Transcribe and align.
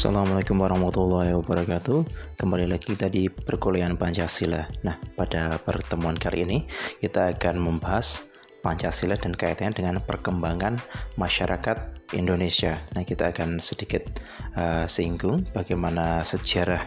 Assalamualaikum 0.00 0.64
warahmatullahi 0.64 1.36
wabarakatuh. 1.36 2.08
Kembali 2.40 2.64
lagi 2.64 2.96
kita 2.96 3.12
di 3.12 3.28
perkuliahan 3.28 4.00
Pancasila. 4.00 4.64
Nah 4.80 4.96
pada 5.12 5.60
pertemuan 5.60 6.16
kali 6.16 6.48
ini 6.48 6.58
kita 7.04 7.36
akan 7.36 7.60
membahas 7.60 8.32
Pancasila 8.64 9.20
dan 9.20 9.36
kaitannya 9.36 9.76
dengan 9.76 10.00
perkembangan 10.00 10.80
masyarakat 11.20 12.00
Indonesia. 12.16 12.80
Nah 12.96 13.04
kita 13.04 13.28
akan 13.28 13.60
sedikit 13.60 14.24
uh, 14.56 14.88
singgung 14.88 15.44
bagaimana 15.52 16.24
sejarah 16.24 16.80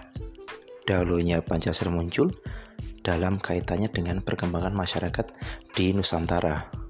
dahulunya 0.89 1.37
Pancasila 1.45 1.93
muncul 1.93 2.33
dalam 3.05 3.37
kaitannya 3.37 3.93
dengan 3.93 4.25
perkembangan 4.25 4.73
masyarakat 4.73 5.37
di 5.77 5.93
Nusantara 5.93 6.82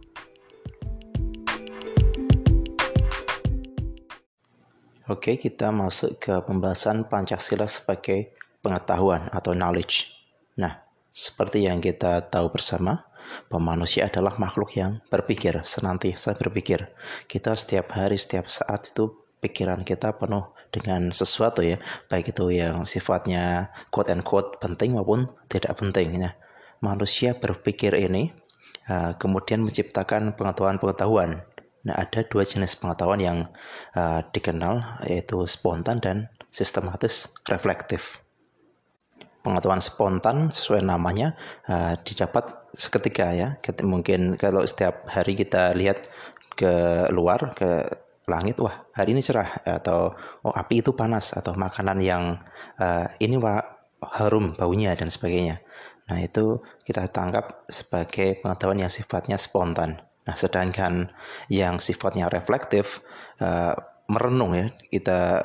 Oke, 5.11 5.35
kita 5.35 5.67
masuk 5.67 6.15
ke 6.15 6.31
pembahasan 6.47 7.03
Pancasila 7.03 7.67
sebagai 7.67 8.31
pengetahuan 8.63 9.27
atau 9.35 9.51
knowledge. 9.51 10.15
Nah, 10.55 10.79
seperti 11.11 11.67
yang 11.67 11.83
kita 11.83 12.23
tahu 12.31 12.47
bersama, 12.47 13.03
manusia 13.51 14.07
adalah 14.07 14.39
makhluk 14.39 14.79
yang 14.79 15.03
berpikir, 15.11 15.59
senantiasa 15.67 16.39
berpikir. 16.39 16.87
Kita 17.27 17.51
setiap 17.51 17.91
hari, 17.99 18.15
setiap 18.15 18.47
saat 18.47 18.95
itu 18.95 19.11
pikiran 19.43 19.83
kita 19.83 20.15
penuh 20.15 20.55
dengan 20.71 21.11
sesuatu 21.11 21.59
ya, 21.59 21.83
baik 22.07 22.31
itu 22.31 22.55
yang 22.55 22.87
sifatnya 22.87 23.75
quote 23.91 24.07
and 24.07 24.23
quote 24.23 24.55
penting 24.63 24.95
maupun 24.95 25.27
tidak 25.51 25.75
penting. 25.83 26.15
Nah, 26.15 26.31
manusia 26.79 27.35
berpikir 27.35 27.91
ini 27.91 28.31
uh, 28.87 29.19
kemudian 29.19 29.67
menciptakan 29.67 30.31
pengetahuan-pengetahuan 30.39 31.43
Nah, 31.83 31.99
ada 31.99 32.23
dua 32.23 32.47
jenis 32.47 32.79
pengetahuan 32.79 33.19
yang 33.19 33.37
uh, 33.95 34.23
dikenal 34.31 35.03
yaitu 35.03 35.43
spontan 35.43 35.99
dan 35.99 36.31
sistematis 36.47 37.27
reflektif. 37.51 38.23
Pengetahuan 39.43 39.83
spontan 39.83 40.55
sesuai 40.55 40.87
namanya 40.87 41.35
uh, 41.67 41.99
didapat 42.07 42.55
seketika 42.71 43.35
ya. 43.35 43.59
Mungkin 43.83 44.39
kalau 44.39 44.63
setiap 44.63 45.03
hari 45.11 45.35
kita 45.35 45.75
lihat 45.75 46.07
ke 46.55 47.05
luar 47.11 47.51
ke 47.51 47.83
langit, 48.23 48.63
wah 48.63 48.87
hari 48.95 49.11
ini 49.11 49.19
cerah 49.19 49.59
atau 49.67 50.15
oh 50.47 50.53
api 50.55 50.79
itu 50.79 50.95
panas 50.95 51.35
atau 51.35 51.51
makanan 51.59 51.99
yang 51.99 52.39
uh, 52.79 53.11
ini 53.19 53.35
harum 53.99 54.55
baunya 54.55 54.95
dan 54.95 55.11
sebagainya. 55.11 55.59
Nah 56.07 56.23
itu 56.23 56.63
kita 56.87 57.11
tangkap 57.11 57.67
sebagai 57.67 58.39
pengetahuan 58.39 58.79
yang 58.79 58.91
sifatnya 58.91 59.35
spontan. 59.35 59.99
Nah, 60.23 60.35
sedangkan 60.39 61.11
yang 61.51 61.83
sifatnya 61.83 62.31
reflektif 62.31 63.03
uh, 63.43 63.75
merenung 64.07 64.55
ya, 64.55 64.67
kita 64.91 65.43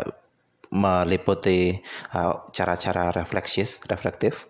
meliputi 0.68 1.80
eh, 2.12 2.34
cara-cara 2.52 3.08
uh, 3.08 3.14
refleksis, 3.16 3.80
reflektif, 3.88 4.44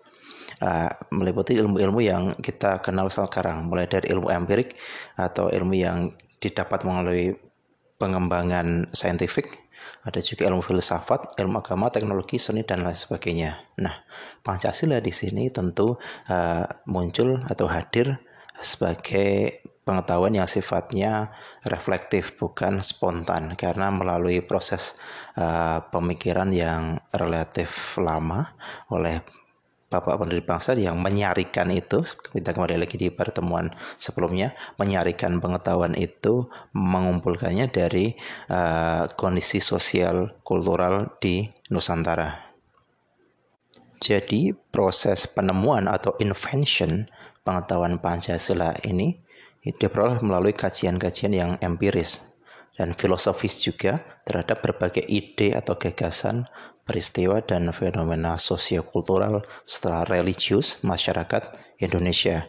uh, 0.59 0.91
meliputi 1.15 1.55
ilmu-ilmu 1.55 2.03
yang 2.03 2.23
kita 2.43 2.83
kenal 2.83 3.07
sekarang, 3.07 3.71
mulai 3.71 3.87
dari 3.87 4.11
ilmu 4.11 4.27
empirik 4.27 4.75
atau 5.15 5.47
ilmu 5.47 5.73
yang 5.79 6.11
didapat 6.43 6.83
melalui 6.83 7.39
pengembangan 7.99 8.91
saintifik, 8.91 9.63
ada 10.03 10.19
juga 10.23 10.47
ilmu 10.47 10.63
filsafat, 10.63 11.39
ilmu 11.39 11.59
agama, 11.59 11.91
teknologi, 11.91 12.39
seni 12.39 12.63
dan 12.63 12.83
lain 12.83 12.95
sebagainya. 12.95 13.59
Nah, 13.83 14.03
Pancasila 14.43 14.99
di 15.03 15.11
sini 15.11 15.51
tentu 15.51 15.99
uh, 16.27 16.65
muncul 16.87 17.43
atau 17.47 17.67
hadir 17.67 18.19
sebagai 18.59 19.63
pengetahuan 19.87 20.37
yang 20.37 20.45
sifatnya 20.45 21.33
reflektif 21.65 22.37
bukan 22.37 22.85
spontan 22.85 23.57
karena 23.57 23.89
melalui 23.89 24.45
proses 24.45 24.93
uh, 25.33 25.81
pemikiran 25.89 26.53
yang 26.53 27.01
relatif 27.09 27.97
lama 27.97 28.53
oleh 28.93 29.25
Bapak 29.89 30.21
pendiri 30.21 30.45
bangsa 30.45 30.77
yang 30.77 31.01
menyarikan 31.01 31.65
itu 31.73 32.05
kita 32.05 32.53
kembali 32.53 32.85
lagi 32.85 32.93
di 32.93 33.09
pertemuan 33.09 33.73
sebelumnya 33.97 34.53
menyarikan 34.77 35.41
pengetahuan 35.41 35.97
itu 35.97 36.45
mengumpulkannya 36.77 37.65
dari 37.73 38.13
uh, 38.53 39.09
kondisi 39.17 39.57
sosial 39.57 40.37
kultural 40.45 41.17
di 41.17 41.49
Nusantara. 41.73 42.53
Jadi 43.97 44.53
proses 44.53 45.25
penemuan 45.25 45.89
atau 45.89 46.13
invention 46.21 47.09
pengetahuan 47.49 47.97
Pancasila 47.97 48.77
ini 48.85 49.17
diperoleh 49.65 50.21
melalui 50.21 50.53
kajian-kajian 50.53 51.33
yang 51.33 51.51
empiris 51.57 52.29
dan 52.77 52.93
filosofis 52.93 53.59
juga 53.59 53.99
terhadap 54.23 54.61
berbagai 54.63 55.03
ide 55.03 55.51
atau 55.51 55.75
gagasan, 55.75 56.47
peristiwa 56.87 57.43
dan 57.43 57.67
fenomena 57.75 58.39
sosiokultural 58.39 59.43
setelah 59.67 60.07
religius 60.07 60.79
masyarakat 60.85 61.57
Indonesia 61.81 62.47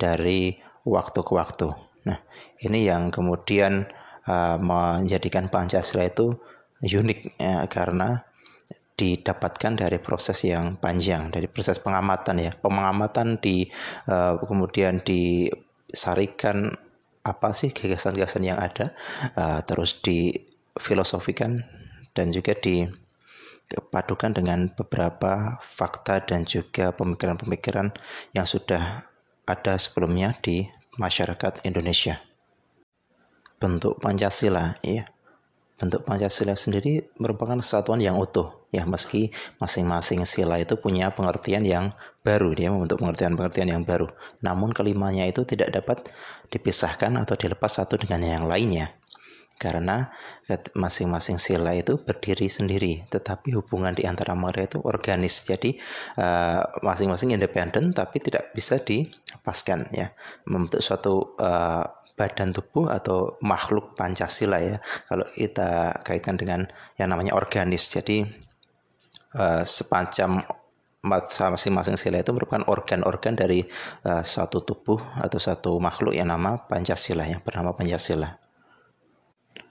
dari 0.00 0.56
waktu 0.86 1.20
ke 1.20 1.32
waktu. 1.34 1.68
Nah, 2.08 2.18
ini 2.62 2.88
yang 2.88 3.12
kemudian 3.12 3.84
uh, 4.24 4.56
menjadikan 4.56 5.52
Pancasila 5.52 6.08
itu 6.08 6.38
unik 6.80 7.36
ya, 7.36 7.66
karena 7.66 8.25
didapatkan 8.96 9.76
dari 9.76 10.00
proses 10.00 10.40
yang 10.48 10.80
panjang, 10.80 11.28
dari 11.28 11.46
proses 11.52 11.76
pengamatan 11.76 12.40
ya, 12.40 12.52
pengamatan 12.56 13.36
di 13.36 13.68
uh, 14.08 14.40
kemudian 14.40 15.04
di 15.04 15.52
sarikan 15.92 16.72
apa 17.26 17.52
sih 17.52 17.76
gagasan-gagasan 17.76 18.42
yang 18.46 18.56
ada 18.56 18.96
uh, 19.36 19.60
terus 19.68 20.00
difilosofikan 20.00 21.60
dan 22.16 22.32
juga 22.32 22.56
dipadukan 22.56 24.32
dengan 24.32 24.72
beberapa 24.72 25.60
fakta 25.60 26.24
dan 26.24 26.48
juga 26.48 26.96
pemikiran-pemikiran 26.96 27.92
yang 28.32 28.48
sudah 28.48 29.04
ada 29.44 29.74
sebelumnya 29.76 30.32
di 30.40 30.64
masyarakat 30.96 31.68
Indonesia. 31.68 32.24
Bentuk 33.60 34.00
Pancasila 34.00 34.80
ya 34.80 35.08
bentuk 35.76 36.08
Pancasila 36.08 36.56
sendiri 36.56 37.12
merupakan 37.20 37.60
kesatuan 37.60 38.00
yang 38.00 38.16
utuh 38.16 38.66
ya 38.72 38.88
meski 38.88 39.32
masing-masing 39.60 40.24
sila 40.24 40.56
itu 40.60 40.76
punya 40.76 41.12
pengertian 41.12 41.64
yang 41.64 41.92
baru 42.26 42.50
dia 42.58 42.68
membentuk 42.74 42.98
pengertian-pengertian 42.98 43.70
yang 43.70 43.82
baru. 43.86 44.10
Namun 44.42 44.74
kelimanya 44.74 45.22
itu 45.24 45.46
tidak 45.46 45.70
dapat 45.70 46.10
dipisahkan 46.50 47.14
atau 47.22 47.38
dilepas 47.38 47.78
satu 47.78 47.94
dengan 47.94 48.26
yang 48.26 48.44
lainnya. 48.50 48.98
Karena 49.56 50.12
masing-masing 50.76 51.40
sila 51.40 51.72
itu 51.72 51.96
berdiri 51.96 52.44
sendiri 52.44 53.08
tetapi 53.08 53.56
hubungan 53.56 53.96
di 53.96 54.04
antara 54.04 54.36
mereka 54.36 54.76
itu 54.76 54.78
organis. 54.84 55.48
Jadi 55.48 55.80
eh, 56.20 56.62
masing-masing 56.84 57.32
uh, 57.32 57.36
independen 57.40 57.96
tapi 57.96 58.20
tidak 58.20 58.52
bisa 58.52 58.76
dilepaskan 58.82 59.88
ya. 59.96 60.12
Membentuk 60.44 60.84
suatu 60.84 61.38
uh, 61.40 61.88
badan 62.16 62.50
tubuh 62.50 62.88
atau 62.88 63.36
makhluk 63.44 63.92
Pancasila 63.92 64.58
ya 64.58 64.80
kalau 65.06 65.28
kita 65.36 66.00
kaitkan 66.00 66.40
dengan 66.40 66.64
yang 66.96 67.12
namanya 67.12 67.36
organis 67.36 67.92
jadi 67.92 68.24
uh, 69.36 69.62
semacam 69.62 70.42
masing-masing 71.06 71.94
sila 71.94 72.18
itu 72.18 72.34
merupakan 72.34 72.66
organ-organ 72.66 73.38
dari 73.38 73.62
uh, 74.08 74.26
suatu 74.26 74.66
tubuh 74.66 74.98
atau 75.22 75.38
satu 75.38 75.78
makhluk 75.78 76.16
yang 76.16 76.26
nama 76.26 76.58
Pancasila 76.58 77.22
yang 77.22 77.38
bernama 77.46 77.70
Pancasila. 77.70 78.26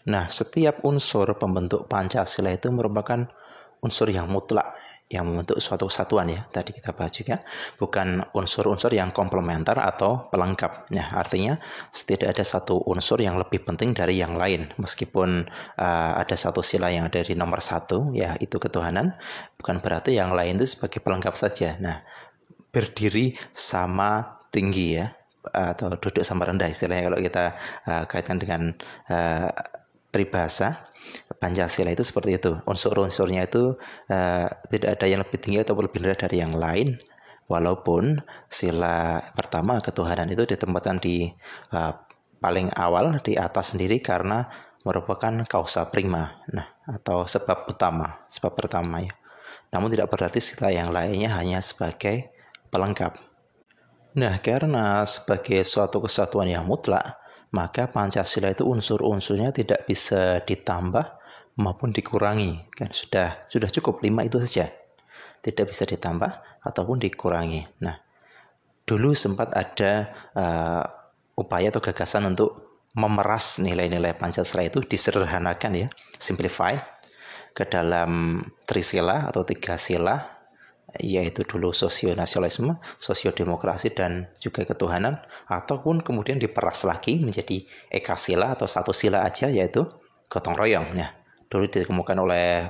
Nah, 0.05 0.29
setiap 0.29 0.85
unsur 0.85 1.27
pembentuk 1.35 1.89
Pancasila 1.91 2.53
itu 2.53 2.71
merupakan 2.71 3.27
unsur 3.83 4.07
yang 4.13 4.31
mutlak 4.31 4.84
yang 5.15 5.25
membentuk 5.25 5.57
suatu 5.63 5.87
kesatuan 5.87 6.27
ya 6.27 6.43
tadi 6.51 6.75
kita 6.75 6.91
bahas 6.91 7.15
juga. 7.15 7.39
Bukan 7.79 8.35
unsur-unsur 8.35 8.91
yang 8.91 9.15
komplementer 9.15 9.79
atau 9.79 10.27
pelengkap 10.27 10.91
ya 10.91 11.07
artinya 11.15 11.55
tidak 11.95 12.35
ada 12.35 12.43
satu 12.43 12.83
unsur 12.85 13.23
yang 13.23 13.39
lebih 13.39 13.63
penting 13.63 13.95
dari 13.95 14.19
yang 14.19 14.35
lain. 14.35 14.69
Meskipun 14.75 15.47
uh, 15.79 16.11
ada 16.19 16.35
satu 16.35 16.59
sila 16.59 16.91
yang 16.91 17.07
ada 17.07 17.23
di 17.23 17.33
nomor 17.33 17.63
satu 17.63 18.11
ya 18.11 18.35
itu 18.43 18.59
ketuhanan. 18.59 19.15
Bukan 19.55 19.79
berarti 19.79 20.19
yang 20.19 20.35
lain 20.35 20.59
itu 20.59 20.75
sebagai 20.75 20.99
pelengkap 20.99 21.33
saja. 21.39 21.79
Nah 21.79 22.03
berdiri 22.75 23.31
sama 23.55 24.43
tinggi 24.51 24.99
ya 24.99 25.15
atau 25.45 25.93
duduk 25.95 26.25
sama 26.25 26.49
rendah 26.49 26.67
istilahnya 26.67 27.07
kalau 27.07 27.19
kita 27.21 27.45
uh, 27.85 28.03
kaitkan 28.09 28.37
dengan 28.41 28.61
uh, 29.07 29.49
peribahasa 30.09 30.84
Pancasila 31.39 31.91
itu 31.91 32.03
seperti 32.05 32.37
itu. 32.37 32.57
Unsur-unsurnya 32.65 33.47
itu 33.47 33.77
uh, 34.11 34.47
tidak 34.69 34.89
ada 34.99 35.05
yang 35.05 35.21
lebih 35.21 35.37
tinggi 35.41 35.61
atau 35.61 35.77
lebih 35.77 36.01
rendah 36.01 36.19
dari 36.19 36.37
yang 36.41 36.53
lain. 36.55 36.97
Walaupun 37.45 38.25
sila 38.49 39.21
pertama 39.37 39.77
ketuhanan 39.77 40.25
itu 40.33 40.49
ditempatkan 40.49 40.97
di 40.97 41.29
uh, 41.73 41.93
paling 42.41 42.73
awal 42.73 43.21
di 43.21 43.37
atas 43.37 43.77
sendiri 43.77 44.01
karena 44.01 44.49
merupakan 44.85 45.33
kausa 45.49 45.89
prima, 45.89 46.45
nah 46.53 46.69
atau 46.85 47.25
sebab 47.25 47.65
utama, 47.65 48.25
sebab 48.29 48.53
pertama 48.53 49.01
ya. 49.01 49.13
Namun 49.73 49.89
tidak 49.89 50.13
berarti 50.13 50.37
sila 50.37 50.69
yang 50.69 50.93
lainnya 50.93 51.33
hanya 51.33 51.57
sebagai 51.61 52.29
pelengkap. 52.69 53.17
Nah, 54.15 54.39
karena 54.39 55.03
sebagai 55.03 55.65
suatu 55.67 55.99
kesatuan 55.99 56.47
yang 56.47 56.63
mutlak, 56.63 57.19
maka 57.55 57.87
Pancasila 57.87 58.51
itu 58.51 58.67
unsur-unsurnya 58.67 59.55
tidak 59.55 59.87
bisa 59.87 60.43
ditambah 60.43 61.15
maupun 61.55 61.95
dikurangi. 61.95 62.67
Kan 62.75 62.91
sudah 62.91 63.47
sudah 63.47 63.71
cukup 63.71 64.03
lima 64.03 64.27
itu 64.27 64.43
saja. 64.43 64.67
Tidak 65.39 65.63
bisa 65.63 65.87
ditambah 65.87 66.59
ataupun 66.67 66.99
dikurangi. 66.99 67.79
Nah 67.79 67.95
dulu 68.83 69.15
sempat 69.15 69.55
ada 69.55 70.11
uh, 70.35 70.83
upaya 71.39 71.71
atau 71.71 71.79
gagasan 71.79 72.27
untuk 72.27 72.83
memeras 72.95 73.63
nilai-nilai 73.63 74.15
Pancasila 74.19 74.63
itu 74.67 74.83
disederhanakan 74.83 75.71
ya 75.75 75.87
simplify 76.15 76.75
ke 77.55 77.63
dalam 77.67 78.39
trisila 78.67 79.31
atau 79.31 79.47
tiga 79.47 79.79
sila 79.79 80.34
yaitu 81.03 81.43
dulu 81.43 81.75
sosionasionalisme, 81.75 82.79
sosiodemokrasi 82.99 83.91
dan 83.91 84.31
juga 84.39 84.63
ketuhanan 84.63 85.19
ataupun 85.47 85.99
kemudian 85.99 86.39
diperas 86.39 86.87
lagi 86.87 87.19
menjadi 87.19 87.65
ekasila 87.91 88.55
atau 88.55 88.67
satu 88.69 88.95
sila 88.95 89.23
aja 89.27 89.51
yaitu 89.51 89.83
gotong 90.31 90.55
royong. 90.55 90.95
Nah, 90.95 91.11
dulu 91.51 91.67
ditemukan 91.67 92.17
oleh 92.19 92.69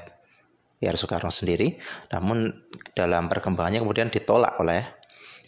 R. 0.86 0.98
Soekarno 1.00 1.34
sendiri, 1.34 1.82
namun 2.14 2.54
dalam 2.94 3.26
perkembangannya 3.26 3.82
kemudian 3.82 4.14
ditolak 4.14 4.60
oleh 4.62 4.86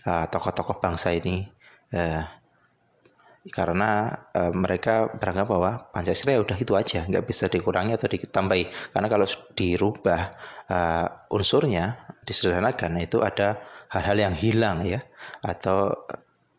uh, 0.07 0.25
tokoh-tokoh 0.25 0.77
uh, 0.77 0.81
bangsa 0.81 1.13
ini 1.13 1.45
uh, 1.93 2.23
karena 3.51 4.11
uh, 4.35 4.51
mereka 4.51 5.11
beranggap 5.15 5.47
bahwa 5.47 5.71
Pancasila 5.91 6.35
ya 6.35 6.41
udah 6.43 6.57
itu 6.57 6.73
aja, 6.75 7.03
nggak 7.07 7.25
bisa 7.25 7.47
dikurangi 7.47 7.95
atau 7.95 8.07
ditambahi. 8.11 8.93
Karena 8.93 9.07
kalau 9.07 9.27
dirubah 9.55 10.21
uh, 10.67 11.07
unsurnya, 11.33 12.15
disederhanakan, 12.27 12.99
itu 12.99 13.23
ada 13.23 13.59
hal-hal 13.91 14.17
yang 14.29 14.35
hilang 14.35 14.83
ya, 14.83 14.99
atau 15.43 15.95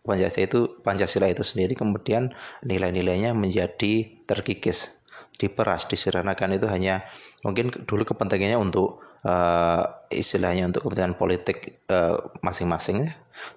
Pancasila 0.05 0.45
itu 0.49 0.61
Pancasila 0.81 1.27
itu 1.29 1.45
sendiri 1.45 1.77
kemudian 1.77 2.33
nilai-nilainya 2.65 3.37
menjadi 3.37 4.25
terkikis 4.25 5.05
diperas, 5.39 5.87
disederhanakan 5.87 6.59
itu 6.59 6.67
hanya 6.67 7.07
mungkin 7.47 7.71
dulu 7.71 8.03
kepentingannya 8.03 8.59
untuk 8.59 9.08
uh, 9.25 9.83
istilahnya 10.13 10.69
untuk 10.69 10.87
kepentingan 10.87 11.17
politik 11.19 11.83
uh, 11.91 12.19
masing-masing 12.45 13.09
ya. 13.09 13.13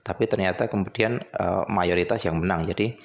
Tapi 0.06 0.30
ternyata 0.30 0.70
kemudian 0.70 1.22
uh, 1.38 1.66
mayoritas 1.68 2.24
yang 2.26 2.40
menang. 2.40 2.66
Jadi 2.70 2.96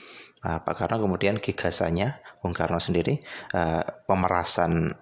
uh, 0.44 0.60
karena 0.62 0.96
kemudian 1.00 1.34
gigasannya 1.40 2.20
Bung 2.40 2.54
Karno 2.54 2.78
sendiri 2.78 3.18
uh, 3.56 3.82
pemerasan 4.06 4.94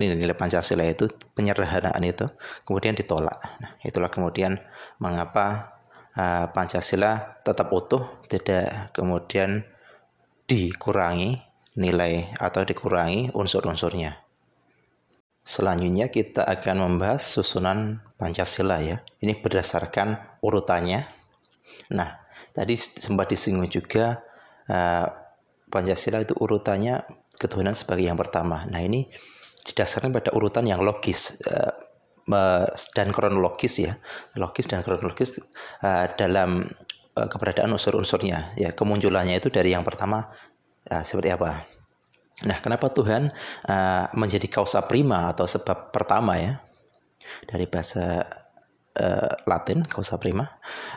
nilai-nilai 0.00 0.32
Pancasila 0.32 0.88
itu 0.88 1.12
penyederhanaan 1.36 2.00
itu 2.08 2.24
kemudian 2.64 2.96
ditolak. 2.96 3.36
Nah, 3.60 3.76
itulah 3.84 4.08
kemudian 4.08 4.56
mengapa 4.96 5.76
uh, 6.16 6.48
Pancasila 6.48 7.42
tetap 7.44 7.68
utuh, 7.68 8.08
tidak 8.32 8.96
kemudian 8.96 9.68
dikurangi 10.48 11.38
nilai 11.76 12.32
atau 12.40 12.64
dikurangi 12.64 13.30
unsur-unsurnya. 13.36 14.29
Selanjutnya 15.40 16.12
kita 16.12 16.44
akan 16.44 16.76
membahas 16.84 17.24
susunan 17.24 18.04
Pancasila 18.20 18.78
ya. 18.84 19.00
Ini 19.24 19.40
berdasarkan 19.40 20.38
urutannya. 20.44 21.08
Nah, 21.96 22.20
tadi 22.52 22.76
sempat 22.76 23.32
disinggung 23.32 23.66
juga 23.72 24.20
uh, 24.68 25.06
Pancasila 25.70 26.20
itu 26.20 26.36
urutannya 26.36 27.02
ketuhanan 27.40 27.72
sebagai 27.72 28.04
yang 28.04 28.20
pertama. 28.20 28.68
Nah, 28.68 28.84
ini 28.84 29.08
didasarkan 29.64 30.12
pada 30.12 30.30
urutan 30.36 30.68
yang 30.68 30.84
logis 30.84 31.40
uh, 31.48 31.72
dan 32.92 33.08
kronologis 33.10 33.80
ya. 33.80 33.96
Logis 34.36 34.68
dan 34.68 34.84
kronologis 34.84 35.40
uh, 35.80 36.06
dalam 36.14 36.68
keberadaan 37.10 37.74
unsur-unsurnya 37.74 38.54
ya 38.54 38.70
kemunculannya 38.72 39.42
itu 39.42 39.50
dari 39.50 39.74
yang 39.74 39.82
pertama 39.82 40.30
uh, 40.88 41.02
seperti 41.02 41.34
apa. 41.34 41.79
Nah, 42.46 42.58
kenapa 42.64 42.88
Tuhan 42.88 43.28
uh, 43.68 44.04
menjadi 44.16 44.46
kausa 44.48 44.84
prima 44.88 45.32
atau 45.32 45.44
sebab 45.44 45.92
pertama 45.92 46.40
ya 46.40 46.52
dari 47.44 47.68
bahasa 47.68 48.24
uh, 48.96 49.32
Latin 49.44 49.84
kausa 49.84 50.16
prima? 50.16 50.48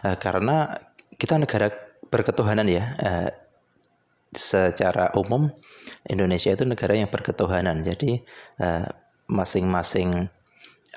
Uh, 0.04 0.16
karena 0.16 0.80
kita 1.20 1.36
negara 1.36 1.72
berketuhanan 2.08 2.68
ya. 2.68 2.84
Uh, 3.00 3.32
secara 4.34 5.14
umum 5.14 5.54
Indonesia 6.10 6.50
itu 6.50 6.66
negara 6.66 6.98
yang 6.98 7.06
berketuhanan. 7.06 7.86
Jadi 7.86 8.18
masing-masing 9.30 10.26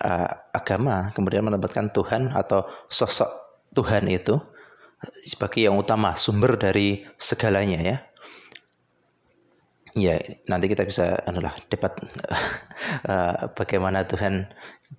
uh, 0.01 0.31
agama 0.57 1.13
kemudian 1.13 1.45
menempatkan 1.45 1.93
Tuhan 1.93 2.33
atau 2.33 2.65
sosok 2.89 3.29
Tuhan 3.77 4.09
itu 4.09 4.41
sebagai 5.29 5.69
yang 5.69 5.77
utama, 5.77 6.17
sumber 6.17 6.57
dari 6.57 7.05
segalanya 7.21 7.81
ya 7.85 7.97
ya 9.97 10.21
nanti 10.47 10.69
kita 10.69 10.85
bisa 10.85 11.17
adalah 11.25 11.57
debat 11.73 11.97
uh, 13.09 13.49
bagaimana 13.59 14.05
Tuhan 14.05 14.45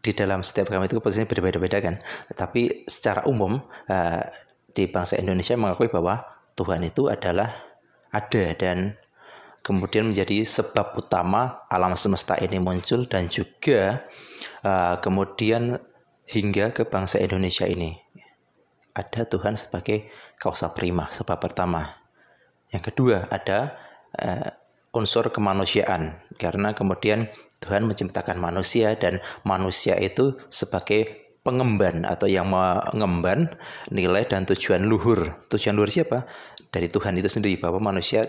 di 0.01 0.11
dalam 0.11 0.41
setiap 0.41 0.73
agama 0.73 0.89
itu 0.89 0.97
posisinya 0.97 1.29
berbeda-beda 1.29 1.77
kan. 1.79 1.95
Tapi 2.33 2.89
secara 2.89 3.23
umum 3.29 3.61
uh, 3.87 4.21
di 4.73 4.89
bangsa 4.89 5.21
Indonesia 5.21 5.53
mengakui 5.53 5.87
bahwa 5.87 6.25
Tuhan 6.57 6.81
itu 6.83 7.07
adalah 7.07 7.53
ada 8.09 8.57
dan 8.57 8.97
kemudian 9.61 10.09
menjadi 10.09 10.41
sebab 10.43 10.97
utama 10.97 11.61
alam 11.69 11.93
semesta 11.93 12.33
ini 12.41 12.57
muncul 12.57 13.05
dan 13.05 13.29
juga 13.29 14.01
uh, 14.65 14.97
kemudian 14.97 15.77
hingga 16.27 16.73
ke 16.73 16.89
bangsa 16.89 17.21
Indonesia 17.21 17.69
ini 17.69 17.95
ada 18.97 19.29
Tuhan 19.29 19.53
sebagai 19.53 20.09
kausa 20.41 20.73
prima 20.73 21.13
sebab 21.13 21.37
pertama. 21.37 22.01
Yang 22.73 22.91
kedua 22.91 23.29
ada 23.29 23.77
unsur 24.95 25.29
kemanusiaan 25.29 26.21
karena 26.39 26.71
kemudian 26.73 27.27
Tuhan 27.63 27.89
menciptakan 27.89 28.37
manusia 28.37 28.93
dan 28.95 29.19
manusia 29.41 29.97
itu 29.97 30.37
sebagai 30.47 31.27
pengemban 31.41 32.03
atau 32.03 32.27
yang 32.27 32.51
mengemban 32.51 33.55
nilai 33.87 34.27
dan 34.27 34.43
tujuan 34.43 34.83
luhur. 34.83 35.31
Tujuan 35.47 35.79
luhur 35.79 35.87
siapa? 35.87 36.27
Dari 36.69 36.91
Tuhan 36.91 37.15
itu 37.15 37.31
sendiri 37.31 37.55
bahwa 37.55 37.79
manusia 37.79 38.27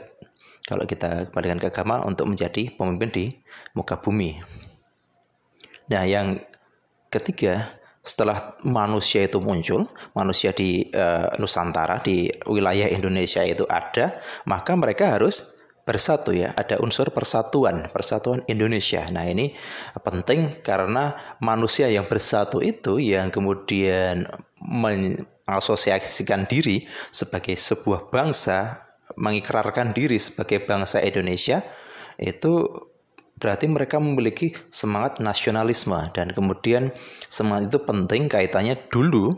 kalau 0.64 0.86
kita 0.86 1.28
kembalikan 1.28 1.58
ke 1.58 1.66
agama 1.74 1.98
untuk 2.06 2.30
menjadi 2.30 2.70
pemimpin 2.78 3.10
di 3.10 3.24
muka 3.74 3.98
bumi. 3.98 4.38
Nah, 5.90 6.04
yang 6.04 6.38
ketiga, 7.08 7.74
setelah 8.04 8.54
manusia 8.62 9.26
itu 9.26 9.40
muncul, 9.42 9.88
manusia 10.14 10.54
di 10.54 10.86
uh, 10.92 11.34
Nusantara 11.40 11.98
di 12.04 12.30
wilayah 12.46 12.86
Indonesia 12.86 13.42
itu 13.42 13.66
ada, 13.66 14.20
maka 14.46 14.76
mereka 14.78 15.18
harus 15.18 15.57
bersatu 15.88 16.36
ya, 16.36 16.52
ada 16.52 16.76
unsur 16.84 17.08
persatuan, 17.08 17.88
persatuan 17.88 18.44
Indonesia. 18.44 19.08
Nah, 19.08 19.24
ini 19.24 19.56
penting 19.96 20.60
karena 20.60 21.16
manusia 21.40 21.88
yang 21.88 22.04
bersatu 22.04 22.60
itu 22.60 23.00
yang 23.00 23.32
kemudian 23.32 24.28
mengasosiasikan 24.60 26.44
diri 26.44 26.84
sebagai 27.08 27.56
sebuah 27.56 28.12
bangsa, 28.12 28.84
mengikrarkan 29.16 29.96
diri 29.96 30.20
sebagai 30.20 30.68
bangsa 30.68 31.00
Indonesia 31.00 31.64
itu 32.20 32.68
berarti 33.38 33.70
mereka 33.70 33.96
memiliki 34.02 34.52
semangat 34.68 35.22
nasionalisme 35.22 35.96
dan 36.12 36.34
kemudian 36.34 36.90
semangat 37.30 37.72
itu 37.72 37.78
penting 37.86 38.26
kaitannya 38.26 38.76
dulu 38.90 39.32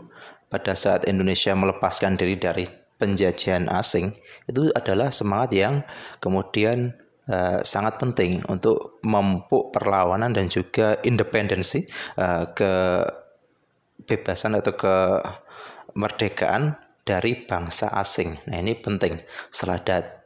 pada 0.51 0.75
saat 0.75 1.07
Indonesia 1.07 1.55
melepaskan 1.55 2.19
diri 2.19 2.35
dari 2.35 2.65
penjajahan 3.01 3.65
asing 3.73 4.13
itu 4.45 4.69
adalah 4.77 5.09
semangat 5.09 5.57
yang 5.57 5.81
kemudian 6.21 6.93
uh, 7.25 7.65
sangat 7.65 7.97
penting 7.97 8.45
untuk 8.45 9.01
memupuk 9.01 9.73
perlawanan 9.73 10.37
dan 10.37 10.53
juga 10.53 11.01
independensi 11.01 11.89
uh, 12.21 12.53
kebebasan 12.53 14.61
atau 14.61 14.77
kemerdekaan 14.77 16.77
dari 17.01 17.49
bangsa 17.49 17.89
asing. 17.97 18.37
Nah 18.45 18.61
ini 18.61 18.77
penting 18.77 19.17
setelah 19.49 19.81
dat, 19.81 20.21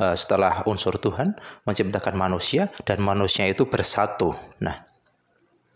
uh, 0.00 0.16
setelah 0.16 0.64
unsur 0.64 0.96
Tuhan 0.96 1.36
menciptakan 1.68 2.16
manusia 2.16 2.72
dan 2.88 3.04
manusia 3.04 3.44
itu 3.44 3.68
bersatu. 3.68 4.32
Nah 4.64 4.88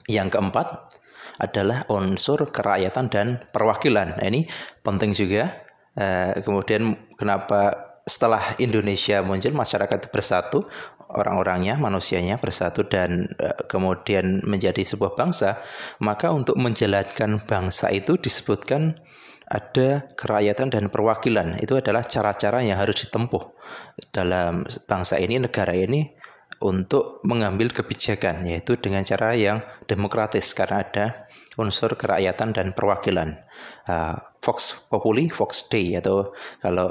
yang 0.08 0.32
keempat 0.32 0.96
adalah 1.38 1.88
unsur 1.88 2.50
kerakyatan 2.50 3.06
dan 3.08 3.26
perwakilan. 3.50 4.18
Nah, 4.18 4.26
ini 4.26 4.44
penting 4.84 5.16
juga 5.16 5.64
Eh, 5.92 6.40
kemudian 6.40 6.96
kenapa 7.20 7.92
setelah 8.08 8.56
Indonesia 8.58 9.20
muncul 9.22 9.52
masyarakat 9.54 10.10
bersatu 10.10 10.66
orang-orangnya 11.12 11.76
manusianya 11.78 12.40
bersatu 12.40 12.82
dan 12.88 13.30
uh, 13.38 13.62
kemudian 13.70 14.42
menjadi 14.42 14.82
sebuah 14.82 15.14
bangsa 15.14 15.60
maka 16.02 16.32
untuk 16.34 16.58
menjalankan 16.58 17.38
bangsa 17.44 17.92
itu 17.94 18.18
disebutkan 18.18 18.98
ada 19.46 20.08
kerakyatan 20.16 20.72
dan 20.72 20.88
perwakilan 20.88 21.60
itu 21.60 21.76
adalah 21.76 22.02
cara-cara 22.02 22.64
yang 22.64 22.80
harus 22.80 23.06
ditempuh 23.06 23.52
dalam 24.10 24.64
bangsa 24.88 25.20
ini 25.20 25.38
negara 25.38 25.76
ini 25.76 26.08
untuk 26.64 27.20
mengambil 27.22 27.70
kebijakan 27.70 28.48
yaitu 28.48 28.80
dengan 28.80 29.04
cara 29.04 29.36
yang 29.36 29.60
demokratis 29.84 30.56
karena 30.56 30.82
ada 30.82 31.06
unsur 31.60 31.98
kerakyatan 31.98 32.54
dan 32.56 32.72
perwakilan. 32.72 33.36
Uh, 33.84 34.16
Vox 34.42 34.74
Populi, 34.90 35.30
Vox 35.30 35.70
Dei 35.70 35.94
atau 35.94 36.34
kalau 36.58 36.90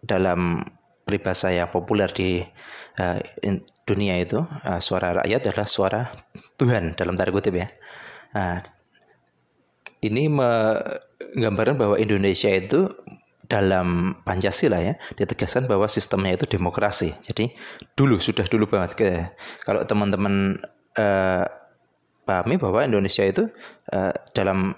dalam 0.00 0.64
peribahasa 1.06 1.52
yang 1.54 1.70
populer 1.70 2.10
di 2.10 2.42
uh, 2.98 3.18
dunia 3.86 4.18
itu 4.18 4.42
uh, 4.42 4.80
suara 4.82 5.22
rakyat 5.22 5.52
adalah 5.52 5.68
suara 5.68 6.02
Tuhan 6.58 6.98
dalam 6.98 7.14
tanda 7.14 7.30
kutip 7.30 7.54
ya. 7.54 7.68
Nah, 8.34 8.64
ini 10.02 10.26
menggambarkan 10.26 11.76
bahwa 11.78 11.96
Indonesia 12.00 12.50
itu 12.50 12.90
dalam 13.46 14.18
Pancasila 14.26 14.82
ya 14.82 14.98
ditegaskan 15.14 15.70
bahwa 15.70 15.86
sistemnya 15.86 16.34
itu 16.34 16.50
demokrasi. 16.50 17.14
Jadi 17.22 17.54
dulu 17.94 18.18
sudah 18.18 18.42
dulu 18.50 18.66
banget 18.66 18.98
ke 18.98 19.08
kalau 19.62 19.86
teman-teman 19.86 20.58
uh, 20.98 21.46
pahami 22.26 22.58
bahwa 22.58 22.82
Indonesia 22.82 23.22
itu 23.22 23.46
uh, 23.94 24.12
dalam 24.34 24.74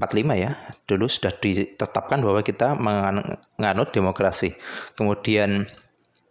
45 0.00 0.32
ya 0.40 0.56
dulu 0.88 1.04
sudah 1.04 1.28
ditetapkan 1.36 2.24
bahwa 2.24 2.40
kita 2.40 2.72
menganut 2.80 3.92
demokrasi. 3.92 4.56
Kemudian 4.96 5.68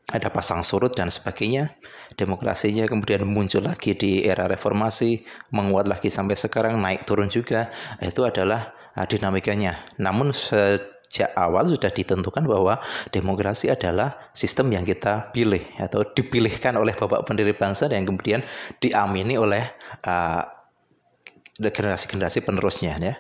ada 0.10 0.34
pasang 0.34 0.66
surut 0.66 0.98
dan 0.98 1.14
sebagainya. 1.14 1.78
Demokrasinya 2.18 2.90
kemudian 2.90 3.24
muncul 3.30 3.62
lagi 3.62 3.94
di 3.94 4.26
era 4.26 4.50
reformasi, 4.50 5.22
menguat 5.54 5.86
lagi 5.86 6.10
sampai 6.10 6.34
sekarang, 6.34 6.82
naik 6.82 7.06
turun 7.06 7.30
juga. 7.30 7.70
Itu 8.02 8.26
adalah 8.26 8.74
uh, 8.98 9.06
dinamikanya. 9.06 9.86
Namun 10.02 10.34
sejak 10.34 11.30
awal 11.38 11.70
sudah 11.70 11.94
ditentukan 11.94 12.42
bahwa 12.50 12.82
demokrasi 13.14 13.70
adalah 13.70 14.34
sistem 14.34 14.74
yang 14.74 14.84
kita 14.84 15.30
pilih 15.30 15.62
atau 15.78 16.02
dipilihkan 16.02 16.74
oleh 16.82 16.98
bapak 16.98 17.30
pendiri 17.30 17.54
bangsa 17.54 17.86
dan 17.86 18.02
kemudian 18.10 18.42
diamini 18.82 19.38
oleh 19.38 19.62
uh, 20.10 20.42
generasi-generasi 21.62 22.42
penerusnya 22.42 22.98
ya. 22.98 23.16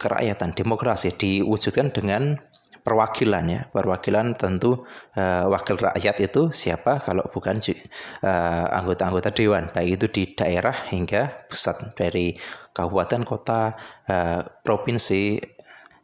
Kerakyatan 0.00 0.56
demokrasi 0.56 1.12
diwujudkan 1.12 1.92
dengan 1.92 2.40
perwakilan 2.80 3.44
ya. 3.46 3.60
Perwakilan 3.68 4.34
tentu 4.34 4.88
uh, 5.16 5.44
wakil 5.52 5.76
rakyat 5.76 6.16
itu 6.24 6.48
siapa 6.50 7.04
kalau 7.04 7.28
bukan 7.28 7.60
uh, 7.60 8.66
anggota-anggota 8.72 9.30
dewan 9.36 9.68
baik 9.70 10.00
itu 10.00 10.06
di 10.08 10.22
daerah 10.32 10.88
hingga 10.88 11.46
pusat 11.46 11.92
dari 11.94 12.34
kabupaten 12.72 13.22
kota 13.28 13.76
uh, 14.08 14.40
provinsi 14.64 15.36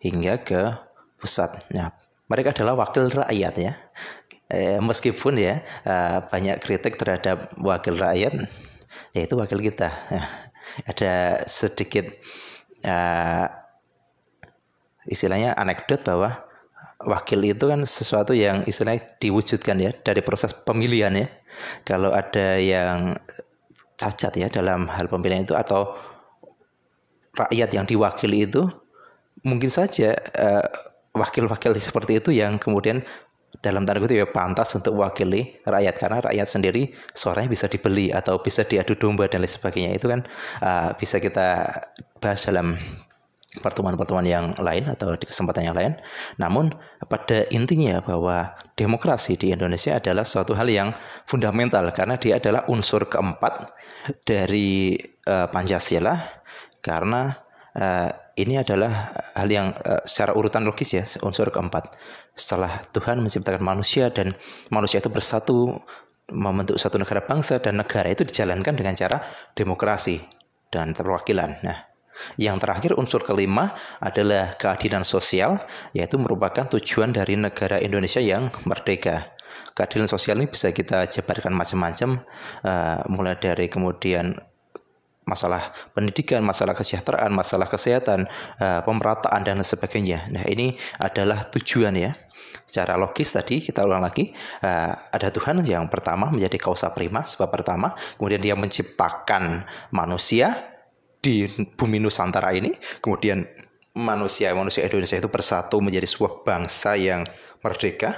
hingga 0.05 0.45
ke 0.45 0.63
pusat. 1.17 1.73
Nah 1.73 1.91
mereka 2.29 2.53
adalah 2.53 2.77
wakil 2.87 3.09
rakyat 3.09 3.55
ya. 3.57 3.73
Eh, 4.47 4.79
meskipun 4.79 5.43
ya 5.43 5.59
uh, 5.83 6.23
banyak 6.31 6.63
kritik 6.63 6.95
terhadap 6.95 7.51
wakil 7.59 7.99
rakyat 7.99 8.47
yaitu 9.11 9.35
wakil 9.35 9.59
kita. 9.59 9.91
Ada 10.91 11.47
sedikit 11.49 12.07
uh, 12.87 13.47
istilahnya 15.07 15.55
anekdot 15.55 16.03
bahwa 16.07 16.47
wakil 17.05 17.41
itu 17.45 17.69
kan 17.69 17.83
sesuatu 17.87 18.33
yang 18.33 18.65
istilahnya 18.65 19.05
diwujudkan 19.21 19.77
ya 19.79 19.91
dari 20.03 20.21
proses 20.21 20.53
pemilihan 20.53 21.13
ya. 21.15 21.27
Kalau 21.87 22.13
ada 22.13 22.61
yang 22.61 23.17
cacat 23.97 24.33
ya 24.37 24.49
dalam 24.53 24.91
hal 24.93 25.09
pemilihan 25.09 25.49
itu 25.49 25.57
atau 25.57 25.97
rakyat 27.37 27.71
yang 27.73 27.85
diwakili 27.89 28.49
itu 28.49 28.69
mungkin 29.45 29.69
saja 29.69 30.17
eh, 30.17 30.67
wakil-wakil 31.17 31.73
seperti 31.77 32.21
itu 32.21 32.31
yang 32.33 32.61
kemudian 32.61 33.05
dalam 33.65 33.89
tanda 33.89 34.05
kutip 34.05 34.21
ya 34.21 34.29
pantas 34.29 34.77
untuk 34.77 35.01
mewakili 35.01 35.57
rakyat 35.65 35.95
karena 35.97 36.19
rakyat 36.21 36.49
sendiri 36.49 36.83
suaranya 37.17 37.49
bisa 37.49 37.67
dibeli 37.71 38.13
atau 38.13 38.37
bisa 38.43 38.67
diadu 38.69 38.93
domba 38.99 39.25
dan 39.31 39.41
lain 39.41 39.49
sebagainya 39.49 39.97
itu 39.97 40.13
kan 40.13 40.21
uh, 40.61 40.93
bisa 40.99 41.17
kita 41.17 41.73
bahas 42.21 42.45
dalam 42.45 42.77
pertemuan-pertemuan 43.61 44.27
yang 44.27 44.47
lain 44.61 44.89
atau 44.89 45.17
di 45.17 45.27
kesempatan 45.27 45.69
yang 45.69 45.77
lain. 45.77 45.93
Namun 46.41 46.73
pada 47.09 47.49
intinya 47.53 48.01
bahwa 48.05 48.55
demokrasi 48.77 49.37
di 49.41 49.53
Indonesia 49.53 49.97
adalah 49.97 50.25
suatu 50.25 50.53
hal 50.55 50.69
yang 50.69 50.93
fundamental 51.25 51.89
karena 51.93 52.21
dia 52.21 52.39
adalah 52.39 52.69
unsur 52.69 53.09
keempat 53.09 53.73
dari 54.25 54.97
uh, 55.27 55.49
Pancasila 55.49 56.15
karena 56.85 57.35
uh, 57.75 58.11
ini 58.37 58.61
adalah 58.61 59.17
hal 59.33 59.49
yang 59.49 59.73
uh, 59.81 60.05
secara 60.05 60.37
urutan 60.37 60.63
logis 60.69 60.93
ya 60.93 61.05
unsur 61.25 61.49
keempat. 61.49 61.97
Setelah 62.37 62.85
Tuhan 62.93 63.25
menciptakan 63.25 63.65
manusia 63.65 64.13
dan 64.13 64.37
manusia 64.69 65.01
itu 65.01 65.09
bersatu 65.09 65.81
membentuk 66.31 66.77
satu 66.77 66.99
negara 66.99 67.23
bangsa 67.23 67.63
dan 67.63 67.79
negara 67.79 68.11
itu 68.11 68.27
dijalankan 68.27 68.75
dengan 68.75 68.99
cara 68.99 69.23
demokrasi 69.55 70.19
dan 70.75 70.93
perwakilan. 70.93 71.63
Nah, 71.63 71.87
yang 72.41 72.57
terakhir 72.61 72.97
unsur 72.97 73.23
kelima 73.23 73.77
adalah 74.01 74.57
keadilan 74.57 75.05
sosial, 75.05 75.61
yaitu 75.93 76.17
merupakan 76.17 76.67
tujuan 76.67 77.13
dari 77.13 77.37
negara 77.37 77.81
Indonesia 77.81 78.21
yang 78.21 78.51
merdeka. 78.65 79.37
Keadilan 79.77 80.09
sosial 80.09 80.41
ini 80.41 80.49
bisa 80.49 80.73
kita 80.73 81.05
jabarkan 81.09 81.53
macam-macam, 81.53 82.25
uh, 82.65 83.01
mulai 83.13 83.37
dari 83.37 83.69
kemudian 83.69 84.37
masalah 85.27 85.75
pendidikan, 85.91 86.41
masalah 86.47 86.73
kesejahteraan, 86.79 87.35
masalah 87.35 87.67
kesehatan, 87.67 88.31
uh, 88.63 88.81
pemerataan 88.87 89.43
dan 89.43 89.59
sebagainya. 89.61 90.31
Nah 90.31 90.47
ini 90.47 90.79
adalah 91.03 91.45
tujuan 91.51 91.99
ya. 91.99 92.15
Secara 92.67 92.95
logis 92.99 93.35
tadi 93.35 93.63
kita 93.63 93.83
ulang 93.83 94.03
lagi 94.03 94.31
uh, 94.63 94.93
ada 95.13 95.29
Tuhan 95.35 95.63
yang 95.67 95.91
pertama 95.91 96.31
menjadi 96.31 96.57
kausa 96.63 96.95
prima 96.95 97.27
sebab 97.27 97.51
pertama, 97.51 97.93
kemudian 98.17 98.43
dia 98.43 98.55
menciptakan 98.55 99.67
manusia 99.91 100.76
di 101.27 101.51
bumi 101.51 101.99
Nusantara 101.99 102.55
ini, 102.55 102.71
kemudian 103.03 103.43
manusia 103.99 104.55
manusia 104.55 104.87
Indonesia 104.87 105.19
itu 105.19 105.27
bersatu 105.27 105.83
menjadi 105.83 106.07
sebuah 106.07 106.47
bangsa 106.47 106.95
yang 106.95 107.27
merdeka, 107.67 108.15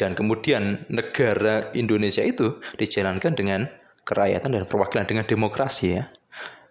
dan 0.00 0.16
kemudian 0.16 0.88
negara 0.88 1.68
Indonesia 1.76 2.24
itu 2.24 2.56
dijalankan 2.80 3.36
dengan 3.36 3.68
kerakyatan 4.08 4.56
dan 4.56 4.64
perwakilan 4.64 5.04
dengan 5.04 5.28
demokrasi 5.28 6.00
ya, 6.00 6.08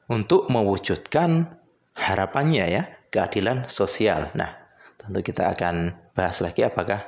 untuk 0.10 0.50
mewujudkan 0.50 1.62
harapannya 1.94 2.66
ya 2.66 2.84
keadilan 3.14 3.70
sosial. 3.70 4.34
Nah, 4.34 4.50
tentu 4.98 5.22
kita 5.22 5.54
akan 5.54 5.94
bahas 6.18 6.42
lagi 6.42 6.66
apakah 6.66 7.06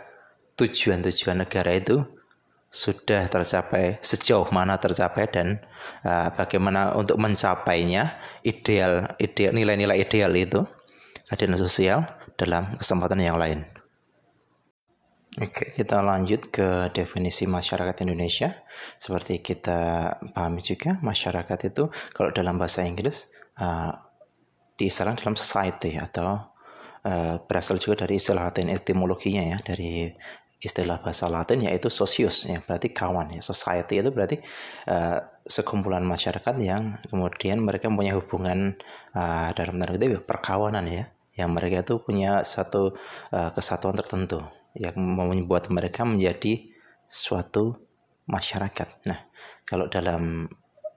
tujuan-tujuan 0.61 1.41
negara 1.41 1.73
itu 1.73 2.05
sudah 2.73 3.29
tercapai 3.29 4.01
sejauh 4.01 4.49
mana 4.49 4.81
tercapai 4.81 5.29
dan 5.29 5.61
uh, 6.01 6.33
bagaimana 6.33 6.97
untuk 6.97 7.21
mencapainya 7.21 8.17
ideal 8.41 9.13
ideal 9.21 9.53
nilai-nilai 9.53 10.01
ideal 10.01 10.33
itu 10.33 10.65
keadilan 11.29 11.61
sosial 11.61 11.99
dalam 12.33 12.73
kesempatan 12.81 13.21
yang 13.21 13.37
lain. 13.37 13.61
Oke, 15.33 15.73
kita 15.73 16.01
lanjut 16.05 16.53
ke 16.53 16.93
definisi 16.93 17.49
masyarakat 17.49 18.05
Indonesia. 18.05 18.53
Seperti 19.01 19.41
kita 19.41 20.13
pahami 20.29 20.61
juga, 20.61 21.01
masyarakat 21.01 21.73
itu 21.73 21.89
kalau 22.13 22.29
dalam 22.29 22.61
bahasa 22.61 22.85
Inggris 22.85 23.33
uh, 23.57 23.97
diistilahkan 24.77 25.25
dalam 25.25 25.33
society 25.33 25.97
atau 25.97 26.53
uh, 27.01 27.41
berasal 27.49 27.81
juga 27.81 28.05
dari 28.05 28.21
istilah 28.21 28.45
Latin 28.45 28.69
etimologinya 28.69 29.41
ya, 29.41 29.57
dari 29.65 30.13
istilah 30.63 31.03
bahasa 31.03 31.27
Latin 31.27 31.67
yaitu 31.67 31.91
socius 31.91 32.47
ya 32.47 32.63
berarti 32.63 32.95
kawan 32.95 33.35
ya 33.35 33.41
society 33.43 33.99
itu 33.99 34.09
berarti 34.15 34.39
uh, 34.87 35.19
sekumpulan 35.43 36.07
masyarakat 36.07 36.55
yang 36.63 37.03
kemudian 37.11 37.59
mereka 37.59 37.91
punya 37.91 38.15
hubungan 38.15 38.79
uh, 39.11 39.51
dalam 39.51 39.75
tanda 39.75 39.91
kutip 39.91 40.09
ya, 40.15 40.21
perkawanan 40.23 40.87
ya 40.87 41.03
yang 41.35 41.51
mereka 41.51 41.83
itu 41.83 41.99
punya 41.99 42.47
satu 42.47 42.95
uh, 43.35 43.51
kesatuan 43.51 43.99
tertentu 43.99 44.39
yang 44.79 44.95
membuat 44.95 45.67
mereka 45.69 46.07
menjadi 46.07 46.71
suatu 47.05 47.77
masyarakat. 48.25 49.05
Nah, 49.05 49.19
kalau 49.67 49.91
dalam 49.91 50.47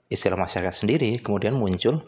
istilah 0.06 0.38
masyarakat 0.38 0.86
sendiri 0.86 1.18
kemudian 1.18 1.58
muncul 1.58 2.06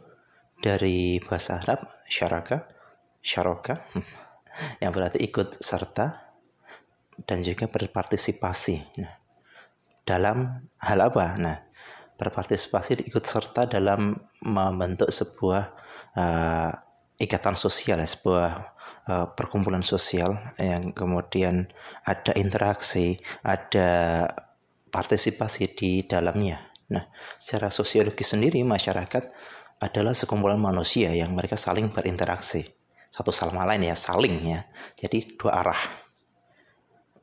dari 0.62 1.18
bahasa 1.24 1.58
Arab 1.58 1.90
syaraka, 2.06 2.70
syaraka 3.18 3.82
yang 4.82 4.94
berarti 4.94 5.18
ikut 5.24 5.58
serta 5.58 6.27
dan 7.24 7.42
juga 7.42 7.66
berpartisipasi. 7.66 9.00
Nah, 9.02 9.12
dalam 10.06 10.68
hal 10.78 10.98
apa? 11.02 11.34
Nah, 11.38 11.56
berpartisipasi 12.18 13.06
ikut 13.08 13.24
serta 13.24 13.66
dalam 13.66 14.14
membentuk 14.42 15.10
sebuah 15.10 15.62
uh, 16.14 16.70
ikatan 17.18 17.56
sosial, 17.58 17.98
sebuah 18.02 18.50
uh, 19.10 19.26
perkumpulan 19.34 19.82
sosial 19.82 20.54
yang 20.58 20.94
kemudian 20.94 21.70
ada 22.06 22.32
interaksi, 22.38 23.18
ada 23.42 24.24
partisipasi 24.88 25.74
di 25.74 25.90
dalamnya. 26.06 26.70
Nah, 26.88 27.04
secara 27.36 27.68
sosiologis 27.68 28.32
sendiri 28.32 28.64
masyarakat 28.64 29.28
adalah 29.78 30.10
sekumpulan 30.10 30.58
manusia 30.58 31.14
yang 31.14 31.36
mereka 31.36 31.54
saling 31.54 31.92
berinteraksi 31.94 32.78
satu 33.08 33.32
sama 33.32 33.64
lain 33.64 33.88
ya 33.88 33.96
saling 33.96 34.44
ya 34.44 34.60
jadi 34.94 35.18
dua 35.40 35.64
arah 35.64 35.80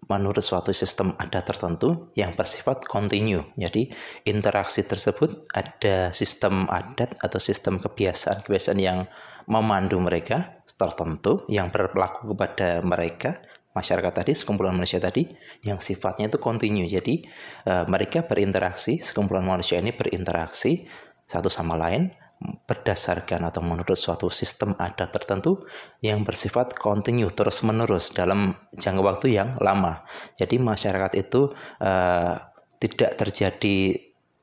menurut 0.06 0.42
suatu 0.42 0.70
sistem 0.70 1.18
adat 1.18 1.50
tertentu 1.50 2.14
yang 2.14 2.38
bersifat 2.38 2.86
kontinu. 2.86 3.42
Jadi 3.58 3.90
interaksi 4.26 4.86
tersebut 4.86 5.50
ada 5.54 6.14
sistem 6.14 6.70
adat 6.70 7.18
atau 7.22 7.40
sistem 7.42 7.82
kebiasaan-kebiasaan 7.82 8.80
yang 8.80 9.10
memandu 9.50 9.98
mereka 10.02 10.62
tertentu 10.76 11.46
yang 11.48 11.70
berlaku 11.70 12.34
kepada 12.34 12.82
mereka 12.82 13.40
masyarakat 13.76 14.24
tadi, 14.24 14.32
sekumpulan 14.32 14.72
manusia 14.72 15.04
tadi 15.04 15.28
yang 15.68 15.84
sifatnya 15.84 16.32
itu 16.32 16.40
kontinu. 16.40 16.88
Jadi 16.88 17.28
uh, 17.68 17.84
mereka 17.86 18.24
berinteraksi, 18.24 19.04
sekumpulan 19.04 19.44
manusia 19.44 19.78
ini 19.84 19.92
berinteraksi 19.92 20.88
satu 21.26 21.50
sama 21.50 21.76
lain 21.76 22.14
berdasarkan 22.42 23.48
atau 23.48 23.64
menurut 23.64 23.96
suatu 23.96 24.28
sistem 24.28 24.76
adat 24.76 25.16
tertentu 25.16 25.64
yang 26.04 26.28
bersifat 26.28 26.76
kontinu 26.76 27.32
terus 27.32 27.64
menerus 27.64 28.12
dalam 28.12 28.54
jangka 28.76 29.02
waktu 29.02 29.28
yang 29.40 29.56
lama. 29.64 30.04
Jadi 30.36 30.60
masyarakat 30.60 31.12
itu 31.16 31.56
uh, 31.80 32.36
tidak 32.78 33.16
terjadi 33.16 33.98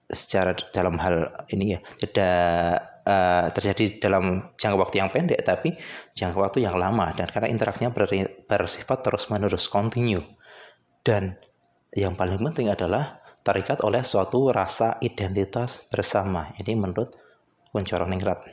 secara 0.09 0.53
dalam 0.73 1.01
hal 1.01 1.47
ini 1.53 1.77
ya 1.77 1.81
tidak 2.01 2.37
uh, 3.05 3.49
terjadi 3.53 4.01
dalam 4.01 4.51
jangka 4.57 4.77
waktu 4.77 4.97
yang 5.01 5.09
pendek 5.13 5.41
tapi 5.45 5.77
jangka 6.17 6.39
waktu 6.41 6.59
yang 6.65 6.81
lama. 6.81 7.13
Dan 7.13 7.29
karena 7.29 7.53
interaksinya 7.53 7.93
bersifat 8.49 9.05
terus 9.05 9.29
menerus 9.29 9.69
kontinu 9.69 10.25
dan 11.03 11.37
yang 11.93 12.17
paling 12.17 12.41
penting 12.41 12.73
adalah 12.73 13.21
terikat 13.43 13.83
oleh 13.83 14.07
suatu 14.07 14.49
rasa 14.55 14.97
identitas 15.03 15.85
bersama. 15.91 16.55
Ini 16.57 16.79
menurut 16.79 17.13
Kunchoro 17.73 18.05
Ningrat 18.05 18.45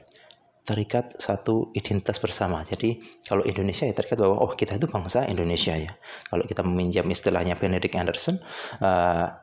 terikat 0.69 1.17
satu 1.17 1.73
identitas 1.73 2.21
bersama. 2.21 2.61
Jadi 2.61 3.01
kalau 3.25 3.41
Indonesia 3.41 3.89
ya 3.89 3.93
terikat 3.97 4.21
bahwa 4.21 4.38
oh 4.38 4.53
kita 4.53 4.77
itu 4.77 4.85
bangsa 4.85 5.25
Indonesia 5.25 5.73
ya. 5.73 5.91
Kalau 6.29 6.45
kita 6.45 6.61
meminjam 6.61 7.09
istilahnya 7.09 7.57
Benedict 7.57 7.97
Anderson, 7.97 8.38
uh, 8.85 9.33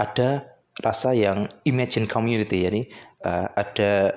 ada 0.00 0.28
rasa 0.80 1.12
yang 1.12 1.52
imagine 1.68 2.08
community, 2.08 2.64
jadi 2.64 2.82
uh, 3.28 3.46
ada 3.52 4.16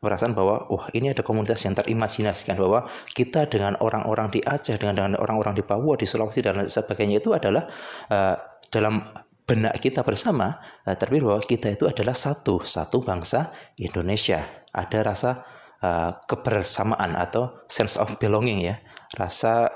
perasaan 0.00 0.32
bahwa 0.32 0.64
wah 0.72 0.88
ini 0.94 1.10
ada 1.12 1.20
komunitas 1.26 1.60
yang 1.66 1.74
terimajinasikan 1.76 2.54
bahwa 2.56 2.86
kita 3.12 3.50
dengan 3.50 3.76
orang-orang 3.82 4.30
di 4.32 4.40
Aceh 4.40 4.78
dengan 4.78 4.94
dengan 4.96 5.12
orang-orang 5.18 5.58
di 5.58 5.66
Papua 5.66 5.98
di 5.98 6.06
Sulawesi 6.06 6.40
dan 6.40 6.64
sebagainya 6.70 7.18
itu 7.20 7.34
adalah 7.34 7.66
uh, 8.08 8.38
dalam 8.70 9.02
benak 9.48 9.80
kita 9.80 10.04
bersama 10.04 10.60
uh, 10.84 10.92
terpikir 10.92 11.24
bahwa 11.24 11.40
kita 11.40 11.72
itu 11.72 11.88
adalah 11.88 12.12
satu 12.12 12.60
satu 12.60 13.00
bangsa 13.00 13.56
Indonesia 13.80 14.44
ada 14.76 14.98
rasa 15.00 15.48
uh, 15.80 16.12
kebersamaan 16.28 17.16
atau 17.16 17.64
sense 17.64 17.96
of 17.96 18.20
belonging 18.20 18.60
ya 18.60 18.76
rasa 19.16 19.72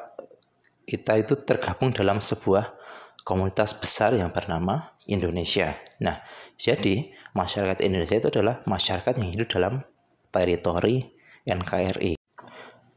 kita 0.85 1.17
itu 1.17 1.41
tergabung 1.49 1.95
dalam 1.97 2.21
sebuah 2.21 2.77
komunitas 3.23 3.73
besar 3.79 4.13
yang 4.19 4.35
bernama 4.35 4.99
Indonesia. 5.07 5.79
Nah, 6.03 6.23
jadi 6.59 7.11
masyarakat 7.33 7.79
Indonesia 7.87 8.19
itu 8.19 8.29
adalah 8.35 8.61
masyarakat 8.67 9.15
yang 9.23 9.31
hidup 9.31 9.49
dalam 9.51 9.87
teritori 10.35 11.07
NKRI. 11.47 12.19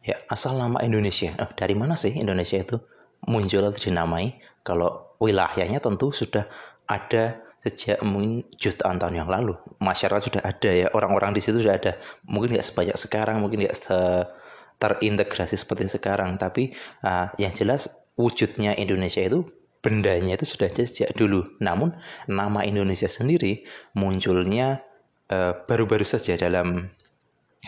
Ya, 0.05 0.21
asal 0.29 0.57
nama 0.57 0.81
Indonesia. 0.85 1.33
Oh, 1.41 1.49
dari 1.53 1.73
mana 1.77 1.97
sih 1.97 2.13
Indonesia 2.13 2.61
itu 2.61 2.77
muncul 3.25 3.65
atau 3.65 3.81
dinamai? 3.81 4.37
Kalau 4.65 5.17
wilayahnya 5.21 5.77
tentu 5.81 6.09
sudah 6.09 6.49
ada 6.85 7.41
sejak 7.65 7.97
mungkin 8.05 8.45
jutaan 8.61 9.01
tahun 9.01 9.25
yang 9.25 9.29
lalu. 9.29 9.57
Masyarakat 9.81 10.21
sudah 10.29 10.41
ada 10.45 10.69
ya, 10.69 10.87
orang-orang 10.93 11.33
di 11.33 11.41
situ 11.41 11.65
sudah 11.65 11.81
ada. 11.81 11.97
Mungkin 12.29 12.53
nggak 12.53 12.65
sebanyak 12.65 12.97
sekarang, 12.97 13.41
mungkin 13.41 13.65
nggak 13.65 13.77
terintegrasi 14.77 15.57
seperti 15.57 15.89
sekarang. 15.89 16.37
Tapi 16.37 16.77
uh, 17.01 17.33
yang 17.41 17.53
jelas 17.57 17.89
wujudnya 18.13 18.77
Indonesia 18.77 19.25
itu 19.25 19.49
bendanya 19.81 20.37
itu 20.37 20.45
sudah 20.45 20.69
ada 20.69 20.85
sejak 20.85 21.13
dulu. 21.17 21.45
Namun 21.61 21.93
nama 22.29 22.65
Indonesia 22.65 23.05
sendiri 23.05 23.69
munculnya 23.93 24.81
eh, 25.29 25.53
baru-baru 25.53 26.01
uh, 26.01 26.09
saja 26.09 26.33
dalam 26.41 26.89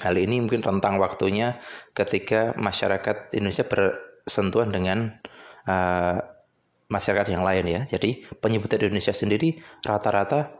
hal 0.02 0.16
ini 0.18 0.42
mungkin 0.42 0.66
rentang 0.66 0.98
waktunya 0.98 1.62
ketika 1.94 2.58
masyarakat 2.58 3.38
Indonesia 3.38 3.70
bersentuhan 3.70 4.74
dengan 4.74 5.22
uh, 5.68 6.18
masyarakat 6.88 7.36
yang 7.36 7.44
lain 7.44 7.68
ya. 7.68 7.84
Jadi 7.86 8.24
penyebutan 8.40 8.80
Indonesia 8.82 9.12
sendiri 9.12 9.60
rata-rata 9.84 10.56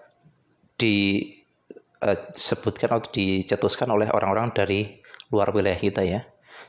disebutkan 0.78 2.90
uh, 2.92 3.00
atau 3.00 3.10
dicetuskan 3.10 3.90
oleh 3.90 4.12
orang-orang 4.12 4.52
dari 4.54 5.02
luar 5.32 5.56
wilayah 5.56 5.80
kita 5.80 6.04
ya. 6.04 6.28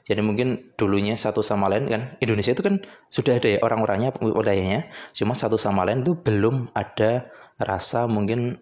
Jadi 0.09 0.24
mungkin 0.24 0.72
dulunya 0.81 1.20
satu 1.20 1.44
sama 1.44 1.68
lain 1.68 1.92
kan 1.92 2.16
Indonesia 2.24 2.57
itu 2.57 2.64
kan 2.64 2.81
sudah 3.12 3.37
ada 3.37 3.48
ya 3.57 3.59
orang-orangnya 3.61 4.16
wilayahnya, 4.20 4.88
cuma 5.12 5.37
satu 5.37 5.61
sama 5.61 5.85
lain 5.85 6.01
itu 6.01 6.16
belum 6.16 6.72
ada 6.72 7.29
rasa 7.61 8.09
mungkin 8.09 8.57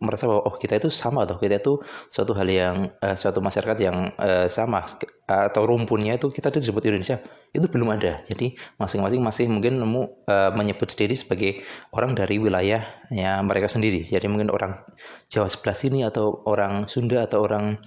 merasa 0.00 0.24
bahwa 0.24 0.48
oh 0.48 0.56
kita 0.56 0.80
itu 0.80 0.88
sama 0.88 1.28
atau 1.28 1.36
kita 1.36 1.60
itu 1.60 1.76
suatu 2.08 2.32
hal 2.32 2.48
yang 2.48 2.76
uh, 3.04 3.12
suatu 3.14 3.44
masyarakat 3.44 3.78
yang 3.78 4.10
uh, 4.16 4.48
sama. 4.48 4.88
Atau 5.28 5.62
rumpunnya 5.68 6.18
itu 6.18 6.32
kita 6.32 6.50
itu 6.50 6.64
disebut 6.64 6.90
Indonesia. 6.90 7.20
Itu 7.52 7.68
belum 7.70 7.94
ada. 7.94 8.24
Jadi 8.24 8.56
masing-masing 8.80 9.20
masih 9.20 9.46
mungkin 9.52 9.78
nemu 9.78 10.26
uh, 10.26 10.50
menyebut 10.56 10.88
sendiri 10.90 11.14
sebagai 11.14 11.62
orang 11.92 12.16
dari 12.16 12.40
wilayahnya 12.40 13.44
mereka 13.44 13.68
sendiri. 13.68 14.02
Jadi 14.08 14.26
mungkin 14.26 14.50
orang 14.50 14.80
Jawa 15.28 15.46
sebelah 15.46 15.76
sini 15.76 16.02
atau 16.02 16.42
orang 16.48 16.88
Sunda 16.88 17.22
atau 17.28 17.44
orang 17.44 17.78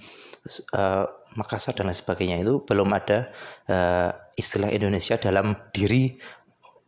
uh, 0.72 1.04
Makassar 1.34 1.74
dan 1.74 1.90
lain 1.90 1.98
sebagainya 1.98 2.46
itu 2.46 2.62
belum 2.62 2.94
ada 2.94 3.34
uh, 3.66 4.14
istilah 4.38 4.70
Indonesia 4.70 5.18
dalam 5.18 5.58
diri 5.74 6.14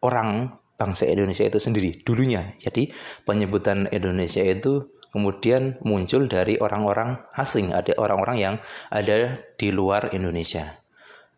orang 0.07 0.55
bangsa 0.77 1.09
Indonesia 1.09 1.43
itu 1.43 1.59
sendiri 1.59 2.05
dulunya. 2.05 2.55
Jadi 2.61 2.93
penyebutan 3.25 3.89
Indonesia 3.91 4.45
itu 4.45 4.96
kemudian 5.17 5.81
muncul 5.81 6.29
dari 6.29 6.61
orang-orang 6.61 7.17
asing, 7.41 7.73
ada 7.73 7.97
orang-orang 7.97 8.37
yang 8.37 8.55
ada 8.93 9.41
di 9.57 9.73
luar 9.73 10.13
Indonesia. 10.13 10.77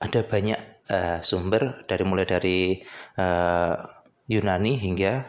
Ada 0.03 0.27
banyak 0.27 0.59
uh, 0.91 1.19
sumber 1.23 1.87
dari 1.87 2.03
mulai 2.03 2.27
dari 2.27 2.83
uh, 3.23 3.79
Yunani 4.27 4.75
hingga 4.83 5.23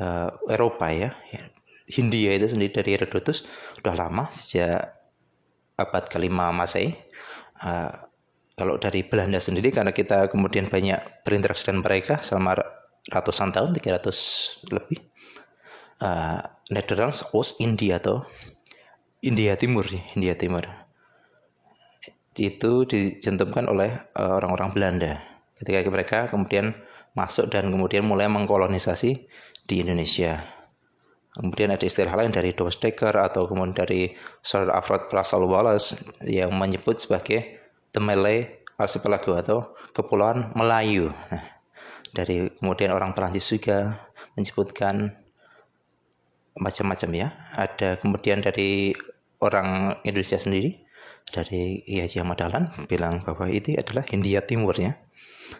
uh, 0.00 0.32
Eropa 0.48 0.88
ya. 0.88 1.12
Hindia 1.92 2.32
itu 2.32 2.48
sendiri 2.48 2.72
dari 2.72 2.96
Herodotus 2.96 3.44
sudah 3.76 3.92
lama 3.92 4.32
sejak 4.32 4.80
abad 5.76 6.04
kelima 6.08 6.48
Masehi 6.48 6.96
uh, 7.60 7.92
kalau 8.56 8.80
dari 8.80 9.04
Belanda 9.04 9.36
sendiri 9.36 9.68
karena 9.68 9.92
kita 9.92 10.32
kemudian 10.32 10.72
banyak 10.72 11.26
berinteraksi 11.26 11.68
dengan 11.68 11.84
mereka 11.84 12.24
selama 12.24 12.56
ratusan 13.12 13.52
tahun 13.52 13.76
300 13.76 14.72
lebih 14.72 15.11
uh, 16.02 16.42
Netherlands 16.74 17.22
Oost 17.30 17.62
India 17.62 18.02
atau 18.02 18.26
India 19.22 19.54
Timur 19.54 19.86
India 20.18 20.34
Timur. 20.34 20.66
Itu 22.34 22.82
dijentumkan 22.88 23.70
oleh 23.70 24.10
uh, 24.18 24.42
orang-orang 24.42 24.70
Belanda. 24.74 25.12
Ketika 25.62 25.86
mereka 25.86 26.18
kemudian 26.26 26.74
masuk 27.14 27.52
dan 27.52 27.70
kemudian 27.70 28.02
mulai 28.02 28.26
mengkolonisasi 28.26 29.28
di 29.68 29.74
Indonesia. 29.78 30.42
Kemudian 31.32 31.72
ada 31.72 31.84
istilah 31.88 32.12
lain 32.12 32.28
dari 32.28 32.52
Thomas 32.52 32.76
Dekker 32.76 33.16
atau 33.16 33.48
kemudian 33.48 33.72
dari 33.72 34.12
Sir 34.44 34.68
Alfred 34.68 35.08
Russel 35.08 35.48
Wallace 35.48 35.96
yang 36.20 36.52
menyebut 36.52 37.00
sebagai 37.00 37.62
The 37.96 38.00
Malay 38.04 38.64
Archipelago 38.76 39.32
atau 39.40 39.58
Kepulauan 39.96 40.52
Melayu. 40.52 41.08
Nah, 41.08 41.44
dari 42.12 42.52
kemudian 42.60 42.92
orang 42.92 43.16
Perancis 43.16 43.48
juga 43.48 43.96
menyebutkan 44.36 45.21
macam-macam 46.58 47.10
ya. 47.14 47.28
Ada 47.56 48.00
kemudian 48.00 48.44
dari 48.44 48.92
orang 49.42 50.00
Indonesia 50.06 50.38
sendiri 50.38 50.82
dari 51.30 51.82
Haji 51.86 52.22
Ahmad 52.22 52.42
bilang 52.90 53.22
bahwa 53.22 53.46
itu 53.48 53.74
adalah 53.78 54.04
Hindia 54.06 54.42
Timurnya. 54.42 54.98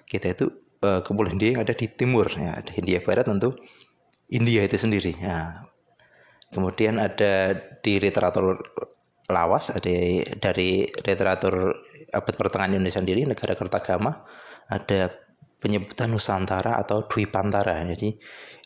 Kita 0.08 0.32
itu 0.32 0.50
uh, 0.82 1.00
Kepulauan 1.00 1.38
India 1.38 1.56
yang 1.56 1.62
ada 1.62 1.74
di 1.74 1.86
timur 1.88 2.26
ya. 2.34 2.58
Ada 2.58 2.70
Hindia 2.74 3.00
Barat 3.00 3.28
tentu 3.30 3.54
India 4.32 4.64
itu 4.66 4.76
sendiri. 4.76 5.14
Ya. 5.16 5.68
Kemudian 6.52 7.00
ada 7.00 7.56
di 7.80 7.96
literatur 7.96 8.60
lawas 9.30 9.72
ada 9.72 9.88
dari 10.36 10.84
literatur 10.84 11.72
abad 12.12 12.34
pertengahan 12.36 12.76
Indonesia 12.76 13.00
sendiri 13.00 13.24
negara 13.24 13.56
kertagama 13.56 14.20
ada 14.68 15.08
penyebutan 15.62 16.10
Nusantara 16.10 16.74
atau 16.82 17.06
Dwi 17.06 17.30
Pantara. 17.30 17.78
Jadi 17.86 18.18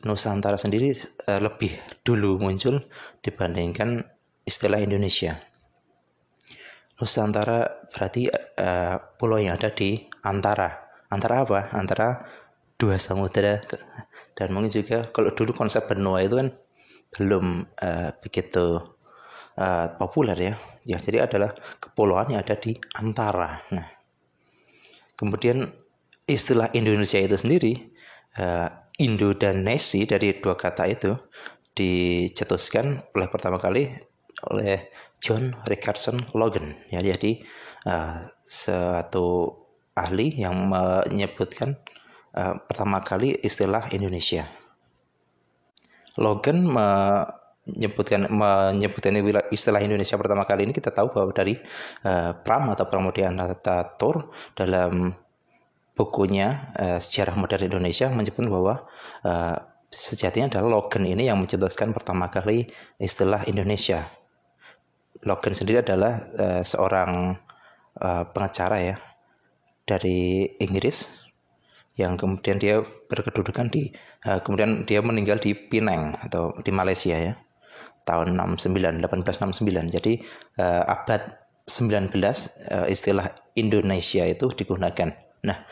Nusantara 0.09 0.57
sendiri 0.57 0.97
uh, 1.29 1.41
lebih 1.45 1.77
dulu 2.01 2.41
muncul 2.41 2.81
dibandingkan 3.21 4.01
istilah 4.49 4.81
Indonesia. 4.81 5.37
Nusantara 6.97 7.87
berarti 7.93 8.33
uh, 8.33 8.97
pulau 9.21 9.37
yang 9.37 9.61
ada 9.61 9.69
di 9.69 10.01
antara. 10.25 10.73
Antara 11.13 11.45
apa? 11.45 11.71
Antara 11.77 12.25
dua 12.77 13.01
samudera 13.01 13.61
dan 14.37 14.53
mungkin 14.53 14.69
juga 14.69 15.09
kalau 15.09 15.33
dulu 15.33 15.57
konsep 15.57 15.89
benua 15.89 16.21
itu 16.21 16.37
kan 16.37 16.49
belum 17.17 17.65
uh, 17.81 18.11
begitu 18.21 18.85
uh, 19.57 19.87
populer 19.97 20.37
ya 20.37 20.55
ya 20.85 21.01
jadi 21.01 21.25
adalah 21.25 21.57
kepulauan 21.81 22.37
yang 22.37 22.45
ada 22.45 22.57
di 22.61 22.77
antara 23.01 23.65
nah 23.73 23.89
kemudian 25.17 25.73
istilah 26.27 26.75
Indonesia 26.75 27.23
itu 27.23 27.39
sendiri 27.39 27.73
uh, 28.39 28.69
Indo 28.99 29.31
dan 29.33 29.63
Nesi 29.63 30.05
dari 30.05 30.35
dua 30.43 30.59
kata 30.59 30.85
itu 30.91 31.15
dicetuskan 31.77 33.15
oleh 33.15 33.29
pertama 33.31 33.63
kali 33.63 33.89
oleh 34.53 34.91
John 35.23 35.57
Richardson 35.65 36.21
Logan 36.37 36.77
ya 36.93 37.01
jadi 37.01 37.41
uh, 37.87 38.27
suatu 38.45 39.55
ahli 39.97 40.37
yang 40.37 40.69
menyebutkan 40.69 41.81
uh, 42.37 42.61
pertama 42.69 43.01
kali 43.01 43.33
istilah 43.41 43.89
Indonesia. 43.97 44.45
Logan 46.21 46.65
menyebutkan 46.65 48.29
menyebutkan 48.29 49.17
istilah 49.53 49.81
Indonesia 49.81 50.17
pertama 50.17 50.45
kali 50.45 50.69
ini 50.69 50.73
kita 50.77 50.93
tahu 50.93 51.13
bahwa 51.13 51.33
dari 51.33 51.57
uh, 52.05 52.33
Pram 52.41 52.73
atau 52.73 52.89
Pramudianata 52.89 53.97
Tur 53.97 54.33
dalam 54.57 55.13
bukunya 55.97 56.71
uh, 56.77 57.01
Sejarah 57.01 57.35
Modern 57.35 57.73
Indonesia 57.73 58.13
menyebut 58.13 58.45
bahwa 58.47 58.85
uh, 59.25 59.57
sejatinya 59.89 60.53
adalah 60.53 60.79
Logan 60.79 61.09
ini 61.09 61.27
yang 61.27 61.41
mencetuskan 61.41 61.97
pertama 61.97 62.29
kali 62.29 62.69
istilah 63.01 63.49
Indonesia. 63.49 64.05
Logan 65.25 65.57
sendiri 65.57 65.81
adalah 65.81 66.21
uh, 66.37 66.63
seorang 66.63 67.41
uh, 67.99 68.25
pengacara 68.31 68.79
ya 68.85 68.97
dari 69.89 70.45
Inggris 70.61 71.09
yang 71.97 72.21
kemudian 72.21 72.61
dia 72.61 72.85
berkedudukan 72.85 73.73
di 73.73 73.89
uh, 74.29 74.45
kemudian 74.45 74.85
dia 74.85 75.01
meninggal 75.01 75.41
di 75.41 75.57
Penang 75.57 76.13
atau 76.21 76.53
di 76.61 76.69
Malaysia 76.69 77.17
ya 77.17 77.41
tahun 78.05 78.37
69 78.37 79.01
1869 79.01 79.97
jadi 79.97 80.13
uh, 80.61 80.85
abad 80.93 81.41
19 81.65 82.13
uh, 82.13 82.87
istilah 82.87 83.33
Indonesia 83.57 84.29
itu 84.29 84.53
digunakan 84.53 85.26
nah 85.43 85.65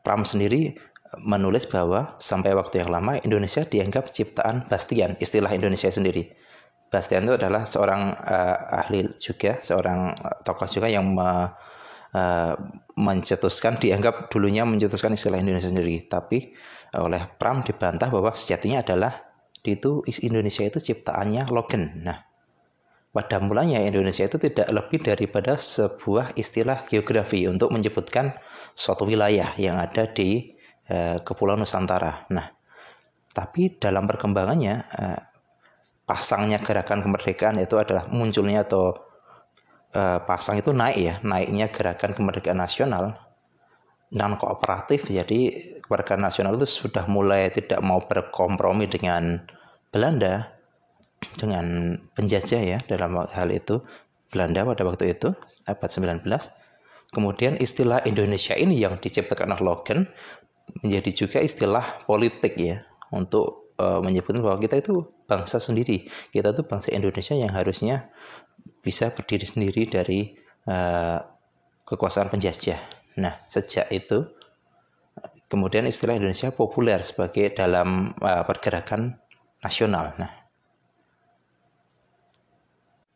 Pram 0.00 0.24
sendiri 0.24 0.74
menulis 1.20 1.68
bahwa 1.68 2.16
sampai 2.16 2.56
waktu 2.56 2.80
yang 2.80 2.90
lama 2.90 3.20
Indonesia 3.20 3.66
dianggap 3.66 4.14
ciptaan 4.14 4.64
Bastian 4.70 5.20
istilah 5.20 5.52
Indonesia 5.52 5.92
sendiri 5.92 6.32
Bastian 6.90 7.28
itu 7.28 7.36
adalah 7.38 7.68
seorang 7.68 8.16
uh, 8.16 8.80
ahli 8.82 9.06
juga 9.22 9.60
seorang 9.62 10.16
tokoh 10.42 10.66
juga 10.66 10.88
yang 10.90 11.06
me, 11.06 11.52
uh, 12.16 12.54
mencetuskan 12.98 13.78
dianggap 13.78 14.32
dulunya 14.32 14.66
mencetuskan 14.66 15.14
istilah 15.14 15.38
Indonesia 15.38 15.70
sendiri 15.70 16.02
tapi 16.08 16.50
oleh 16.98 17.22
Pram 17.38 17.62
dibantah 17.62 18.10
bahwa 18.10 18.34
sejatinya 18.34 18.82
adalah 18.82 19.30
itu 19.62 20.00
Indonesia 20.24 20.64
itu 20.64 20.80
ciptaannya 20.80 21.52
Logan. 21.52 22.00
Nah, 22.00 22.24
pada 23.12 23.38
mulanya 23.42 23.82
Indonesia 23.84 24.24
itu 24.24 24.40
tidak 24.40 24.72
lebih 24.72 25.04
daripada 25.04 25.60
sebuah 25.60 26.34
istilah 26.40 26.88
geografi 26.88 27.44
untuk 27.44 27.70
menyebutkan 27.74 28.34
suatu 28.74 29.06
wilayah 29.06 29.54
yang 29.56 29.78
ada 29.78 30.08
di 30.10 30.54
uh, 30.90 31.18
Kepulauan 31.22 31.62
Nusantara. 31.62 32.26
Nah, 32.30 32.50
tapi 33.30 33.76
dalam 33.78 34.06
perkembangannya 34.06 34.74
uh, 34.90 35.20
pasangnya 36.04 36.58
gerakan 36.58 37.04
kemerdekaan 37.06 37.62
itu 37.62 37.78
adalah 37.78 38.10
munculnya 38.10 38.66
atau 38.66 38.98
uh, 39.94 40.18
pasang 40.26 40.58
itu 40.58 40.74
naik 40.74 40.98
ya, 40.98 41.14
naiknya 41.22 41.70
gerakan 41.70 42.12
kemerdekaan 42.14 42.58
nasional 42.58 43.30
non 44.10 44.34
kooperatif 44.34 45.06
jadi 45.06 45.40
warga 45.86 46.18
nasional 46.18 46.58
itu 46.58 46.66
sudah 46.66 47.06
mulai 47.06 47.46
tidak 47.54 47.78
mau 47.78 48.02
berkompromi 48.02 48.90
dengan 48.90 49.38
Belanda 49.94 50.50
dengan 51.38 51.94
penjajah 52.18 52.62
ya 52.62 52.78
dalam 52.90 53.22
hal 53.30 53.48
itu 53.54 53.78
Belanda 54.30 54.66
pada 54.66 54.82
waktu 54.82 55.14
itu 55.14 55.30
abad 55.66 55.90
19 55.90 56.26
kemudian 57.10 57.58
istilah 57.58 58.02
Indonesia 58.06 58.54
ini 58.54 58.78
yang 58.78 58.98
diciptakan 58.98 59.54
oleh 59.54 59.62
Logan 59.62 59.98
menjadi 60.86 61.10
juga 61.26 61.38
istilah 61.42 62.06
politik 62.06 62.54
ya 62.54 62.86
untuk 63.10 63.74
uh, 63.82 63.98
menyebutkan 63.98 64.42
bahwa 64.42 64.62
kita 64.62 64.78
itu 64.78 65.02
bangsa 65.26 65.58
sendiri 65.58 66.06
kita 66.30 66.54
itu 66.54 66.62
bangsa 66.62 66.94
Indonesia 66.94 67.34
yang 67.34 67.50
harusnya 67.50 68.10
bisa 68.86 69.10
berdiri 69.10 69.46
sendiri 69.46 69.90
dari 69.90 70.38
uh, 70.70 71.18
kekuasaan 71.90 72.30
penjajah 72.30 73.00
Nah, 73.18 73.42
sejak 73.50 73.90
itu 73.90 74.24
kemudian 75.50 75.84
istilah 75.84 76.14
Indonesia 76.14 76.54
populer 76.54 77.02
sebagai 77.02 77.50
dalam 77.50 78.14
uh, 78.22 78.44
pergerakan 78.46 79.18
nasional. 79.60 80.14
Nah, 80.16 80.30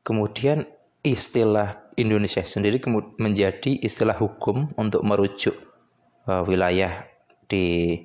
kemudian 0.02 0.66
istilah 1.04 1.92
Indonesia 2.00 2.42
sendiri 2.42 2.80
menjadi 3.20 3.78
istilah 3.78 4.16
hukum 4.16 4.72
untuk 4.80 5.04
merujuk 5.04 5.54
uh, 6.26 6.42
wilayah 6.42 7.06
di 7.46 8.00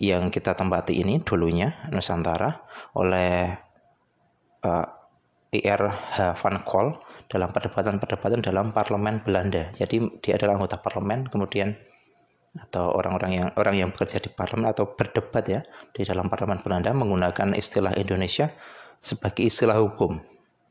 yang 0.00 0.32
kita 0.32 0.56
tempati 0.56 0.98
ini 0.98 1.20
dulunya 1.20 1.84
Nusantara 1.92 2.64
oleh 2.96 3.54
uh, 4.64 4.86
I.R. 5.52 5.82
Van 6.32 6.56
Kol 6.64 6.96
dalam 7.28 7.52
perdebatan-perdebatan 7.52 8.40
dalam 8.40 8.72
parlemen 8.72 9.20
Belanda. 9.20 9.68
Jadi 9.76 10.00
dia 10.24 10.40
adalah 10.40 10.56
anggota 10.56 10.80
parlemen, 10.80 11.28
kemudian 11.28 11.76
atau 12.52 12.92
orang-orang 12.92 13.32
yang 13.32 13.48
orang 13.56 13.76
yang 13.76 13.88
bekerja 13.92 14.20
di 14.20 14.28
parlemen 14.32 14.72
atau 14.72 14.92
berdebat 14.92 15.44
ya 15.48 15.60
di 15.96 16.04
dalam 16.04 16.28
parlemen 16.28 16.60
Belanda 16.60 16.92
menggunakan 16.92 17.56
istilah 17.56 17.96
Indonesia 17.96 18.52
sebagai 19.00 19.44
istilah 19.48 19.76
hukum. 19.80 20.20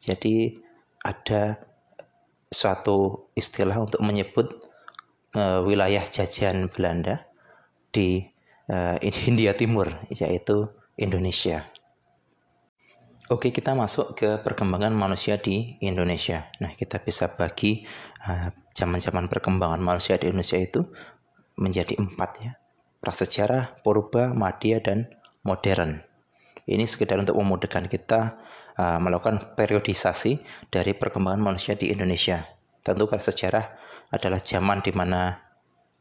Jadi 0.01 0.57
ada 1.01 1.57
suatu 2.51 3.31
istilah 3.33 3.79
untuk 3.79 4.03
menyebut 4.03 4.51
uh, 5.33 5.63
wilayah 5.65 6.03
jajahan 6.05 6.67
Belanda 6.67 7.23
di 7.89 8.21
uh, 8.73 8.97
Hindia 9.01 9.55
Timur 9.55 9.89
yaitu 10.11 10.69
Indonesia. 10.99 11.67
Oke, 13.31 13.55
kita 13.55 13.71
masuk 13.71 14.19
ke 14.19 14.29
perkembangan 14.43 14.91
manusia 14.91 15.39
di 15.39 15.79
Indonesia. 15.79 16.51
Nah, 16.59 16.75
kita 16.75 16.99
bisa 16.99 17.31
bagi 17.31 17.87
uh, 18.27 18.51
zaman-zaman 18.75 19.25
uh, 19.25 19.31
perkembangan 19.31 19.79
manusia 19.79 20.19
di 20.19 20.27
Indonesia 20.27 20.59
itu 20.59 20.83
menjadi 21.55 21.95
empat 21.95 22.31
ya. 22.43 22.59
Prasejarah, 22.99 23.79
purba, 23.87 24.35
madya, 24.35 24.83
dan 24.83 25.07
modern. 25.47 26.03
Ini 26.67 26.83
sekedar 26.83 27.23
untuk 27.23 27.39
memudahkan 27.39 27.87
kita 27.87 28.35
uh, 28.77 28.99
melakukan 29.01 29.57
periodisasi 29.57 30.39
dari 30.71 30.91
perkembangan 30.95 31.41
manusia 31.41 31.73
di 31.75 31.91
Indonesia. 31.91 32.47
Tentu 32.83 33.07
prasejarah 33.09 33.77
adalah 34.11 34.39
zaman 34.43 34.83
di 34.83 34.91
mana 34.91 35.39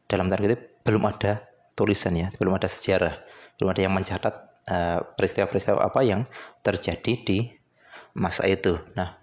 dalam 0.07 0.27
tanda 0.27 0.43
kutip 0.43 0.83
belum 0.83 1.07
ada 1.07 1.45
tulisan 1.73 2.15
ya, 2.17 2.27
belum 2.35 2.57
ada 2.57 2.67
sejarah, 2.67 3.15
belum 3.55 3.69
ada 3.71 3.81
yang 3.87 3.93
mencatat 3.95 4.51
Eh, 4.61 4.99
peristiwa-peristiwa 5.17 5.81
uh, 5.81 5.89
apa 5.89 6.05
yang 6.05 6.29
terjadi 6.61 7.13
di 7.25 7.49
masa 8.13 8.45
itu. 8.45 8.77
Nah, 8.93 9.17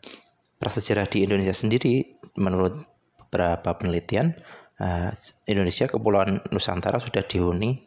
prasejarah 0.59 1.07
di 1.07 1.23
Indonesia 1.23 1.55
sendiri 1.55 2.19
menurut 2.35 2.75
beberapa 3.23 3.79
penelitian 3.79 4.35
uh, 4.83 5.15
Indonesia 5.47 5.87
kepulauan 5.87 6.43
Nusantara 6.51 6.99
sudah 6.99 7.23
dihuni 7.23 7.87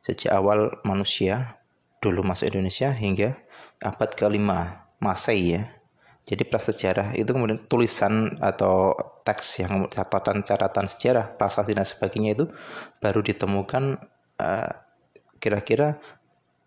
sejak 0.00 0.32
awal 0.32 0.80
manusia 0.80 1.60
dulu 2.00 2.24
masuk 2.24 2.48
Indonesia 2.48 2.96
hingga 2.96 3.36
abad 3.84 4.16
ke-5 4.16 4.48
Masehi 5.00 5.56
ya. 5.56 5.62
Jadi 6.28 6.46
prasejarah 6.46 7.16
itu 7.16 7.32
kemudian 7.32 7.58
tulisan 7.66 8.38
atau 8.38 8.94
teks 9.24 9.64
yang 9.64 9.88
catatan-catatan 9.90 10.86
sejarah, 10.86 11.34
prasasti 11.34 11.74
dan 11.74 11.88
sebagainya 11.88 12.38
itu 12.38 12.44
baru 13.02 13.24
ditemukan 13.24 13.98
uh, 14.38 14.70
kira-kira 15.42 15.98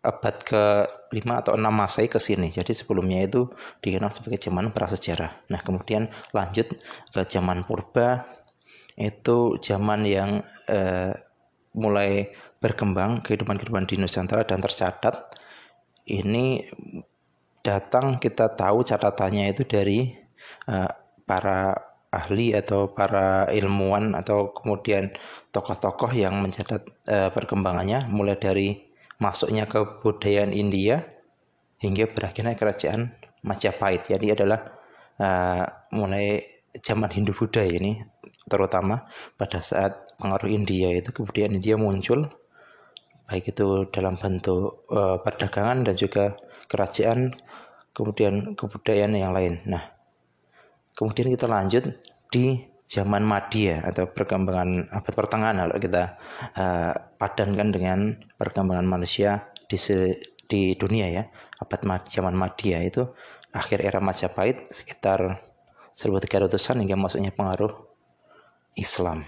abad 0.03 0.35
ke-5 0.43 1.27
atau 1.31 1.51
6 1.55 1.63
Masehi 1.63 2.11
ke 2.11 2.19
sini. 2.19 2.51
Jadi 2.51 2.75
sebelumnya 2.75 3.23
itu 3.23 3.47
dikenal 3.79 4.11
sebagai 4.11 4.43
zaman 4.43 4.75
prasejarah. 4.75 5.47
Nah, 5.47 5.63
kemudian 5.63 6.11
lanjut 6.35 6.75
ke 7.15 7.21
zaman 7.31 7.63
purba 7.63 8.27
itu 8.99 9.57
zaman 9.63 10.03
yang 10.03 10.43
eh, 10.67 11.15
mulai 11.73 12.29
berkembang 12.59 13.23
kehidupan-kehidupan 13.25 13.89
di 13.89 13.95
Nusantara 13.97 14.45
dan 14.45 14.61
tercatat 14.61 15.33
ini 16.11 16.67
datang 17.63 18.19
kita 18.19 18.53
tahu 18.53 18.83
catatannya 18.83 19.55
itu 19.55 19.63
dari 19.63 20.11
eh, 20.67 20.91
para 21.23 21.73
ahli 22.13 22.53
atau 22.53 22.93
para 22.93 23.49
ilmuwan 23.49 24.13
atau 24.13 24.53
kemudian 24.53 25.09
tokoh-tokoh 25.49 26.11
yang 26.13 26.37
mencatat 26.43 26.83
eh, 27.09 27.29
perkembangannya 27.33 28.05
mulai 28.11 28.37
dari 28.37 28.93
masuknya 29.17 29.65
ke 29.65 30.03
budaya 30.03 30.45
India 30.51 31.01
hingga 31.79 32.11
berakhirnya 32.11 32.55
kerajaan 32.59 33.15
Majapahit. 33.43 34.07
Jadi 34.07 34.31
adalah 34.31 34.71
uh, 35.19 35.67
mulai 35.91 36.39
zaman 36.79 37.11
Hindu 37.11 37.35
Buddha 37.35 37.61
ini 37.67 37.99
terutama 38.47 39.07
pada 39.35 39.59
saat 39.59 40.15
pengaruh 40.15 40.47
India 40.47 40.95
itu 40.95 41.11
kemudian 41.11 41.55
India 41.55 41.75
muncul 41.75 42.27
baik 43.27 43.55
itu 43.55 43.87
dalam 43.91 44.19
bentuk 44.19 44.87
uh, 44.91 45.19
perdagangan 45.19 45.87
dan 45.87 45.95
juga 45.95 46.35
kerajaan 46.67 47.35
kemudian 47.93 48.57
kebudayaan 48.57 49.13
yang 49.13 49.31
lain. 49.31 49.61
Nah, 49.69 49.93
kemudian 50.97 51.29
kita 51.31 51.45
lanjut 51.45 51.93
di 52.33 52.73
zaman 52.89 53.25
Madya 53.25 53.81
atau 53.85 54.05
perkembangan 54.09 54.89
abad 54.93 55.13
pertengahan 55.13 55.57
kalau 55.65 55.77
kita 55.81 56.03
uh, 56.53 56.93
padankan 57.17 57.69
dengan 57.73 57.99
perkembangan 58.37 58.85
manusia 58.85 59.49
di 59.65 59.77
di 60.45 60.77
dunia 60.77 61.09
ya 61.09 61.23
abad 61.57 62.05
zaman 62.05 62.37
Madya 62.37 62.85
itu 62.85 63.01
akhir 63.53 63.81
era 63.81 63.97
Majapahit 63.97 64.69
sekitar 64.69 65.41
1300-an 65.97 66.81
hingga 66.85 66.97
masuknya 66.97 67.29
pengaruh 67.33 67.73
Islam. 68.73 69.25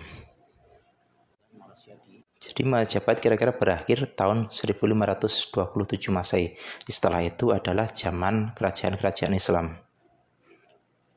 Jadi 2.45 2.61
Majapahit 2.61 3.25
kira-kira 3.25 3.57
berakhir 3.57 4.13
tahun 4.13 4.53
1527 4.53 6.13
Masehi. 6.13 6.53
Setelah 6.85 7.25
itu 7.25 7.49
adalah 7.49 7.89
zaman 7.89 8.53
kerajaan-kerajaan 8.53 9.33
Islam. 9.33 9.81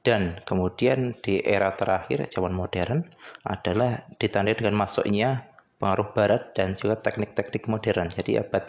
Dan 0.00 0.40
kemudian 0.48 1.20
di 1.20 1.44
era 1.44 1.76
terakhir 1.76 2.32
zaman 2.32 2.56
modern 2.56 3.04
adalah 3.44 4.08
ditandai 4.16 4.56
dengan 4.56 4.80
masuknya 4.80 5.52
pengaruh 5.76 6.16
barat 6.16 6.56
dan 6.56 6.72
juga 6.80 6.96
teknik-teknik 6.96 7.68
modern. 7.68 8.08
Jadi 8.08 8.40
abad 8.40 8.64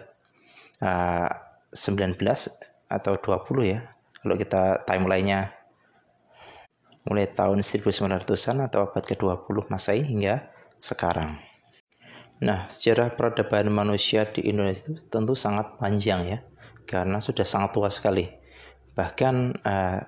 uh, 0.83 1.31
19 1.71 2.19
atau 2.91 3.13
20 3.15 3.71
ya. 3.71 3.79
Kalau 4.19 4.35
kita 4.35 4.83
timelinenya 4.83 5.55
mulai 7.07 7.31
tahun 7.31 7.63
1900-an 7.63 8.67
atau 8.67 8.83
abad 8.83 9.03
ke-20 9.07 9.55
Masehi 9.71 10.03
hingga 10.03 10.43
sekarang. 10.83 11.48
Nah, 12.39 12.71
sejarah 12.71 13.19
peradaban 13.19 13.67
manusia 13.67 14.23
di 14.31 14.47
Indonesia 14.47 14.95
itu 14.95 15.03
tentu 15.11 15.35
sangat 15.35 15.75
panjang 15.75 16.21
ya, 16.23 16.39
karena 16.87 17.19
sudah 17.19 17.43
sangat 17.43 17.75
tua 17.75 17.91
sekali. 17.91 18.31
Bahkan 18.95 19.35
eh, 19.59 19.99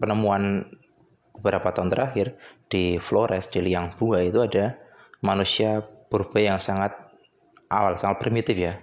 penemuan 0.00 0.64
beberapa 1.36 1.76
tahun 1.76 1.92
terakhir 1.92 2.40
di 2.72 2.96
Flores, 2.96 3.52
di 3.52 3.60
Liang 3.60 3.92
Bua 4.00 4.24
itu 4.24 4.40
ada 4.40 4.80
manusia 5.20 5.84
purba 6.08 6.40
yang 6.40 6.56
sangat 6.56 6.96
awal, 7.68 8.00
sangat 8.00 8.24
primitif 8.24 8.56
ya. 8.56 8.80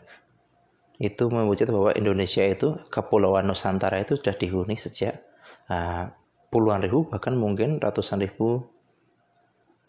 Itu 1.01 1.33
mewujud 1.33 1.65
bahwa 1.73 1.91
Indonesia 1.97 2.45
itu, 2.45 2.77
Kepulauan 2.93 3.49
Nusantara 3.49 3.97
itu 3.99 4.15
sudah 4.21 4.37
dihuni 4.37 4.77
sejak 4.77 5.25
uh, 5.67 6.13
puluhan 6.53 6.85
ribu, 6.85 7.09
bahkan 7.09 7.33
mungkin 7.33 7.81
ratusan 7.81 8.21
ribu 8.21 8.69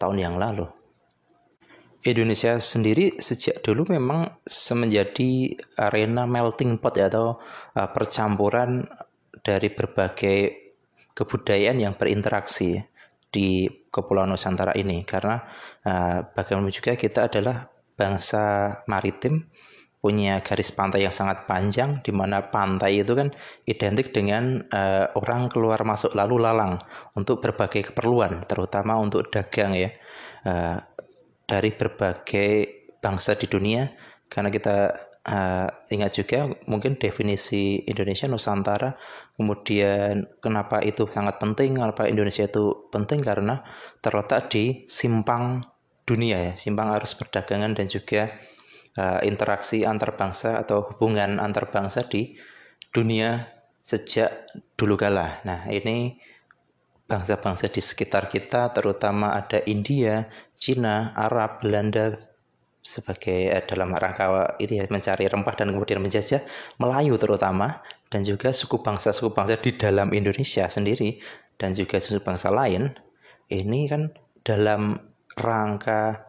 tahun 0.01 0.17
yang 0.17 0.35
lalu. 0.41 0.65
Indonesia 2.05 2.61
sendiri 2.61 3.17
sejak 3.17 3.65
dulu 3.65 3.89
memang 3.89 4.29
menjadi 4.77 5.57
arena 5.73 6.29
melting 6.29 6.77
pot 6.77 6.93
ya, 6.93 7.09
atau 7.09 7.41
uh, 7.73 7.89
percampuran 7.89 8.85
dari 9.41 9.73
berbagai 9.73 10.37
kebudayaan 11.17 11.81
yang 11.81 11.97
berinteraksi 11.97 12.77
di 13.33 13.65
Kepulauan 13.89 14.29
Nusantara 14.29 14.77
ini. 14.77 15.01
Karena 15.01 15.41
uh, 15.81 16.29
bagaimana 16.29 16.69
juga 16.69 16.93
kita 16.93 17.25
adalah 17.25 17.65
bangsa 17.97 18.77
maritim 18.85 19.49
punya 20.05 20.37
garis 20.45 20.69
pantai 20.69 21.01
yang 21.01 21.15
sangat 21.15 21.49
panjang 21.49 22.05
di 22.05 22.13
mana 22.13 22.53
pantai 22.53 23.01
itu 23.01 23.17
kan 23.17 23.33
identik 23.65 24.13
dengan 24.13 24.61
uh, 24.69 25.09
orang 25.17 25.49
keluar 25.49 25.81
masuk 25.81 26.13
lalu 26.13 26.45
lalang 26.45 26.77
untuk 27.17 27.41
berbagai 27.41 27.89
keperluan 27.89 28.45
terutama 28.45 28.93
untuk 29.01 29.25
dagang 29.33 29.73
ya. 29.73 29.89
Uh, 30.45 30.77
dari 31.45 31.71
berbagai 31.73 32.51
bangsa 32.99 33.37
di 33.37 33.45
dunia. 33.45 33.89
Karena 34.25 34.49
kita 34.49 34.93
uh, 35.25 35.67
ingat 35.89 36.11
juga 36.13 36.49
mungkin 36.69 36.97
definisi 37.01 37.81
Indonesia 37.85 38.29
Nusantara 38.29 38.93
kemudian 39.35 40.25
kenapa 40.39 40.79
itu 40.85 41.09
sangat 41.09 41.41
penting 41.41 41.75
kenapa 41.77 42.05
Indonesia 42.05 42.45
itu 42.45 42.89
penting 42.93 43.25
karena 43.25 43.65
terletak 43.99 44.53
di 44.53 44.85
simpang 44.85 45.59
dunia 46.05 46.51
ya 46.51 46.53
simpang 46.53 46.93
arus 46.93 47.17
perdagangan 47.17 47.73
dan 47.73 47.89
juga 47.89 48.29
uh, 48.97 49.19
interaksi 49.25 49.83
antar 49.83 50.13
bangsa 50.13 50.61
atau 50.61 50.85
hubungan 50.93 51.41
antar 51.41 51.73
bangsa 51.73 52.05
di 52.05 52.37
dunia 52.93 53.51
sejak 53.85 54.49
dulu 54.73 54.97
kala. 54.97 55.45
Nah 55.45 55.69
ini 55.69 56.17
bangsa-bangsa 57.05 57.69
di 57.69 57.85
sekitar 57.85 58.25
kita, 58.25 58.73
terutama 58.73 59.37
ada 59.37 59.61
India, 59.69 60.25
Cina, 60.65 61.13
Arab, 61.13 61.61
Belanda 61.61 62.17
sebagai 62.81 63.53
eh, 63.53 63.61
dalam 63.69 63.93
rangka 63.93 64.57
ini 64.57 64.81
ya, 64.81 64.85
mencari 64.89 65.29
rempah 65.29 65.53
dan 65.53 65.73
kemudian 65.73 66.01
menjajah 66.01 66.41
Melayu 66.81 67.21
terutama 67.21 67.85
dan 68.09 68.25
juga 68.25 68.49
suku 68.49 68.81
bangsa-suku 68.81 69.29
bangsa 69.29 69.61
di 69.61 69.77
dalam 69.77 70.09
Indonesia 70.09 70.65
sendiri 70.65 71.21
dan 71.61 71.77
juga 71.77 72.01
suku 72.01 72.21
bangsa 72.21 72.49
lain 72.49 72.93
ini 73.53 73.85
kan 73.85 74.09
dalam 74.41 74.97
rangka 75.37 76.25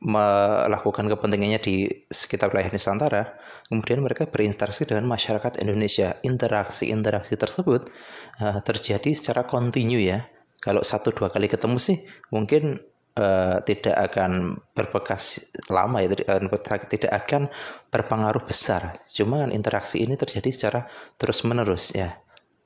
melakukan 0.00 1.12
kepentingannya 1.12 1.60
di 1.60 1.84
sekitar 2.08 2.48
wilayah 2.48 2.72
Nusantara, 2.72 3.22
kemudian 3.68 4.00
mereka 4.00 4.24
berinteraksi 4.24 4.88
dengan 4.88 5.04
masyarakat 5.04 5.60
Indonesia. 5.60 6.16
Interaksi-interaksi 6.24 7.36
tersebut 7.36 7.92
uh, 8.40 8.64
terjadi 8.64 9.12
secara 9.12 9.44
kontinu 9.44 10.00
ya. 10.00 10.24
Kalau 10.60 10.80
satu 10.80 11.12
dua 11.12 11.28
kali 11.28 11.52
ketemu 11.52 11.76
sih 11.76 12.00
mungkin 12.32 12.80
uh, 13.16 13.58
tidak 13.64 13.96
akan 14.10 14.60
berbekas 14.76 15.40
lama 15.70 16.02
ya, 16.04 16.12
tidak 16.90 17.12
akan 17.12 17.48
berpengaruh 17.90 18.44
besar. 18.44 18.98
Cuma 19.10 19.42
kan 19.42 19.50
interaksi 19.50 20.02
ini 20.02 20.14
terjadi 20.14 20.50
secara 20.50 20.80
terus 21.16 21.42
menerus 21.42 21.94
ya. 21.94 22.20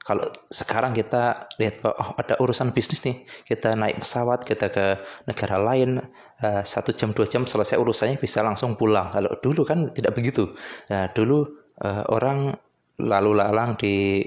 Kalau 0.05 0.29
sekarang 0.53 0.93
kita 0.93 1.49
lihat 1.57 1.81
bahwa 1.81 1.97
oh, 1.97 2.11
ada 2.21 2.37
urusan 2.37 2.77
bisnis 2.77 3.01
nih. 3.09 3.25
Kita 3.49 3.73
naik 3.73 4.05
pesawat 4.05 4.45
kita 4.45 4.69
ke 4.69 5.01
negara 5.25 5.57
lain 5.57 5.97
uh, 6.45 6.61
satu 6.61 6.93
jam 6.93 7.17
dua 7.17 7.25
jam 7.25 7.49
selesai 7.49 7.81
urusannya 7.81 8.21
bisa 8.21 8.45
langsung 8.45 8.77
pulang. 8.77 9.09
Kalau 9.17 9.33
dulu 9.41 9.65
kan 9.65 9.89
tidak 9.97 10.13
begitu. 10.13 10.53
Nah, 10.93 11.09
dulu 11.09 11.49
uh, 11.81 12.05
orang 12.13 12.53
lalu 13.01 13.33
lalang 13.33 13.81
di 13.81 14.21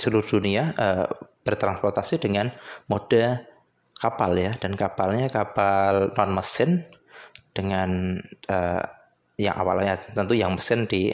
seluruh 0.00 0.24
dunia 0.24 0.72
bertransportasi 1.44 2.16
dengan 2.16 2.48
mode 2.88 3.49
kapal 4.00 4.32
ya 4.34 4.56
dan 4.56 4.74
kapalnya 4.74 5.28
kapal 5.28 6.10
non 6.16 6.30
mesin 6.32 6.88
dengan 7.52 8.16
uh, 8.48 8.82
yang 9.36 9.56
awalnya 9.56 10.00
tentu 10.16 10.34
yang 10.34 10.56
mesin 10.56 10.88
di 10.88 11.12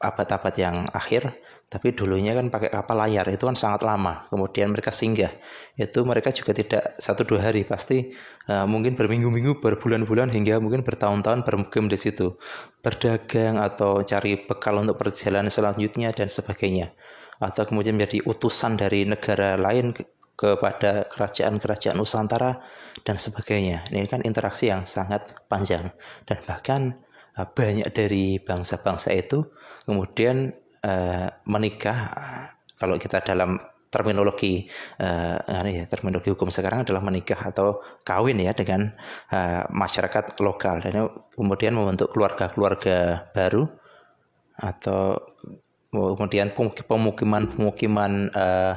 abad-abad 0.00 0.54
yang 0.60 0.84
akhir 0.92 1.32
tapi 1.66 1.90
dulunya 1.90 2.30
kan 2.30 2.46
pakai 2.46 2.70
kapal 2.70 2.94
layar 2.94 3.26
itu 3.26 3.42
kan 3.42 3.58
sangat 3.58 3.82
lama. 3.82 4.30
Kemudian 4.30 4.70
mereka 4.70 4.94
singgah. 4.94 5.34
Itu 5.74 6.06
mereka 6.06 6.30
juga 6.30 6.54
tidak 6.54 6.94
satu 7.02 7.26
dua 7.26 7.50
hari 7.50 7.66
pasti 7.66 8.14
uh, 8.46 8.70
mungkin 8.70 8.94
berminggu-minggu, 8.94 9.58
berbulan-bulan 9.58 10.30
hingga 10.30 10.62
mungkin 10.62 10.86
bertahun-tahun 10.86 11.42
bermukim 11.42 11.90
di 11.90 11.98
situ. 11.98 12.38
Berdagang 12.86 13.58
atau 13.58 14.06
cari 14.06 14.46
bekal 14.46 14.78
untuk 14.78 14.94
perjalanan 14.94 15.50
selanjutnya 15.50 16.14
dan 16.14 16.30
sebagainya. 16.30 16.94
Atau 17.42 17.66
kemudian 17.66 17.98
menjadi 17.98 18.22
utusan 18.30 18.78
dari 18.78 19.02
negara 19.02 19.58
lain 19.58 19.90
kepada 20.36 21.08
kerajaan-kerajaan 21.08 21.96
Nusantara 21.96 22.60
dan 23.02 23.16
sebagainya. 23.16 23.88
Ini 23.88 24.04
kan 24.04 24.20
interaksi 24.22 24.68
yang 24.68 24.84
sangat 24.84 25.32
panjang 25.48 25.90
dan 26.28 26.38
bahkan 26.44 26.80
uh, 27.40 27.48
banyak 27.48 27.88
dari 27.90 28.36
bangsa-bangsa 28.36 29.16
itu 29.16 29.48
kemudian 29.88 30.52
uh, 30.84 31.28
menikah 31.48 32.12
kalau 32.76 33.00
kita 33.00 33.24
dalam 33.24 33.56
terminologi 33.88 34.68
uh, 35.00 35.40
ya, 35.64 35.88
terminologi 35.88 36.28
hukum 36.28 36.52
sekarang 36.52 36.84
adalah 36.84 37.00
menikah 37.00 37.40
atau 37.48 37.80
kawin 38.04 38.36
ya 38.36 38.52
dengan 38.52 38.92
masyarakat 39.72 40.36
lokal 40.44 40.84
dan 40.84 41.08
kemudian 41.32 41.72
membentuk 41.72 42.12
keluarga-keluarga 42.12 43.30
baru 43.32 43.64
atau 44.60 45.16
kemudian 45.88 46.52
pemukiman-pemukiman 46.84 48.12
uh, 48.36 48.74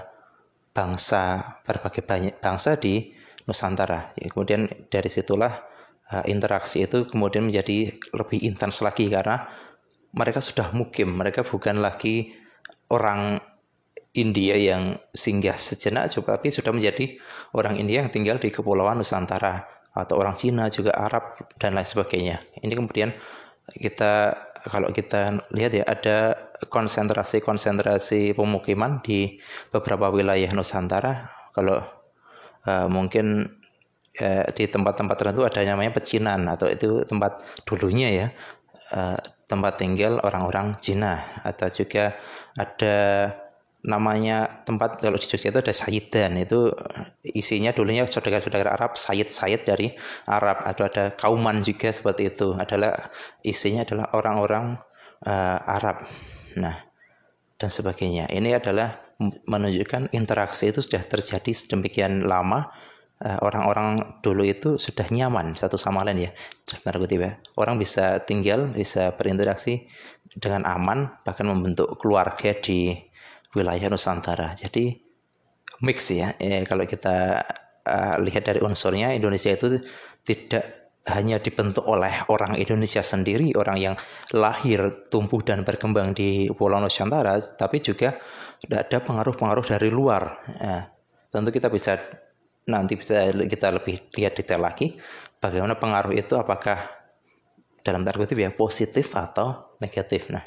bangsa 0.79 1.43
berbagai 1.67 2.07
banyak 2.07 2.39
bangsa 2.39 2.79
di 2.79 3.11
Nusantara. 3.43 4.15
Kemudian 4.15 4.71
dari 4.87 5.11
situlah 5.11 5.59
uh, 6.07 6.23
interaksi 6.23 6.87
itu 6.87 7.03
kemudian 7.11 7.51
menjadi 7.51 7.99
lebih 8.15 8.39
intens 8.47 8.79
lagi 8.79 9.11
karena 9.11 9.43
mereka 10.15 10.39
sudah 10.39 10.71
mukim, 10.71 11.19
mereka 11.19 11.43
bukan 11.43 11.83
lagi 11.83 12.31
orang 12.87 13.43
India 14.15 14.55
yang 14.55 14.95
singgah 15.11 15.59
sejenak, 15.59 16.09
tapi 16.15 16.47
sudah 16.49 16.71
menjadi 16.71 17.19
orang 17.53 17.77
India 17.77 18.01
yang 18.01 18.09
tinggal 18.09 18.39
di 18.39 18.49
Kepulauan 18.49 19.03
Nusantara 19.03 19.67
atau 19.93 20.15
orang 20.17 20.39
Cina 20.39 20.71
juga 20.71 20.95
Arab 20.95 21.37
dan 21.59 21.75
lain 21.75 21.85
sebagainya. 21.85 22.41
Ini 22.63 22.73
kemudian 22.73 23.13
kita 23.69 24.33
kalau 24.67 24.91
kita 24.91 25.39
lihat 25.55 25.71
ya 25.71 25.83
ada 25.87 26.17
konsentrasi-konsentrasi 26.67 28.35
pemukiman 28.35 28.99
di 28.99 29.39
beberapa 29.71 30.11
wilayah 30.11 30.51
Nusantara. 30.51 31.31
Kalau 31.55 31.79
uh, 32.67 32.87
mungkin 32.91 33.47
uh, 34.19 34.45
di 34.51 34.67
tempat-tempat 34.67 35.15
tertentu 35.15 35.47
ada 35.47 35.63
namanya 35.63 35.95
pecinan 35.95 36.43
atau 36.51 36.67
itu 36.67 37.07
tempat 37.07 37.43
dulunya 37.63 38.09
ya 38.11 38.27
uh, 38.93 39.19
tempat 39.49 39.81
tinggal 39.81 40.21
orang-orang 40.21 40.77
Cina 40.77 41.41
atau 41.41 41.73
juga 41.73 42.13
ada 42.53 42.95
namanya 43.79 44.63
tempat 44.67 44.99
kalau 44.99 45.15
di 45.15 45.27
Jogja 45.27 45.55
itu 45.55 45.59
ada 45.59 45.71
Sayidan. 45.71 46.35
Itu 46.35 46.73
isinya 47.23 47.71
dulunya 47.71 48.03
saudara-saudara 48.03 48.75
Arab 48.75 48.99
Sayyid-Sayyid 48.99 49.61
dari 49.63 49.95
Arab. 50.27 50.63
Atau 50.67 50.83
ada 50.87 51.15
Kauman 51.15 51.63
juga 51.63 51.91
seperti 51.95 52.31
itu. 52.31 52.55
Adalah 52.59 53.11
isinya 53.43 53.87
adalah 53.87 54.11
orang-orang 54.11 54.75
uh, 55.23 55.57
Arab. 55.63 56.03
Nah 56.59 56.89
dan 57.59 57.69
sebagainya. 57.71 58.31
Ini 58.31 58.55
adalah 58.55 58.99
menunjukkan 59.19 60.15
interaksi 60.15 60.71
itu 60.71 60.79
sudah 60.79 61.03
terjadi 61.03 61.51
sedemikian 61.51 62.23
lama. 62.23 62.71
Uh, 63.19 63.35
orang-orang 63.43 64.15
dulu 64.23 64.47
itu 64.47 64.79
sudah 64.79 65.03
nyaman 65.11 65.51
satu 65.51 65.75
sama 65.75 66.07
lain 66.07 66.31
ya. 66.31 66.31
Tanda 66.63 66.95
kutip 66.95 67.19
ya. 67.19 67.35
Orang 67.59 67.75
bisa 67.75 68.23
tinggal 68.23 68.71
bisa 68.71 69.11
berinteraksi 69.11 69.91
dengan 70.39 70.63
aman 70.63 71.11
bahkan 71.27 71.43
membentuk 71.43 71.99
keluarga 71.99 72.55
di 72.55 73.08
wilayah 73.55 73.89
Nusantara 73.89 74.53
jadi 74.57 74.97
mix 75.81 76.11
ya 76.11 76.35
eh, 76.37 76.67
kalau 76.67 76.83
kita 76.83 77.43
uh, 77.87 78.15
lihat 78.21 78.49
dari 78.49 78.59
unsurnya 78.59 79.15
Indonesia 79.15 79.55
itu 79.55 79.79
tidak 80.27 80.79
hanya 81.09 81.41
dibentuk 81.41 81.89
oleh 81.89 82.21
orang 82.29 82.53
Indonesia 82.53 83.01
sendiri, 83.01 83.57
orang 83.57 83.77
yang 83.81 83.95
lahir, 84.29 85.09
tumbuh 85.09 85.41
dan 85.41 85.65
berkembang 85.65 86.13
di 86.13 86.51
Pulau 86.53 86.77
Nusantara, 86.77 87.41
tapi 87.57 87.81
juga 87.81 88.19
ada 88.69 88.97
pengaruh-pengaruh 89.01 89.65
dari 89.65 89.89
luar. 89.89 90.37
Nah, 90.61 90.85
tentu 91.33 91.49
kita 91.49 91.71
bisa 91.73 91.97
nanti 92.69 92.93
bisa 92.93 93.25
kita 93.33 93.73
lebih 93.73 94.13
lihat 94.13 94.37
detail 94.37 94.61
lagi 94.61 94.93
bagaimana 95.41 95.73
pengaruh 95.81 96.13
itu 96.13 96.37
apakah 96.37 96.85
dalam 97.81 98.05
tanda 98.05 98.19
kutip 98.19 98.37
ya 98.37 98.53
positif 98.53 99.15
atau 99.17 99.73
negatif. 99.81 100.29
Nah, 100.29 100.45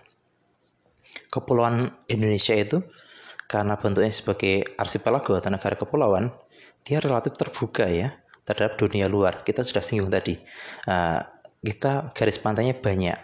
kepulauan 1.33 1.93
Indonesia 2.09 2.53
itu 2.57 2.81
karena 3.49 3.77
bentuknya 3.77 4.09
sebagai 4.09 4.65
arsipelago 4.81 5.37
atau 5.37 5.53
negara 5.53 5.77
kepulauan, 5.77 6.33
dia 6.89 6.99
relatif 7.05 7.37
terbuka 7.37 7.85
ya 7.85 8.17
terhadap 8.49 8.81
dunia 8.81 9.07
luar. 9.13 9.45
Kita 9.45 9.61
sudah 9.61 9.85
singgung 9.85 10.09
tadi. 10.09 10.41
Uh, 10.89 11.21
kita 11.61 12.17
garis 12.17 12.41
pantainya 12.41 12.75
banyak. 12.75 13.15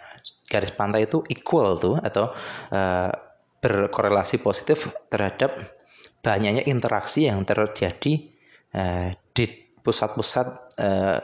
Garis 0.45 0.71
pantai 0.73 1.09
itu 1.09 1.25
equal 1.27 1.75
tuh 1.81 1.97
atau 1.97 2.31
uh, 2.71 3.11
berkorelasi 3.59 4.39
positif 4.39 4.87
terhadap 5.11 5.75
banyaknya 6.23 6.63
interaksi 6.69 7.27
yang 7.27 7.43
terjadi 7.43 8.31
uh, 8.77 9.11
di 9.35 9.45
pusat-pusat 9.83 10.47
uh, 10.79 11.19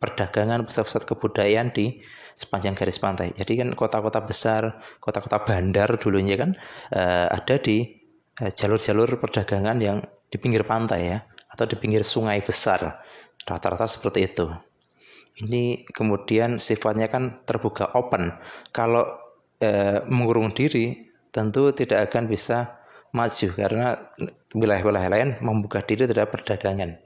perdagangan, 0.00 0.64
pusat-pusat 0.64 1.06
kebudayaan 1.06 1.70
di 1.72 2.00
sepanjang 2.40 2.72
garis 2.72 2.96
pantai. 2.96 3.36
Jadi 3.36 3.60
kan 3.60 3.68
kota-kota 3.76 4.24
besar, 4.24 4.80
kota-kota 4.96 5.44
bandar 5.44 6.00
dulunya 6.00 6.40
kan 6.40 6.56
uh, 6.96 7.28
ada 7.28 7.60
di 7.60 7.84
jalur-jalur 8.40 9.08
uh, 9.14 9.18
perdagangan 9.20 9.76
yang 9.84 10.00
di 10.32 10.40
pinggir 10.40 10.64
pantai 10.64 11.00
ya 11.12 11.18
atau 11.52 11.68
di 11.68 11.76
pinggir 11.76 12.06
sungai 12.06 12.40
besar. 12.40 13.04
Rata-rata 13.44 13.84
seperti 13.84 14.24
itu. 14.24 14.46
Ini 15.40 15.88
kemudian 15.90 16.60
sifatnya 16.60 17.08
kan 17.08 17.42
terbuka 17.48 17.96
open. 17.96 18.34
Kalau 18.76 19.08
e, 19.56 20.02
mengurung 20.04 20.52
diri 20.52 21.08
tentu 21.32 21.72
tidak 21.72 22.10
akan 22.10 22.28
bisa 22.28 22.76
maju 23.16 23.48
karena 23.56 23.96
wilayah-wilayah 24.52 25.10
lain 25.10 25.30
membuka 25.40 25.80
diri 25.82 26.04
terhadap 26.04 26.34
perdagangan. 26.34 27.00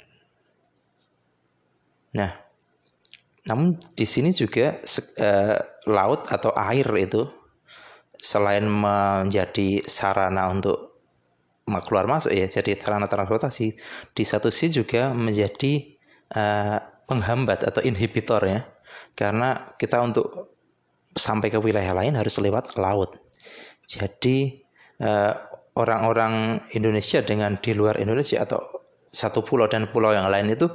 Nah, 2.14 2.31
namun 3.44 3.76
di 3.92 4.09
sini 4.09 4.33
juga 4.33 4.80
e, 5.20 5.30
laut 5.85 6.24
atau 6.33 6.48
air 6.57 6.88
itu 6.96 7.28
selain 8.16 8.64
menjadi 8.64 9.85
sarana 9.85 10.48
untuk 10.48 10.96
keluar 11.85 12.09
masuk 12.09 12.33
ya 12.33 12.48
jadi 12.48 12.76
sarana 12.80 13.04
transportasi 13.04 13.76
di 14.16 14.24
satu 14.24 14.48
sisi 14.48 14.80
juga 14.80 15.12
menjadi 15.12 15.96
uh, 16.33 16.80
penghambat 17.09 17.64
atau 17.64 17.80
inhibitor 17.85 18.40
ya. 18.44 18.64
Karena 19.14 19.74
kita 19.76 20.00
untuk 20.02 20.50
sampai 21.14 21.52
ke 21.52 21.59
wilayah 21.61 21.94
lain 21.94 22.18
harus 22.18 22.40
lewat 22.42 22.74
laut. 22.74 23.14
Jadi 23.87 24.64
eh, 24.98 25.33
orang-orang 25.78 26.64
Indonesia 26.74 27.22
dengan 27.22 27.54
di 27.61 27.70
luar 27.76 28.00
Indonesia 28.00 28.42
atau 28.42 28.59
satu 29.14 29.46
pulau 29.46 29.70
dan 29.70 29.87
pulau 29.87 30.11
yang 30.11 30.27
lain 30.27 30.50
itu 30.50 30.66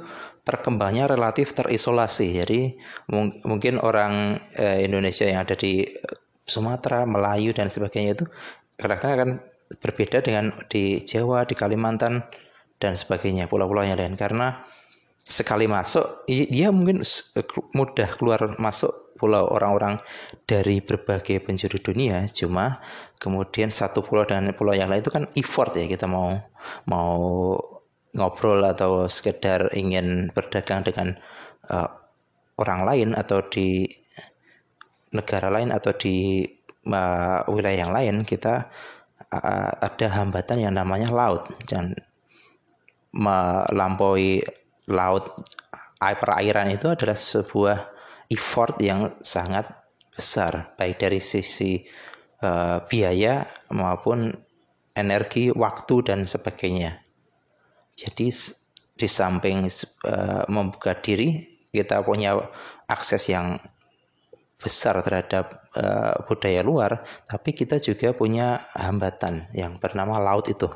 perkembangannya 0.48 1.12
relatif 1.12 1.52
terisolasi. 1.52 2.40
Jadi 2.40 2.60
mung 3.12 3.36
mungkin 3.44 3.76
orang 3.76 4.40
uh, 4.56 4.78
Indonesia 4.80 5.28
yang 5.28 5.44
ada 5.44 5.52
di 5.52 5.84
Sumatera 6.48 7.04
Melayu 7.04 7.52
dan 7.52 7.68
sebagainya 7.68 8.16
itu 8.16 8.24
kadang-kadang 8.80 9.14
akan 9.14 9.30
berbeda 9.78 10.18
dengan 10.24 10.50
di 10.66 11.04
Jawa 11.04 11.44
di 11.44 11.54
Kalimantan 11.54 12.24
dan 12.80 12.96
sebagainya 12.96 13.46
pulau-pulau 13.46 13.84
yang 13.84 14.00
lain. 14.00 14.16
Karena 14.16 14.56
sekali 15.20 15.68
masuk 15.68 16.24
dia 16.26 16.72
mungkin 16.72 17.04
mudah 17.76 18.08
keluar 18.16 18.56
masuk 18.56 18.90
pulau 19.20 19.52
orang-orang 19.52 20.00
dari 20.48 20.80
berbagai 20.80 21.44
penjuru 21.44 21.76
dunia. 21.76 22.24
Cuma 22.32 22.80
kemudian 23.20 23.68
satu 23.68 24.00
pulau 24.00 24.24
dengan 24.24 24.56
pulau 24.56 24.72
yang 24.72 24.88
lain 24.88 25.04
itu 25.04 25.12
kan 25.12 25.28
effort 25.36 25.76
ya 25.76 25.84
kita 25.84 26.08
mau 26.08 26.40
mau 26.88 27.20
ngobrol 28.16 28.62
atau 28.66 29.06
sekedar 29.06 29.70
ingin 29.74 30.34
berdagang 30.34 30.82
dengan 30.82 31.14
uh, 31.70 31.88
orang 32.58 32.82
lain 32.84 33.08
atau 33.14 33.40
di 33.46 33.86
negara 35.14 35.50
lain 35.50 35.70
atau 35.70 35.94
di 35.94 36.46
uh, 36.90 37.46
wilayah 37.50 37.86
yang 37.86 37.92
lain 37.94 38.16
kita 38.26 38.70
uh, 39.30 39.70
ada 39.78 40.06
hambatan 40.10 40.58
yang 40.62 40.74
namanya 40.74 41.10
laut 41.10 41.50
dan 41.66 41.94
melampaui 43.10 44.42
laut 44.86 45.34
air 45.98 46.16
perairan 46.18 46.70
itu 46.70 46.94
adalah 46.94 47.18
sebuah 47.18 47.78
effort 48.30 48.78
yang 48.78 49.18
sangat 49.22 49.66
besar 50.14 50.74
baik 50.78 51.02
dari 51.02 51.18
sisi 51.18 51.82
uh, 52.42 52.82
biaya 52.86 53.46
maupun 53.74 54.30
energi, 54.94 55.48
waktu 55.54 56.04
dan 56.04 56.26
sebagainya. 56.26 57.09
Jadi 58.00 58.32
di 58.96 59.08
samping 59.08 59.68
uh, 60.08 60.44
membuka 60.48 60.96
diri, 60.96 61.44
kita 61.68 62.00
punya 62.00 62.40
akses 62.88 63.28
yang 63.28 63.60
besar 64.60 65.00
terhadap 65.04 65.68
uh, 65.76 66.24
budaya 66.24 66.60
luar, 66.64 67.04
tapi 67.28 67.52
kita 67.52 67.80
juga 67.80 68.12
punya 68.16 68.60
hambatan 68.76 69.48
yang 69.56 69.76
bernama 69.76 70.20
laut 70.20 70.48
itu. 70.48 70.68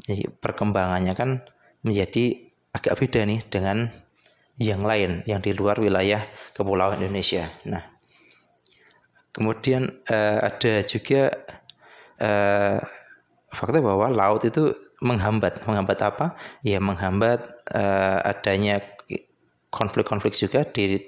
Jadi 0.00 0.28
perkembangannya 0.40 1.12
kan 1.12 1.44
menjadi 1.84 2.48
agak 2.72 2.96
beda 2.96 3.20
nih 3.28 3.40
dengan 3.48 3.92
yang 4.60 4.84
lain 4.84 5.24
yang 5.24 5.40
di 5.40 5.56
luar 5.56 5.80
wilayah 5.80 6.24
kepulauan 6.52 7.00
Indonesia. 7.00 7.48
Nah, 7.68 7.84
kemudian 9.32 9.88
uh, 10.08 10.38
ada 10.44 10.84
juga 10.84 11.32
uh, 12.20 12.80
fakta 13.52 13.78
bahwa 13.80 14.08
laut 14.08 14.44
itu 14.48 14.72
menghambat, 15.00 15.64
menghambat 15.64 15.98
apa? 16.04 16.36
Ya 16.64 16.78
menghambat 16.80 17.40
uh, 17.72 18.20
adanya 18.24 18.84
konflik-konflik 19.70 20.34
juga 20.36 20.66
di 20.66 21.00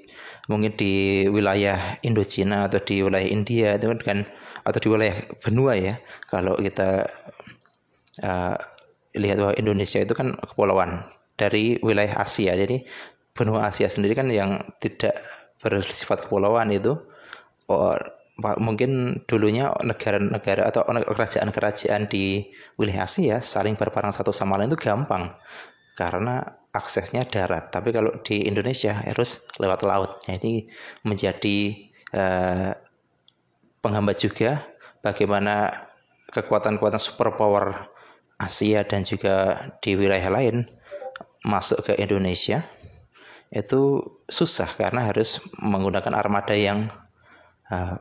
mungkin 0.51 0.75
di 0.75 1.27
wilayah 1.31 1.99
Indochina 2.03 2.67
atau 2.67 2.83
di 2.83 3.03
wilayah 3.03 3.29
India 3.29 3.79
itu 3.79 3.87
kan 4.03 4.27
atau 4.67 4.79
di 4.79 4.89
wilayah 4.91 5.17
benua 5.43 5.73
ya. 5.79 5.95
Kalau 6.31 6.57
kita 6.59 7.07
uh, 8.23 8.57
lihat 9.17 9.37
bahwa 9.39 9.55
Indonesia 9.61 10.01
itu 10.01 10.15
kan 10.17 10.35
kepulauan 10.41 11.05
dari 11.37 11.77
wilayah 11.85 12.23
Asia. 12.23 12.57
Jadi 12.57 12.83
benua 13.37 13.69
Asia 13.69 13.89
sendiri 13.89 14.17
kan 14.17 14.29
yang 14.33 14.61
tidak 14.81 15.17
bersifat 15.63 16.27
kepulauan 16.27 16.73
itu 16.75 16.99
or, 17.71 17.99
mungkin 18.41 19.23
dulunya 19.29 19.69
negara-negara 19.85 20.73
atau 20.73 20.89
kerajaan-kerajaan 20.89 22.09
di 22.09 22.49
wilayah 22.81 23.05
Asia 23.05 23.39
saling 23.45 23.77
berperang 23.77 24.11
satu 24.11 24.33
sama 24.33 24.57
lain 24.57 24.73
itu 24.73 24.81
gampang 24.81 25.37
karena 25.93 26.41
aksesnya 26.73 27.29
darat. 27.29 27.69
Tapi 27.69 27.93
kalau 27.93 28.17
di 28.25 28.49
Indonesia 28.49 28.97
harus 28.97 29.45
lewat 29.61 29.85
laut. 29.85 30.25
Nah, 30.25 30.41
ini 30.41 30.65
menjadi 31.05 31.59
uh, 32.17 32.73
penghambat 33.85 34.17
juga 34.17 34.65
bagaimana 35.05 35.69
kekuatan-kekuatan 36.33 37.03
superpower 37.03 37.93
Asia 38.41 38.83
dan 38.89 39.05
juga 39.05 39.69
di 39.85 39.95
wilayah 39.95 40.33
lain 40.33 40.65
masuk 41.45 41.85
ke 41.85 41.93
Indonesia 42.01 42.65
itu 43.53 44.01
susah 44.33 44.73
karena 44.73 45.13
harus 45.13 45.37
menggunakan 45.61 46.17
armada 46.17 46.57
yang 46.57 46.89
uh, 47.69 48.01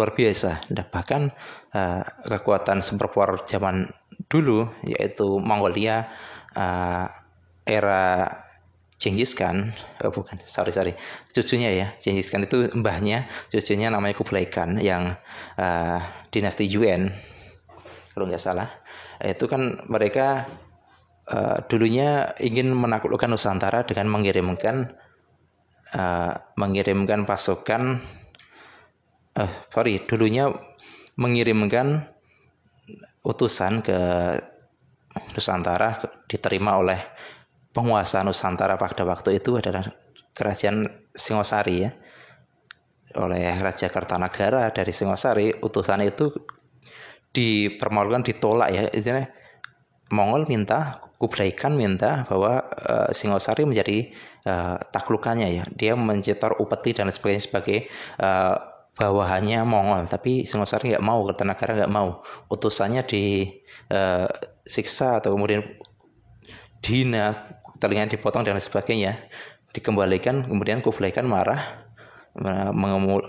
luar 0.00 0.16
biasa. 0.16 0.64
Bahkan 0.72 1.22
uh, 1.76 2.02
kekuatan 2.24 2.80
superpower 2.80 3.44
zaman 3.44 3.92
dulu 4.32 4.64
yaitu 4.88 5.36
Mongolia 5.36 6.08
uh, 6.56 7.04
era 7.68 8.24
Genghis 9.00 9.32
Khan, 9.32 9.72
oh 10.04 10.12
bukan, 10.12 10.36
sorry 10.44 10.76
sorry, 10.76 10.92
cucunya 11.32 11.72
ya, 11.72 11.86
Genghis 12.04 12.28
Khan 12.28 12.44
itu 12.44 12.68
mbahnya, 12.76 13.32
cucunya 13.48 13.88
namanya 13.88 14.12
Kublai 14.12 14.44
Khan 14.52 14.76
yang 14.76 15.16
uh, 15.56 15.98
dinasti 16.28 16.68
Yuan, 16.68 17.08
kalau 18.12 18.28
nggak 18.28 18.44
salah, 18.44 18.68
itu 19.24 19.48
kan 19.48 19.88
mereka 19.88 20.44
uh, 21.32 21.64
dulunya 21.64 22.36
ingin 22.44 22.76
menaklukkan 22.76 23.32
Nusantara 23.32 23.88
dengan 23.88 24.12
mengirimkan 24.12 24.92
uh, 25.96 26.36
mengirimkan 26.60 27.24
pasukan 27.24 28.04
uh, 29.40 29.48
sorry 29.72 30.04
dulunya 30.04 30.52
mengirimkan 31.16 32.04
utusan 33.24 33.80
ke 33.84 33.98
Nusantara 35.34 36.00
diterima 36.30 36.78
oleh 36.78 37.00
penguasa 37.74 38.22
Nusantara 38.22 38.78
pada 38.78 39.02
waktu 39.02 39.42
itu 39.42 39.58
adalah 39.58 39.84
kerajaan 40.32 40.86
Singosari 41.10 41.76
ya. 41.86 41.90
Oleh 43.18 43.58
Raja 43.58 43.90
Kertanagara 43.90 44.70
dari 44.70 44.94
Singosari 44.94 45.50
utusan 45.58 46.06
itu 46.06 46.30
dipermalukan 47.34 48.22
ditolak 48.22 48.68
ya. 48.70 48.82
Istilahnya 48.94 49.34
Mongol 50.14 50.46
minta 50.46 51.10
Kublai 51.20 51.52
Khan 51.52 51.76
minta 51.76 52.24
bahwa 52.30 52.64
uh, 52.64 53.10
Singosari 53.12 53.66
menjadi 53.66 54.14
uh, 54.46 54.78
taklukannya 54.94 55.48
ya. 55.52 55.64
Dia 55.74 55.92
mencetor 55.98 56.56
upeti 56.62 56.94
dan 56.96 57.10
sebagainya 57.12 57.44
sebagai 57.44 57.90
uh, 58.22 58.69
bawahannya 59.00 59.64
Mongol 59.64 60.04
tapi 60.04 60.44
Singosari 60.44 60.92
nggak 60.92 61.00
mau 61.00 61.24
Kertanagara 61.24 61.72
nggak 61.80 61.92
mau. 61.92 62.20
Utusannya 62.52 63.02
disiksa 63.08 65.06
uh, 65.08 65.18
atau 65.24 65.32
kemudian 65.32 65.64
dina 66.84 67.56
telinga 67.80 68.12
dipotong 68.12 68.44
dan 68.44 68.60
sebagainya. 68.60 69.16
Dikembalikan 69.72 70.44
kemudian 70.44 70.84
Kublai 70.84 71.16
Khan 71.16 71.24
marah 71.24 71.88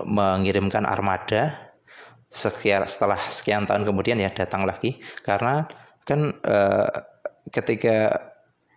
mengirimkan 0.03 0.83
armada. 0.83 1.71
Sekian 2.31 2.87
setelah 2.87 3.19
sekian 3.27 3.67
tahun 3.67 3.83
kemudian 3.83 4.19
ya 4.19 4.31
datang 4.31 4.63
lagi. 4.67 4.99
Karena 5.23 5.67
kan 6.03 6.35
uh, 6.43 6.91
ketika 7.51 8.31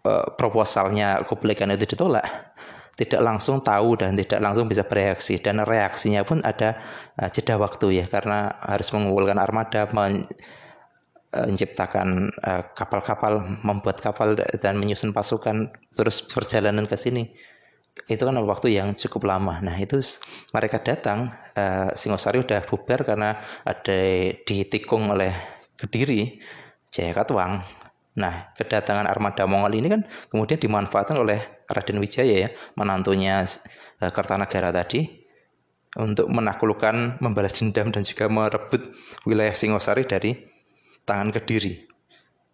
uh, 0.06 0.30
proposalnya 0.38 1.22
Kublai 1.26 1.58
itu 1.58 1.86
ditolak 1.94 2.53
tidak 2.94 3.20
langsung 3.22 3.58
tahu 3.60 3.98
dan 3.98 4.14
tidak 4.14 4.38
langsung 4.38 4.70
bisa 4.70 4.86
bereaksi 4.86 5.38
dan 5.42 5.62
reaksinya 5.62 6.22
pun 6.22 6.40
ada 6.46 6.78
uh, 7.18 7.28
jeda 7.30 7.58
waktu 7.58 8.02
ya 8.02 8.04
karena 8.06 8.54
harus 8.62 8.90
mengumpulkan 8.94 9.38
armada 9.38 9.90
men, 9.90 10.26
uh, 11.34 11.46
menciptakan 11.50 12.30
kapal-kapal 12.78 13.42
uh, 13.42 13.46
membuat 13.66 13.98
kapal 13.98 14.38
dan 14.38 14.78
menyusun 14.78 15.10
pasukan 15.10 15.74
terus 15.98 16.22
perjalanan 16.22 16.86
ke 16.86 16.94
sini 16.94 17.34
itu 18.10 18.26
kan 18.26 18.34
waktu 18.42 18.74
yang 18.74 18.98
cukup 18.98 19.22
lama. 19.30 19.62
Nah 19.62 19.78
itu 19.78 20.02
mereka 20.50 20.82
datang, 20.82 21.30
Singosari 21.94 22.42
udah 22.42 22.66
bubar 22.66 23.06
karena 23.06 23.38
ada 23.62 23.98
ditikung 24.42 25.14
oleh 25.14 25.30
Kediri, 25.78 26.42
Jaya 26.90 27.14
Katwang. 27.14 27.62
Nah 28.18 28.50
kedatangan 28.58 29.06
armada 29.06 29.46
Mongol 29.46 29.78
ini 29.78 29.86
kan 29.94 30.02
kemudian 30.26 30.58
dimanfaatkan 30.58 31.22
oleh 31.22 31.53
Raden 31.70 31.98
Wijaya 32.00 32.48
ya, 32.48 32.48
menantunya 32.76 33.44
uh, 34.02 34.10
Kertanagara 34.12 34.70
tadi 34.74 35.24
untuk 35.94 36.26
menaklukkan, 36.26 37.22
membalas 37.22 37.54
dendam 37.54 37.94
dan 37.94 38.02
juga 38.02 38.26
merebut 38.26 38.94
wilayah 39.22 39.54
Singosari 39.54 40.04
dari 40.04 40.34
tangan 41.06 41.30
Kediri. 41.30 41.86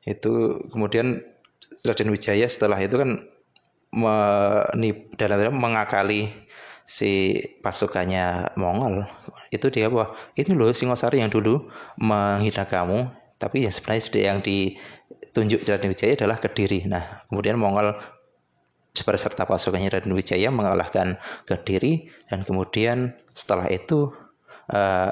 Itu 0.04 0.64
kemudian 0.68 1.24
Raden 1.84 2.12
Wijaya 2.12 2.44
setelah 2.48 2.76
itu 2.80 3.00
kan 3.00 3.24
menip, 3.90 5.18
dalam 5.18 5.56
mengakali 5.58 6.30
si 6.90 7.38
pasukannya 7.62 8.54
Mongol 8.58 9.06
itu 9.54 9.70
dia 9.70 9.86
bahwa 9.86 10.14
ini 10.34 10.58
loh 10.58 10.74
Singosari 10.74 11.22
yang 11.22 11.30
dulu 11.30 11.70
menghina 11.98 12.66
kamu 12.66 13.06
tapi 13.38 13.62
yang 13.62 13.70
sebenarnya 13.70 14.02
sudah 14.02 14.22
yang 14.26 14.38
ditunjuk 14.42 15.62
Raden 15.66 15.90
Wijaya 15.94 16.18
adalah 16.18 16.42
Kediri 16.42 16.90
nah 16.90 17.22
kemudian 17.30 17.58
Mongol 17.58 17.94
beserta 18.92 19.46
pasukannya 19.46 19.88
Raden 19.90 20.14
Wijaya 20.14 20.50
mengalahkan 20.50 21.16
Kediri 21.46 22.10
dan 22.26 22.42
kemudian 22.42 23.14
setelah 23.32 23.70
itu 23.70 24.10
uh, 24.70 25.10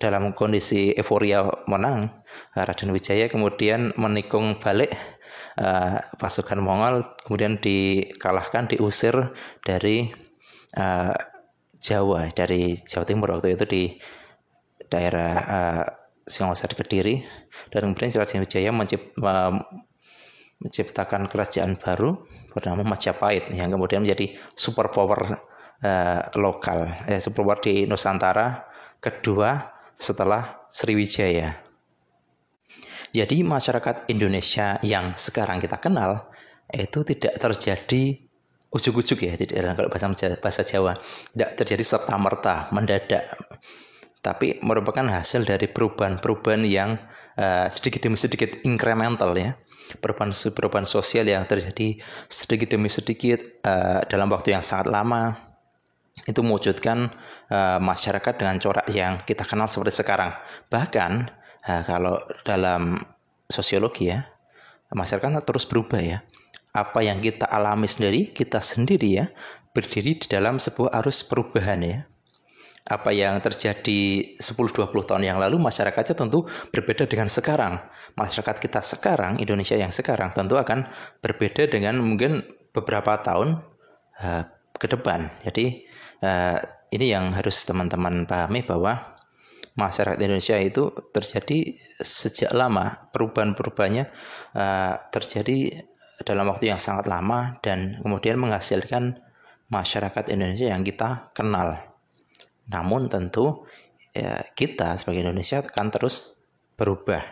dalam 0.00 0.36
kondisi 0.36 0.92
euforia 0.96 1.48
menang 1.64 2.12
Raden 2.52 2.92
Wijaya 2.92 3.28
kemudian 3.28 3.96
menikung 3.96 4.60
balik 4.60 4.96
uh, 5.60 6.00
pasukan 6.20 6.60
Mongol 6.60 7.04
kemudian 7.24 7.60
dikalahkan 7.60 8.68
diusir 8.68 9.32
dari 9.64 10.12
uh, 10.76 11.16
Jawa 11.78 12.34
dari 12.34 12.74
Jawa 12.74 13.04
Timur. 13.06 13.38
Waktu 13.38 13.54
itu 13.54 13.64
di 13.64 13.82
daerah 14.90 15.32
uh, 15.46 15.84
Singosari 16.26 16.74
Kediri. 16.74 17.14
Dan 17.72 17.90
kemudian 17.90 18.10
Raden 18.12 18.42
Wijaya 18.44 18.70
mencipt, 18.74 19.14
uh, 19.22 19.54
menciptakan 20.58 21.30
kerajaan 21.30 21.78
baru 21.78 22.18
bernama 22.50 22.82
Majapahit 22.82 23.50
yang 23.54 23.70
kemudian 23.70 24.02
menjadi 24.02 24.34
super 24.58 24.90
power 24.90 25.38
uh, 25.82 26.20
lokal 26.34 27.06
eh, 27.06 27.22
super 27.22 27.46
power 27.46 27.62
di 27.62 27.86
Nusantara 27.86 28.66
kedua 28.98 29.70
setelah 29.94 30.68
Sriwijaya. 30.70 31.64
Jadi 33.08 33.40
masyarakat 33.40 34.10
Indonesia 34.12 34.76
yang 34.84 35.16
sekarang 35.16 35.64
kita 35.64 35.80
kenal 35.80 36.28
itu 36.68 37.00
tidak 37.08 37.40
terjadi 37.40 38.20
ujuk-ujuk 38.68 39.24
ya, 39.24 39.32
tidak 39.40 39.80
kalau 39.80 39.88
bahasa 39.88 40.12
bahasa 40.36 40.60
Jawa, 40.60 40.92
tidak 41.32 41.56
terjadi 41.56 41.84
serta 41.88 42.14
merta 42.20 42.68
mendadak, 42.68 43.32
tapi 44.20 44.60
merupakan 44.60 45.08
hasil 45.08 45.48
dari 45.48 45.72
perubahan-perubahan 45.72 46.68
yang 46.68 47.00
uh, 47.40 47.64
sedikit 47.72 48.04
demi 48.04 48.20
sedikit 48.20 48.60
incremental 48.68 49.32
ya, 49.40 49.56
perubahan-perubahan 49.96 50.84
sosial 50.84 51.24
yang 51.24 51.48
terjadi 51.48 51.96
sedikit 52.28 52.76
demi 52.76 52.92
sedikit 52.92 53.40
uh, 53.64 54.04
dalam 54.04 54.28
waktu 54.28 54.52
yang 54.52 54.60
sangat 54.60 54.92
lama 54.92 55.48
itu 56.28 56.44
mewujudkan 56.44 57.08
uh, 57.48 57.80
masyarakat 57.80 58.34
dengan 58.36 58.60
corak 58.60 58.84
yang 58.92 59.16
kita 59.24 59.48
kenal 59.48 59.70
seperti 59.70 60.04
sekarang. 60.04 60.36
Bahkan 60.68 61.38
Nah, 61.68 61.84
kalau 61.84 62.16
dalam 62.48 62.96
sosiologi 63.44 64.08
ya, 64.08 64.24
masyarakat 64.88 65.44
terus 65.44 65.68
berubah 65.68 66.00
ya. 66.00 66.18
Apa 66.72 67.04
yang 67.04 67.20
kita 67.20 67.44
alami 67.44 67.84
sendiri, 67.84 68.32
kita 68.32 68.64
sendiri 68.64 69.08
ya, 69.20 69.26
berdiri 69.76 70.16
di 70.16 70.26
dalam 70.32 70.56
sebuah 70.56 71.04
arus 71.04 71.20
perubahan 71.28 71.80
ya. 71.84 71.98
Apa 72.88 73.12
yang 73.12 73.36
terjadi 73.44 74.34
10-20 74.40 74.88
tahun 75.04 75.22
yang 75.22 75.36
lalu 75.36 75.60
masyarakatnya 75.60 76.16
tentu 76.16 76.48
berbeda 76.72 77.04
dengan 77.04 77.28
sekarang. 77.28 77.76
Masyarakat 78.16 78.56
kita 78.56 78.80
sekarang, 78.80 79.36
Indonesia 79.36 79.76
yang 79.76 79.92
sekarang 79.92 80.32
tentu 80.32 80.56
akan 80.56 80.88
berbeda 81.20 81.68
dengan 81.68 82.00
mungkin 82.00 82.40
beberapa 82.72 83.20
tahun 83.20 83.60
uh, 84.24 84.42
ke 84.72 84.86
depan. 84.88 85.28
Jadi 85.44 85.84
uh, 86.24 86.58
ini 86.88 87.06
yang 87.12 87.36
harus 87.36 87.60
teman-teman 87.68 88.24
pahami 88.24 88.64
bahwa 88.64 89.18
masyarakat 89.78 90.18
Indonesia 90.18 90.56
itu 90.58 90.90
terjadi 91.14 91.78
sejak 92.02 92.50
lama 92.50 93.10
perubahan-perubahannya 93.14 94.04
uh, 94.56 94.94
terjadi 95.12 95.86
dalam 96.26 96.50
waktu 96.50 96.74
yang 96.74 96.82
sangat 96.82 97.06
lama 97.06 97.62
dan 97.62 98.02
kemudian 98.02 98.40
menghasilkan 98.42 99.22
masyarakat 99.70 100.34
Indonesia 100.34 100.72
yang 100.72 100.82
kita 100.82 101.30
kenal. 101.36 101.87
Namun 102.68 103.08
tentu 103.08 103.64
ya, 104.12 104.44
kita 104.52 104.96
sebagai 105.00 105.24
Indonesia 105.24 105.64
akan 105.64 105.88
terus 105.88 106.36
berubah. 106.76 107.24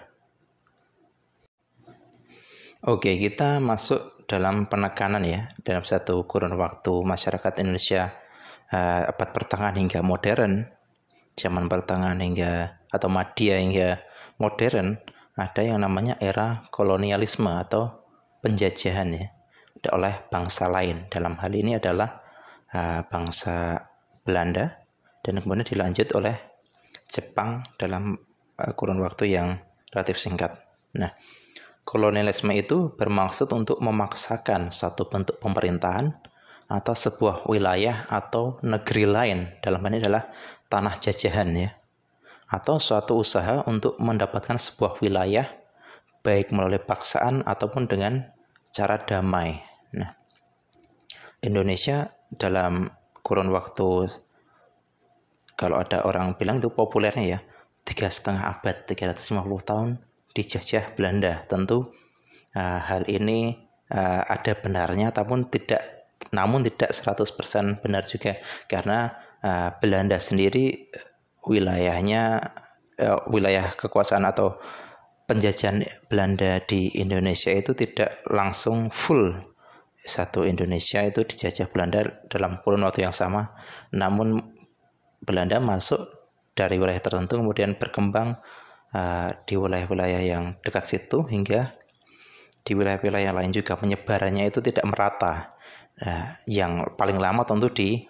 Oke, 2.86 3.16
kita 3.18 3.58
masuk 3.58 4.26
dalam 4.26 4.66
penekanan 4.66 5.22
ya 5.22 5.50
dalam 5.62 5.86
satu 5.86 6.26
kurun 6.26 6.58
waktu 6.58 6.92
masyarakat 7.02 7.62
Indonesia 7.62 8.10
uh, 8.74 9.06
abad 9.06 9.30
pertengahan 9.30 9.78
hingga 9.78 10.02
modern 10.02 10.66
zaman 11.38 11.70
pertengahan 11.70 12.18
hingga 12.18 12.82
atau 12.90 13.06
media 13.06 13.62
hingga 13.62 13.88
modern 14.42 14.98
ada 15.36 15.62
yang 15.62 15.84
namanya 15.84 16.18
era 16.18 16.66
kolonialisme 16.72 17.48
atau 17.48 18.02
penjajahan 18.40 19.08
ya 19.14 19.26
oleh 19.86 20.26
bangsa 20.32 20.66
lain. 20.66 21.06
Dalam 21.06 21.38
hal 21.38 21.52
ini 21.54 21.78
adalah 21.78 22.18
uh, 22.74 23.06
bangsa 23.06 23.86
Belanda 24.26 24.85
dan 25.26 25.42
kemudian 25.42 25.66
dilanjut 25.66 26.14
oleh 26.14 26.38
Jepang 27.10 27.66
dalam 27.74 28.14
uh, 28.62 28.72
kurun 28.78 29.02
waktu 29.02 29.34
yang 29.34 29.58
relatif 29.90 30.22
singkat. 30.22 30.54
Nah, 30.94 31.10
kolonialisme 31.82 32.54
itu 32.54 32.94
bermaksud 32.94 33.50
untuk 33.50 33.82
memaksakan 33.82 34.70
satu 34.70 35.10
bentuk 35.10 35.42
pemerintahan 35.42 36.14
atau 36.70 36.94
sebuah 36.94 37.50
wilayah 37.50 38.06
atau 38.06 38.62
negeri 38.62 39.06
lain 39.06 39.38
dalam 39.62 39.82
hal 39.82 39.90
ini 39.90 39.98
adalah 40.02 40.30
tanah 40.70 40.94
jajahan 40.98 41.50
ya 41.54 41.70
atau 42.46 42.78
suatu 42.78 43.18
usaha 43.18 43.66
untuk 43.66 43.98
mendapatkan 43.98 44.54
sebuah 44.54 45.02
wilayah 45.02 45.46
baik 46.22 46.54
melalui 46.54 46.82
paksaan 46.82 47.42
ataupun 47.46 47.90
dengan 47.90 48.30
cara 48.70 49.02
damai. 49.02 49.62
Nah, 49.94 50.14
Indonesia 51.42 52.10
dalam 52.30 52.90
kurun 53.22 53.50
waktu 53.50 54.10
kalau 55.56 55.80
ada 55.80 56.04
orang 56.04 56.36
bilang 56.36 56.60
itu 56.60 56.68
populernya 56.70 57.24
ya 57.24 57.38
tiga 57.82 58.12
setengah 58.12 58.60
abad 58.60 58.86
350 58.86 59.42
tahun 59.64 59.88
dijajah 60.36 60.92
Belanda 60.94 61.42
tentu 61.48 61.90
uh, 62.52 62.80
hal 62.84 63.08
ini 63.08 63.56
uh, 63.90 64.22
ada 64.28 64.52
benarnya 64.54 65.10
ataupun 65.10 65.48
tidak 65.48 65.80
namun 66.34 66.60
tidak 66.66 66.92
100% 66.92 67.80
benar 67.80 68.04
juga 68.04 68.36
karena 68.68 69.16
uh, 69.40 69.72
Belanda 69.80 70.20
sendiri 70.20 70.92
wilayahnya 71.46 72.52
uh, 73.00 73.24
wilayah 73.30 73.72
kekuasaan 73.72 74.28
atau 74.28 74.58
penjajahan 75.26 75.86
Belanda 76.06 76.62
di 76.62 76.92
Indonesia 76.98 77.50
itu 77.50 77.74
tidak 77.74 78.22
langsung 78.30 78.90
full 78.94 79.34
satu 80.06 80.46
Indonesia 80.46 81.02
itu 81.02 81.26
dijajah 81.26 81.66
Belanda 81.66 82.06
dalam 82.30 82.62
kurun 82.62 82.86
waktu 82.86 83.02
yang 83.02 83.12
sama. 83.12 83.58
Namun 83.90 84.38
Belanda 85.26 85.58
masuk 85.58 86.00
dari 86.56 86.78
wilayah 86.80 87.02
tertentu 87.02 87.36
kemudian 87.36 87.76
berkembang 87.76 88.38
uh, 88.94 89.28
di 89.44 89.58
wilayah-wilayah 89.58 90.22
yang 90.22 90.56
dekat 90.64 90.86
situ 90.86 91.26
hingga 91.26 91.76
di 92.66 92.72
wilayah-wilayah 92.74 93.30
lain 93.30 93.54
juga 93.54 93.78
penyebarannya 93.78 94.50
itu 94.50 94.58
tidak 94.58 94.82
merata. 94.90 95.54
Nah, 96.02 96.42
yang 96.50 96.82
paling 96.98 97.16
lama 97.16 97.46
tentu 97.46 97.70
di 97.70 98.04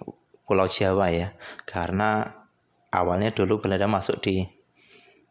Pulau 0.48 0.64
Jawa 0.64 1.12
ya, 1.12 1.36
karena 1.68 2.24
awalnya 2.88 3.30
dulu 3.36 3.60
Belanda 3.60 3.84
masuk 3.84 4.16
di 4.24 4.48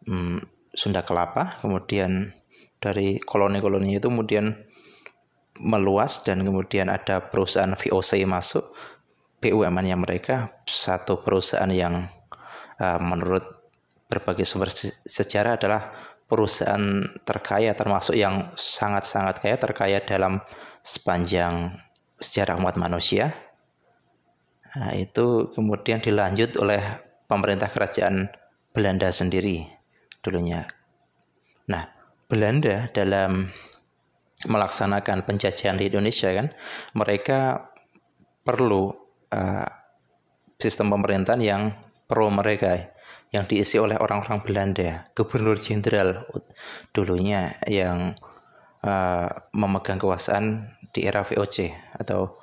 hmm, 0.05 0.45
Sunda 0.77 1.01
Kelapa, 1.01 1.57
kemudian 1.57 2.37
dari 2.77 3.17
koloni-koloni 3.17 3.97
itu 3.97 4.13
kemudian 4.13 4.53
meluas 5.57 6.21
dan 6.21 6.43
kemudian 6.43 6.91
ada 6.91 7.31
perusahaan 7.31 7.73
VOC 7.73 8.27
masuk 8.27 8.75
BUMN 9.45 9.85
yang 9.85 10.01
mereka 10.01 10.57
satu 10.65 11.21
perusahaan 11.21 11.69
yang 11.69 12.09
uh, 12.81 12.97
menurut 12.97 13.45
berbagai 14.09 14.49
sumber 14.49 14.73
sejarah 15.05 15.61
adalah 15.61 15.93
perusahaan 16.25 17.05
terkaya 17.21 17.77
termasuk 17.77 18.17
yang 18.17 18.49
sangat-sangat 18.57 19.45
kaya 19.45 19.61
terkaya 19.61 19.99
dalam 20.01 20.41
sepanjang 20.81 21.77
sejarah 22.17 22.57
umat 22.57 22.73
manusia. 22.81 23.37
Nah, 24.75 24.97
itu 24.97 25.53
kemudian 25.53 26.01
dilanjut 26.01 26.57
oleh 26.57 26.81
pemerintah 27.29 27.69
kerajaan 27.69 28.33
Belanda 28.73 29.13
sendiri 29.13 29.69
dulunya. 30.25 30.65
Nah, 31.69 31.85
Belanda 32.25 32.89
dalam 32.89 33.53
melaksanakan 34.49 35.23
penjajahan 35.23 35.77
di 35.77 35.87
Indonesia 35.93 36.33
kan, 36.33 36.49
mereka 36.97 37.69
perlu 38.41 39.04
uh, 39.31 39.67
sistem 40.59 40.91
pemerintahan 40.93 41.41
yang 41.41 41.63
pro 42.05 42.29
mereka 42.29 42.95
yang 43.33 43.49
diisi 43.49 43.75
oleh 43.81 43.99
orang-orang 43.99 44.39
Belanda, 44.45 45.09
gubernur 45.17 45.59
jenderal 45.59 46.23
dulunya 46.95 47.57
yang 47.67 48.15
uh, 48.85 49.27
memegang 49.51 49.99
kekuasaan 49.99 50.71
di 50.95 51.03
era 51.03 51.25
VOC 51.25 51.73
atau 51.99 52.39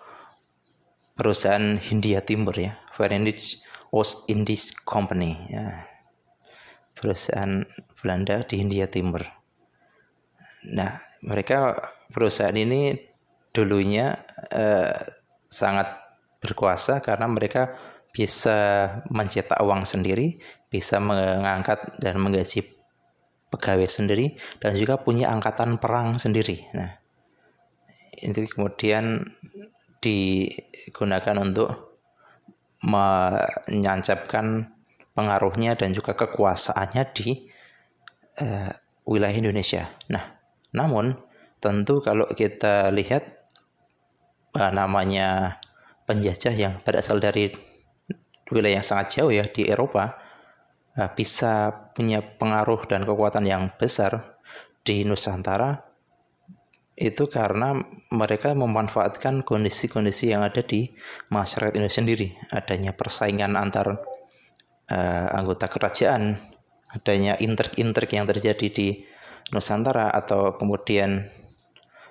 perusahaan 1.17 1.81
Hindia 1.81 2.21
Timur 2.21 2.53
ya, 2.53 2.77
Verenigd 2.93 3.63
Oost 3.93 4.29
Indies 4.29 4.73
Company 4.85 5.37
ya. 5.49 5.89
Perusahaan 6.93 7.65
Belanda 7.99 8.45
di 8.45 8.61
Hindia 8.61 8.87
Timur. 8.87 9.25
Nah, 10.71 11.01
mereka 11.25 11.75
perusahaan 12.13 12.55
ini 12.55 12.95
dulunya 13.51 14.15
eh, 14.53 14.93
sangat 15.51 16.02
berkuasa 16.43 16.99
karena 16.99 17.31
mereka 17.31 17.79
bisa 18.13 18.91
mencetak 19.09 19.57
uang 19.63 19.89
sendiri, 19.89 20.37
bisa 20.69 21.01
mengangkat 21.01 21.81
dan 22.03 22.21
menggaji 22.21 22.67
pegawai 23.49 23.89
sendiri, 23.89 24.37
dan 24.61 24.77
juga 24.77 25.01
punya 25.01 25.33
angkatan 25.33 25.81
perang 25.81 26.21
sendiri. 26.21 26.69
Nah, 26.77 26.93
itu 28.21 28.45
kemudian 28.53 29.33
digunakan 30.03 31.37
untuk 31.41 31.97
menyancapkan 32.83 34.67
pengaruhnya 35.15 35.79
dan 35.79 35.95
juga 35.95 36.19
kekuasaannya 36.19 37.03
di 37.15 37.29
uh, 38.43 38.73
wilayah 39.07 39.37
Indonesia. 39.37 39.89
Nah, 40.11 40.25
namun 40.75 41.15
tentu 41.63 42.03
kalau 42.03 42.27
kita 42.35 42.91
lihat 42.91 43.45
uh, 44.59 44.73
namanya 44.75 45.61
penjajah 46.09 46.55
yang 46.55 46.75
berasal 46.83 47.23
dari 47.23 47.53
wilayah 48.53 48.81
yang 48.81 48.87
sangat 48.87 49.21
jauh 49.21 49.33
ya 49.33 49.49
di 49.49 49.69
Eropa 49.69 50.19
uh, 50.99 51.11
bisa 51.17 51.73
punya 51.97 52.21
pengaruh 52.21 52.85
dan 52.85 53.07
kekuatan 53.07 53.45
yang 53.49 53.73
besar 53.77 54.39
di 54.83 55.07
Nusantara. 55.07 55.89
Itu 56.93 57.33
karena 57.33 57.81
mereka 58.13 58.53
memanfaatkan 58.53 59.43
kondisi-kondisi 59.43 60.29
yang 60.37 60.45
ada 60.45 60.61
di 60.61 60.93
masyarakat 61.33 61.73
Indonesia 61.75 62.01
sendiri. 62.05 62.29
Adanya 62.53 62.93
persaingan 62.93 63.57
antar 63.57 63.97
uh, 64.93 65.29
anggota 65.33 65.73
kerajaan 65.73 66.53
adanya 66.93 67.41
intrik-intrik 67.41 68.13
yang 68.13 68.29
terjadi 68.29 68.69
di 68.69 68.89
Nusantara 69.53 70.13
atau 70.13 70.57
kemudian 70.57 71.29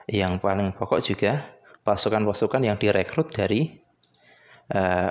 yang 0.10 0.42
paling 0.42 0.74
pokok 0.74 1.02
juga 1.02 1.58
pasukan-pasukan 1.86 2.62
yang 2.66 2.78
direkrut 2.78 3.30
dari 3.34 3.62
eh, 3.70 3.81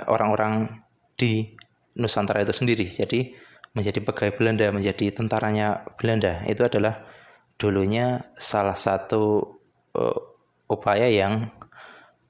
orang-orang 0.09 0.53
uh, 0.65 0.71
di 1.17 1.53
Nusantara 1.97 2.41
itu 2.41 2.55
sendiri. 2.55 2.87
Jadi 2.89 3.35
menjadi 3.71 3.99
pegawai 4.03 4.35
Belanda, 4.35 4.67
menjadi 4.73 5.15
tentaranya 5.15 5.85
Belanda 5.95 6.43
itu 6.47 6.65
adalah 6.65 7.07
dulunya 7.55 8.25
salah 8.35 8.75
satu 8.75 9.53
uh, 9.95 10.19
upaya 10.67 11.07
yang 11.07 11.51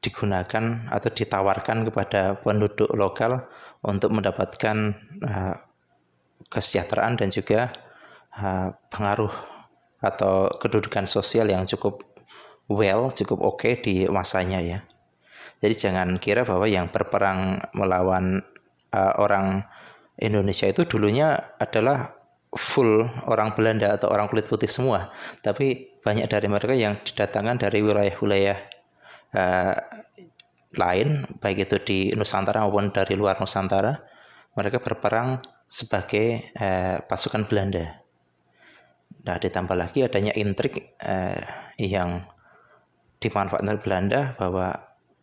digunakan 0.02 0.90
atau 0.90 1.10
ditawarkan 1.14 1.88
kepada 1.88 2.42
penduduk 2.42 2.90
lokal 2.98 3.46
untuk 3.86 4.10
mendapatkan 4.12 4.98
uh, 5.22 5.56
kesejahteraan 6.50 7.22
dan 7.22 7.30
juga 7.30 7.70
uh, 8.36 8.74
pengaruh 8.90 9.32
atau 10.02 10.50
kedudukan 10.58 11.06
sosial 11.06 11.54
yang 11.54 11.70
cukup 11.70 12.02
well, 12.66 13.14
cukup 13.14 13.40
oke 13.40 13.62
okay 13.62 13.74
di 13.78 14.10
masanya 14.10 14.60
ya. 14.60 14.80
Jadi 15.62 15.76
jangan 15.78 16.18
kira 16.18 16.41
bahwa 16.41 16.66
yang 16.66 16.89
berperang 16.89 17.62
melawan 17.78 18.41
uh, 18.91 19.14
orang 19.22 19.62
Indonesia 20.18 20.66
itu 20.66 20.86
dulunya 20.89 21.38
adalah 21.62 22.18
full 22.51 23.07
orang 23.30 23.55
Belanda 23.55 23.95
atau 23.95 24.12
orang 24.12 24.28
kulit 24.28 24.49
putih 24.49 24.68
semua, 24.68 25.14
tapi 25.39 25.95
banyak 26.03 26.28
dari 26.28 26.51
mereka 26.51 26.76
yang 26.76 26.99
didatangkan 26.99 27.62
dari 27.62 27.80
wilayah-wilayah 27.80 28.57
uh, 29.38 29.76
lain, 30.76 31.30
baik 31.39 31.70
itu 31.70 31.78
di 31.80 31.99
Nusantara 32.18 32.66
maupun 32.66 32.91
dari 32.91 33.16
luar 33.16 33.39
Nusantara, 33.39 34.03
mereka 34.57 34.84
berperang 34.84 35.39
sebagai 35.70 36.51
uh, 36.59 36.99
pasukan 37.07 37.47
Belanda. 37.47 38.01
Nah, 39.22 39.38
ditambah 39.38 39.78
lagi 39.78 40.01
adanya 40.01 40.34
intrik 40.34 40.97
eh, 40.97 41.41
yang 41.78 42.26
dimanfaatkan 43.22 43.78
Belanda 43.86 44.34
bahwa 44.34 44.74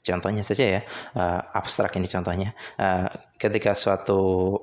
contohnya 0.02 0.42
saja 0.46 0.78
ya 0.78 0.80
uh, 1.16 1.40
abstrak 1.54 1.96
ini 1.98 2.08
contohnya. 2.08 2.54
Uh, 2.78 3.08
ketika 3.36 3.74
suatu 3.74 4.54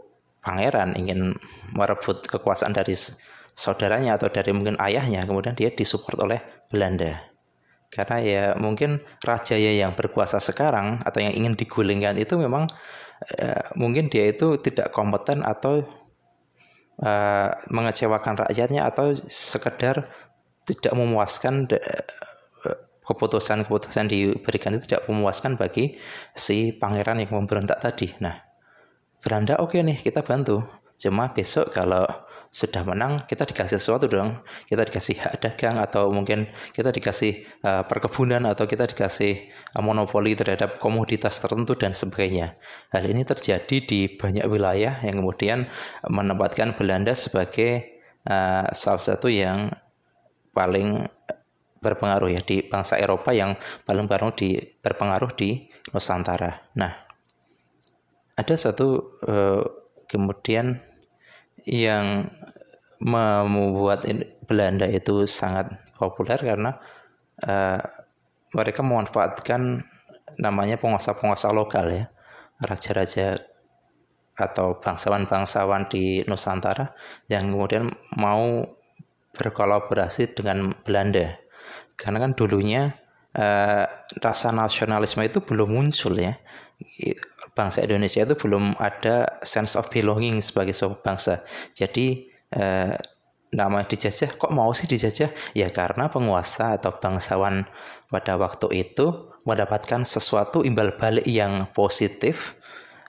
pangeran 0.46 0.94
ingin 0.96 1.34
merebut 1.74 2.26
kekuasaan 2.30 2.74
dari 2.76 2.94
saudaranya 3.56 4.20
atau 4.20 4.30
dari 4.30 4.52
mungkin 4.52 4.78
ayahnya 4.78 5.26
kemudian 5.26 5.58
dia 5.58 5.72
disupport 5.72 6.28
oleh 6.28 6.40
Belanda. 6.70 7.32
Karena 7.90 8.18
ya 8.20 8.46
mungkin 8.60 9.00
raja 9.24 9.56
ya 9.56 9.72
yang 9.72 9.96
berkuasa 9.96 10.44
sekarang 10.44 11.00
atau 11.06 11.24
yang 11.24 11.32
ingin 11.32 11.54
digulingkan 11.56 12.20
itu 12.20 12.36
memang 12.36 12.68
uh, 13.40 13.64
mungkin 13.80 14.12
dia 14.12 14.28
itu 14.28 14.60
tidak 14.60 14.92
kompeten 14.92 15.42
atau 15.42 15.86
uh, 17.00 17.50
mengecewakan 17.72 18.46
rakyatnya 18.48 18.86
atau 18.86 19.16
sekedar 19.30 20.12
tidak 20.66 20.94
memuaskan 20.98 21.70
keputusan-keputusan 23.06 24.06
diberikan 24.10 24.76
itu 24.76 24.90
tidak 24.90 25.06
memuaskan 25.08 25.56
bagi 25.56 25.98
si 26.34 26.74
pangeran 26.74 27.22
yang 27.22 27.32
memberontak 27.34 27.82
tadi. 27.82 28.12
Nah, 28.22 28.36
Belanda 29.22 29.58
oke 29.62 29.78
okay 29.78 29.82
nih 29.86 29.98
kita 30.02 30.22
bantu. 30.26 30.66
Cuma 30.96 31.34
besok 31.36 31.76
kalau 31.76 32.08
sudah 32.56 32.88
menang 32.88 33.28
kita 33.28 33.44
dikasih 33.44 33.76
sesuatu 33.84 34.08
dong. 34.08 34.40
Kita 34.64 34.88
dikasih 34.88 35.20
hak 35.20 35.44
dagang 35.44 35.76
atau 35.76 36.08
mungkin 36.08 36.48
kita 36.72 36.88
dikasih 36.88 37.44
uh, 37.68 37.84
perkebunan 37.84 38.48
atau 38.48 38.64
kita 38.64 38.88
dikasih 38.88 39.52
uh, 39.76 39.84
monopoli 39.84 40.40
terhadap 40.40 40.80
komoditas 40.80 41.36
tertentu 41.44 41.76
dan 41.76 41.92
sebagainya. 41.92 42.56
Hal 42.96 43.12
ini 43.12 43.28
terjadi 43.28 43.84
di 43.84 44.08
banyak 44.08 44.48
wilayah 44.48 45.04
yang 45.04 45.20
kemudian 45.20 45.68
menempatkan 46.08 46.80
Belanda 46.80 47.12
sebagai 47.12 48.00
uh, 48.24 48.72
salah 48.72 49.04
satu 49.04 49.28
yang 49.28 49.76
paling 50.56 51.12
berpengaruh 51.86 52.34
ya 52.34 52.42
di 52.42 52.66
bangsa 52.66 52.98
Eropa 52.98 53.30
yang 53.30 53.54
paling 53.86 54.10
berpengaruh 54.10 54.34
di 54.34 54.58
berpengaruh 54.82 55.32
di 55.38 55.70
Nusantara. 55.94 56.74
Nah, 56.74 56.92
ada 58.34 58.56
satu 58.58 59.22
uh, 59.22 59.62
kemudian 60.10 60.82
yang 61.66 62.30
membuat 63.06 64.08
Belanda 64.50 64.90
itu 64.90 65.30
sangat 65.30 65.70
populer 66.00 66.42
karena 66.42 66.82
uh, 67.46 67.82
mereka 68.56 68.82
memanfaatkan 68.82 69.84
namanya 70.40 70.80
penguasa-penguasa 70.80 71.52
lokal 71.52 71.92
ya 71.92 72.06
raja-raja 72.64 73.40
atau 74.36 74.80
bangsawan-bangsawan 74.80 75.88
di 75.88 76.24
Nusantara 76.28 76.92
yang 77.32 77.56
kemudian 77.56 77.88
mau 78.20 78.68
berkolaborasi 79.36 80.36
dengan 80.36 80.72
Belanda 80.84 81.40
karena 81.96 82.18
kan 82.24 82.32
dulunya 82.36 82.96
uh, 83.36 83.86
rasa 84.20 84.50
nasionalisme 84.52 85.24
itu 85.24 85.44
belum 85.44 85.76
muncul 85.76 86.16
ya. 86.16 86.40
Bangsa 87.56 87.88
Indonesia 87.88 88.28
itu 88.28 88.36
belum 88.36 88.76
ada 88.80 89.40
sense 89.48 89.80
of 89.80 89.88
belonging 89.88 90.44
sebagai 90.44 90.76
sebuah 90.76 91.00
bangsa. 91.00 91.48
Jadi 91.72 92.28
uh, 92.52 92.92
nama 93.56 93.80
dijajah 93.88 94.36
kok 94.36 94.52
mau 94.52 94.76
sih 94.76 94.88
dijajah? 94.88 95.32
Ya 95.56 95.72
karena 95.72 96.12
penguasa 96.12 96.76
atau 96.76 96.92
bangsawan 97.00 97.64
pada 98.12 98.36
waktu 98.36 98.68
itu 98.76 99.32
mendapatkan 99.48 100.04
sesuatu 100.04 100.68
imbal 100.68 101.00
balik 101.00 101.24
yang 101.24 101.72
positif 101.72 102.60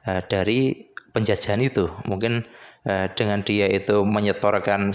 uh, 0.06 0.22
dari 0.30 0.94
penjajahan 1.10 1.66
itu. 1.66 1.90
Mungkin 2.06 2.46
uh, 2.86 3.06
dengan 3.18 3.42
dia 3.42 3.66
itu 3.66 4.06
menyetorkan 4.06 4.94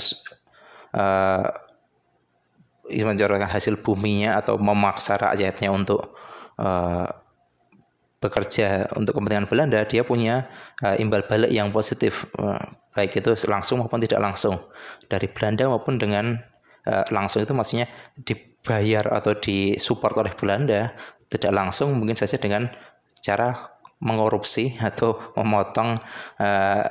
menyetorkan 2.92 3.48
hasil 3.48 3.80
buminya 3.80 4.38
atau 4.38 4.60
memaksa 4.60 5.16
rakyatnya 5.18 5.72
untuk 5.72 6.14
uh, 6.60 7.08
bekerja 8.22 8.86
untuk 8.94 9.18
kepentingan 9.18 9.50
Belanda 9.50 9.82
dia 9.90 10.06
punya 10.06 10.46
uh, 10.86 10.94
imbal 11.02 11.26
balik 11.26 11.50
yang 11.50 11.74
positif 11.74 12.30
uh, 12.38 12.62
baik 12.94 13.18
itu 13.18 13.34
langsung 13.50 13.82
maupun 13.82 14.04
tidak 14.04 14.22
langsung. 14.22 14.62
Dari 15.10 15.26
Belanda 15.32 15.66
maupun 15.72 15.98
dengan 15.98 16.38
uh, 16.86 17.06
langsung 17.10 17.42
itu 17.42 17.56
maksudnya 17.56 17.90
dibayar 18.22 19.10
atau 19.10 19.34
disupport 19.34 20.22
oleh 20.22 20.34
Belanda 20.38 20.94
tidak 21.32 21.52
langsung 21.56 21.98
mungkin 21.98 22.14
saja 22.14 22.38
dengan 22.38 22.70
cara 23.24 23.72
mengorupsi 24.02 24.82
atau 24.82 25.34
memotong 25.38 25.94
uh, 26.42 26.84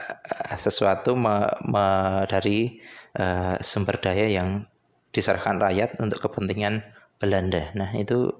sesuatu 0.55 1.19
me, 1.19 1.47
me, 1.67 1.87
dari 2.31 2.79
uh, 3.19 3.59
sumber 3.59 3.99
daya 3.99 4.31
yang 4.31 4.63
diserahkan 5.11 5.59
rakyat 5.59 5.99
untuk 5.99 6.23
kepentingan 6.23 6.83
Belanda. 7.21 7.71
Nah 7.77 7.91
itu 7.95 8.31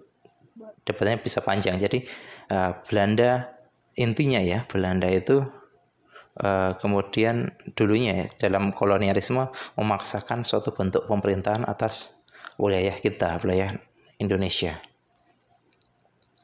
debatnya 0.87 1.21
bisa 1.21 1.45
panjang. 1.45 1.77
Jadi 1.77 2.07
uh, 2.51 2.79
Belanda 2.87 3.53
intinya 3.99 4.41
ya 4.41 4.65
Belanda 4.65 5.11
itu 5.11 5.45
uh, 6.41 6.73
kemudian 6.79 7.53
dulunya 7.77 8.25
ya 8.25 8.27
dalam 8.49 8.73
kolonialisme 8.73 9.51
memaksakan 9.77 10.47
suatu 10.47 10.73
bentuk 10.73 11.05
pemerintahan 11.11 11.67
atas 11.69 12.25
wilayah 12.57 12.97
kita, 12.97 13.37
wilayah 13.45 13.77
Indonesia. 14.21 14.79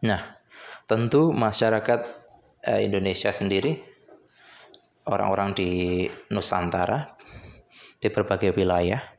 Nah, 0.05 0.37
tentu 0.85 1.33
masyarakat 1.33 2.01
uh, 2.69 2.81
Indonesia 2.83 3.33
sendiri 3.33 3.81
orang-orang 5.07 5.55
di 5.55 5.71
Nusantara 6.35 7.15
di 7.97 8.09
berbagai 8.11 8.53
wilayah 8.53 9.16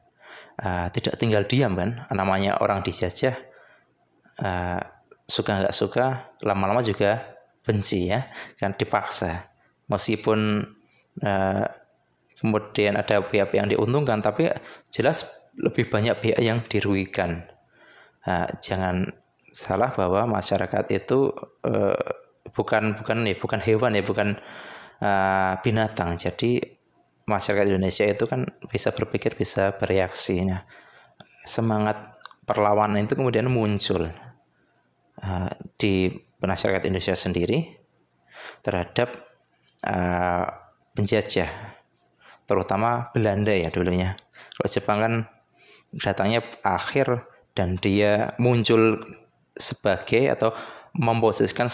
uh, 0.61 0.87
tidak 0.93 1.15
tinggal 1.21 1.43
diam 1.45 1.73
kan? 1.77 2.05
Namanya 2.13 2.61
orang 2.61 2.81
dijajah 2.81 3.35
uh, 4.41 4.81
suka 5.27 5.51
nggak 5.65 5.75
suka 5.75 6.31
lama-lama 6.45 6.79
juga 6.79 7.37
benci 7.65 8.07
ya 8.07 8.31
kan 8.55 8.73
dipaksa. 8.73 9.51
Meskipun 9.91 10.63
uh, 11.23 11.65
kemudian 12.39 12.95
ada 12.95 13.19
pihak 13.23 13.51
yang 13.57 13.67
diuntungkan 13.67 14.23
tapi 14.23 14.47
jelas 14.93 15.27
lebih 15.57 15.89
banyak 15.89 16.15
pihak 16.21 16.39
yang 16.39 16.63
dirugikan. 16.63 17.43
Uh, 18.23 18.47
jangan 18.59 19.11
salah 19.51 19.89
bahwa 19.95 20.29
masyarakat 20.29 20.85
itu 20.93 21.33
uh, 21.65 21.97
bukan 22.53 22.93
bukan 22.93 23.17
nih 23.25 23.35
bukan 23.39 23.59
hewan 23.63 23.97
ya 23.97 24.03
bukan 24.05 24.37
uh, 25.01 25.57
binatang. 25.65 26.15
Jadi 26.15 26.76
masyarakat 27.27 27.67
Indonesia 27.67 28.07
itu 28.07 28.23
kan 28.25 28.47
bisa 28.71 28.95
berpikir 28.95 29.35
bisa 29.35 29.75
bereaksi 29.75 30.47
nah, 30.47 30.63
semangat 31.43 32.17
perlawanan 32.47 33.03
itu 33.03 33.19
kemudian 33.19 33.51
muncul 33.51 34.07
uh, 35.21 35.49
di 35.75 36.07
masyarakat 36.39 36.87
Indonesia 36.87 37.19
sendiri 37.19 37.75
terhadap 38.63 39.11
uh, 39.83 40.47
penjajah 40.95 41.77
terutama 42.47 43.11
Belanda 43.11 43.51
ya 43.51 43.67
dulunya. 43.67 44.15
Kalau 44.55 44.69
Jepang 44.71 44.97
kan 45.03 45.13
datangnya 45.91 46.41
akhir 46.63 47.27
dan 47.53 47.75
dia 47.77 48.33
muncul 48.39 49.03
sebagai 49.59 50.31
atau 50.31 50.55
memposisikan 50.95 51.67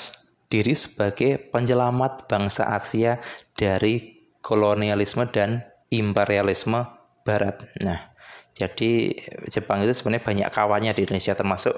diri 0.50 0.74
sebagai 0.74 1.38
penyelamat 1.50 2.26
bangsa 2.30 2.68
Asia 2.74 3.22
dari 3.58 4.13
kolonialisme 4.44 5.24
dan 5.32 5.64
imperialisme 5.88 6.84
barat. 7.24 7.64
Nah, 7.82 8.14
jadi 8.54 9.16
Jepang 9.48 9.82
itu 9.82 9.96
sebenarnya 9.96 10.24
banyak 10.28 10.50
kawannya 10.52 10.92
di 10.94 11.02
Indonesia 11.08 11.34
termasuk 11.34 11.74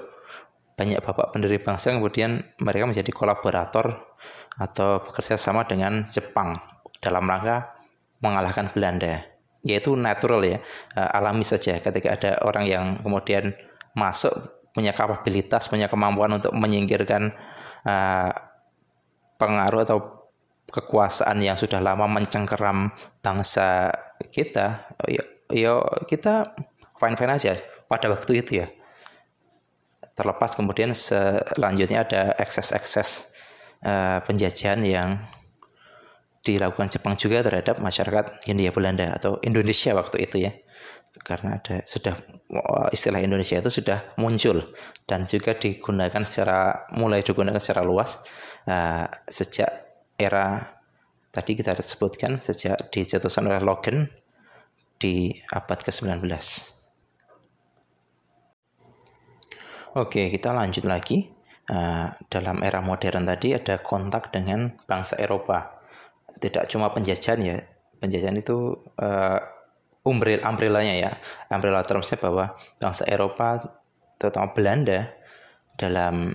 banyak 0.76 1.00
bapak 1.00 1.32
pendiri 1.32 1.56
bangsa 1.56 1.96
kemudian 1.96 2.44
mereka 2.60 2.84
menjadi 2.84 3.08
kolaborator 3.08 3.96
atau 4.60 5.00
bekerja 5.00 5.40
sama 5.40 5.64
dengan 5.64 6.04
Jepang 6.04 6.52
dalam 7.00 7.24
rangka 7.24 7.72
mengalahkan 8.20 8.68
Belanda. 8.74 9.24
Yaitu 9.66 9.96
natural 9.96 10.44
ya, 10.44 10.58
eh, 10.94 11.10
alami 11.16 11.42
saja 11.42 11.80
ketika 11.80 12.12
ada 12.12 12.30
orang 12.44 12.64
yang 12.68 12.84
kemudian 13.00 13.56
masuk 13.96 14.30
punya 14.76 14.92
kapabilitas, 14.92 15.72
punya 15.72 15.88
kemampuan 15.88 16.36
untuk 16.36 16.52
menyingkirkan 16.52 17.32
uh, 17.88 18.28
pengaruh 19.40 19.88
atau 19.88 20.25
kekuasaan 20.70 21.38
yang 21.42 21.54
sudah 21.54 21.78
lama 21.78 22.10
mencengkeram 22.10 22.90
bangsa 23.22 23.92
kita, 24.34 24.90
ya, 25.06 25.22
ya 25.50 25.72
kita 26.10 26.56
fine 26.98 27.16
fine 27.16 27.32
aja 27.32 27.52
pada 27.86 28.10
waktu 28.10 28.42
itu 28.42 28.64
ya. 28.64 28.68
Terlepas 30.16 30.56
kemudian 30.56 30.96
selanjutnya 30.96 32.08
ada 32.08 32.22
ekses-ekses 32.40 33.36
uh, 33.84 34.24
penjajahan 34.24 34.80
yang 34.82 35.20
dilakukan 36.40 36.88
Jepang 36.88 37.18
juga 37.18 37.42
terhadap 37.42 37.82
masyarakat 37.82 38.46
Hindia 38.46 38.70
Belanda 38.70 39.12
atau 39.18 39.42
Indonesia 39.42 39.92
waktu 39.92 40.30
itu 40.30 40.46
ya 40.46 40.54
karena 41.26 41.58
ada 41.58 41.82
sudah 41.82 42.14
istilah 42.92 43.18
Indonesia 43.18 43.58
itu 43.58 43.82
sudah 43.82 44.14
muncul 44.20 44.62
dan 45.08 45.26
juga 45.26 45.56
digunakan 45.56 46.22
secara 46.22 46.86
mulai 46.94 47.24
digunakan 47.24 47.58
secara 47.58 47.82
luas 47.82 48.22
uh, 48.68 49.08
sejak 49.26 49.85
era 50.16 50.76
tadi 51.30 51.52
kita 51.52 51.76
sebutkan 51.80 52.40
sejak 52.40 52.88
dijatuhkan 52.88 53.44
oleh 53.48 53.60
Logan 53.60 54.08
di 54.96 55.36
abad 55.52 55.78
ke-19. 55.84 56.24
Oke, 59.96 60.28
kita 60.28 60.52
lanjut 60.52 60.84
lagi. 60.84 61.32
Uh, 61.66 62.14
dalam 62.30 62.62
era 62.62 62.78
modern 62.78 63.26
tadi 63.26 63.50
ada 63.50 63.82
kontak 63.82 64.30
dengan 64.32 64.72
bangsa 64.86 65.18
Eropa. 65.20 65.82
Tidak 66.36 66.68
cuma 66.68 66.92
penjajahan 66.92 67.40
ya. 67.42 67.56
Penjajahan 67.98 68.36
itu 68.38 68.76
uh, 69.00 69.40
umbrella 70.06 70.46
umbrellanya 70.46 70.94
ya 70.94 71.10
umbrella 71.50 71.82
termsnya 71.82 72.16
bahwa 72.22 72.54
bangsa 72.78 73.02
Eropa 73.10 73.58
terutama 74.22 74.54
Belanda 74.54 75.10
dalam 75.74 76.32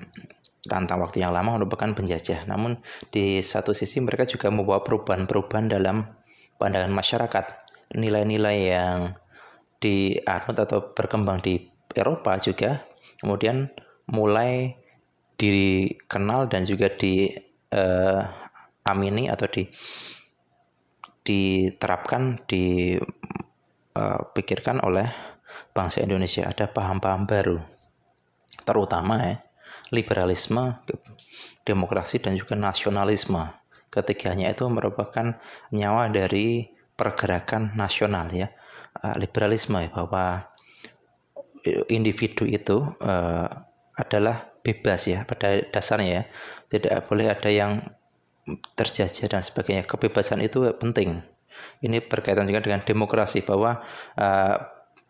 rentang 0.70 1.02
waktu 1.02 1.26
yang 1.26 1.34
lama 1.34 1.58
merupakan 1.58 1.90
penjajah. 1.90 2.46
Namun 2.46 2.78
di 3.10 3.42
satu 3.42 3.74
sisi 3.74 3.98
mereka 4.04 4.30
juga 4.30 4.54
membawa 4.54 4.86
perubahan-perubahan 4.86 5.72
dalam 5.72 6.06
pandangan 6.62 6.94
masyarakat. 6.94 7.46
Nilai-nilai 7.98 8.58
yang 8.70 9.18
dianut 9.82 10.58
atau 10.62 10.94
berkembang 10.94 11.42
di 11.42 11.66
Eropa 11.92 12.38
juga 12.38 12.86
kemudian 13.20 13.68
mulai 14.14 14.78
dikenal 15.36 16.48
dan 16.48 16.64
juga 16.70 16.94
di 16.94 17.34
uh, 17.74 18.22
amini 18.86 19.28
atau 19.28 19.50
di 19.50 19.66
diterapkan 21.22 22.46
di 22.46 22.96
uh, 23.98 24.20
pikirkan 24.32 24.86
oleh 24.86 25.10
bangsa 25.74 26.06
Indonesia. 26.06 26.46
Ada 26.46 26.70
paham-paham 26.70 27.26
baru 27.26 27.60
terutama 28.62 29.18
ya 29.26 29.36
liberalisme 29.92 30.80
demokrasi 31.68 32.24
dan 32.24 32.34
juga 32.40 32.56
nasionalisme. 32.58 33.52
Ketiganya 33.92 34.56
itu 34.56 34.66
merupakan 34.72 35.36
nyawa 35.76 36.08
dari 36.08 36.72
pergerakan 36.96 37.76
nasional 37.76 38.32
ya. 38.32 38.50
Uh, 38.92 39.16
liberalisme 39.20 39.80
ya 39.80 39.92
bahwa 39.92 40.52
individu 41.92 42.44
itu 42.48 42.82
uh, 43.04 43.48
adalah 43.96 44.50
bebas 44.64 45.06
ya 45.12 45.28
pada 45.28 45.60
dasarnya 45.70 46.10
ya. 46.10 46.24
Tidak 46.72 46.92
boleh 47.12 47.30
ada 47.30 47.52
yang 47.52 47.84
terjajah 48.80 49.28
dan 49.28 49.44
sebagainya. 49.44 49.84
Kebebasan 49.86 50.40
itu 50.42 50.66
penting. 50.80 51.22
Ini 51.84 52.02
berkaitan 52.08 52.50
juga 52.50 52.64
dengan 52.64 52.82
demokrasi 52.82 53.44
bahwa 53.46 53.84
uh, 54.18 54.56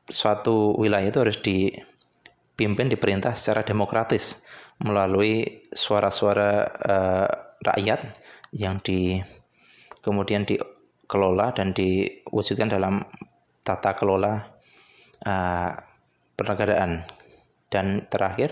suatu 0.10 0.76
wilayah 0.76 1.08
itu 1.08 1.20
harus 1.22 1.38
dipimpin 1.40 2.92
diperintah 2.92 3.38
secara 3.38 3.64
demokratis 3.64 4.44
melalui 4.82 5.66
suara-suara 5.72 6.52
uh, 6.68 7.30
rakyat 7.62 8.18
yang 8.58 8.82
di 8.82 9.22
kemudian 10.02 10.44
dikelola 10.44 11.54
dan 11.54 11.72
diwujudkan 11.72 12.74
dalam 12.74 13.06
tata 13.62 13.94
kelola 13.94 14.42
uh, 15.26 15.72
pernegaraan. 16.36 17.06
Dan 17.72 18.04
terakhir 18.12 18.52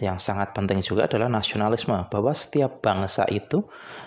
yang 0.00 0.20
sangat 0.20 0.52
penting 0.52 0.80
juga 0.84 1.08
adalah 1.08 1.28
nasionalisme 1.32 1.96
bahwa 2.08 2.32
setiap 2.32 2.80
bangsa 2.84 3.24
itu 3.28 3.64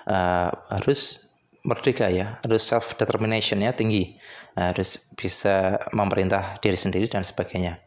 uh, 0.10 0.50
harus 0.70 1.26
merdeka 1.62 2.10
ya 2.10 2.42
harus 2.42 2.66
self 2.66 2.98
determination 2.98 3.62
ya 3.62 3.70
tinggi 3.70 4.18
harus 4.58 4.98
bisa 5.14 5.78
memerintah 5.94 6.58
diri 6.58 6.78
sendiri 6.78 7.06
dan 7.06 7.22
sebagainya. 7.22 7.78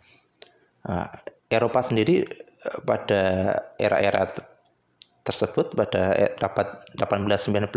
Uh, 0.84 1.10
Eropa 1.50 1.82
sendiri 1.82 2.24
uh, 2.24 2.43
pada 2.84 3.22
era-era 3.76 4.32
tersebut 5.24 5.72
pada 5.72 6.12
rapat 6.36 6.84
1819 6.96 7.72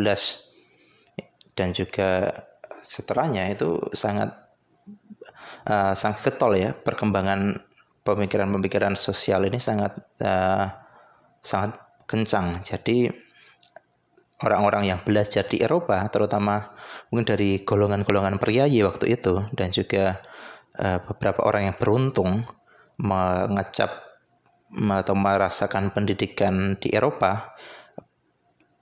dan 1.56 1.70
juga 1.74 2.30
setelahnya 2.84 3.50
itu 3.52 3.82
sangat 3.96 4.36
uh, 5.66 5.96
sangat 5.96 6.20
ketol 6.28 6.54
ya 6.54 6.72
perkembangan 6.76 7.60
pemikiran-pemikiran 8.04 8.96
sosial 8.96 9.44
ini 9.48 9.60
sangat 9.60 9.96
uh, 10.24 10.72
sangat 11.44 11.76
kencang. 12.08 12.64
Jadi 12.64 13.12
orang-orang 14.44 14.96
yang 14.96 15.00
belajar 15.04 15.44
di 15.44 15.60
Eropa, 15.60 16.00
terutama 16.08 16.72
mungkin 17.12 17.28
dari 17.28 17.68
golongan-golongan 17.68 18.40
priayi 18.40 18.80
waktu 18.88 19.20
itu, 19.20 19.44
dan 19.52 19.74
juga 19.76 20.24
uh, 20.80 21.04
beberapa 21.04 21.44
orang 21.44 21.74
yang 21.74 21.76
beruntung 21.76 22.48
mengecap 22.98 24.07
atau 24.74 25.15
merasakan 25.15 25.95
pendidikan 25.95 26.76
di 26.78 26.91
Eropa, 26.91 27.55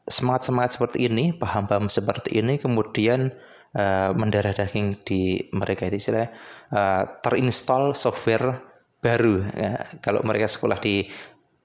semangat-semangat 0.05 0.77
seperti 0.77 1.09
ini, 1.09 1.33
paham-paham 1.33 1.89
seperti 1.89 2.41
ini 2.41 2.61
kemudian 2.61 3.33
uh, 3.77 4.13
mendarah 4.13 4.53
daging 4.53 5.01
di 5.05 5.49
mereka 5.53 5.89
itu 5.89 6.09
istilah 6.09 6.29
uh, 6.73 7.03
terinstall 7.21 7.93
software 7.97 8.61
baru. 9.01 9.45
Ya, 9.53 9.85
kalau 10.01 10.21
mereka 10.25 10.49
sekolah 10.49 10.77
di 10.81 11.09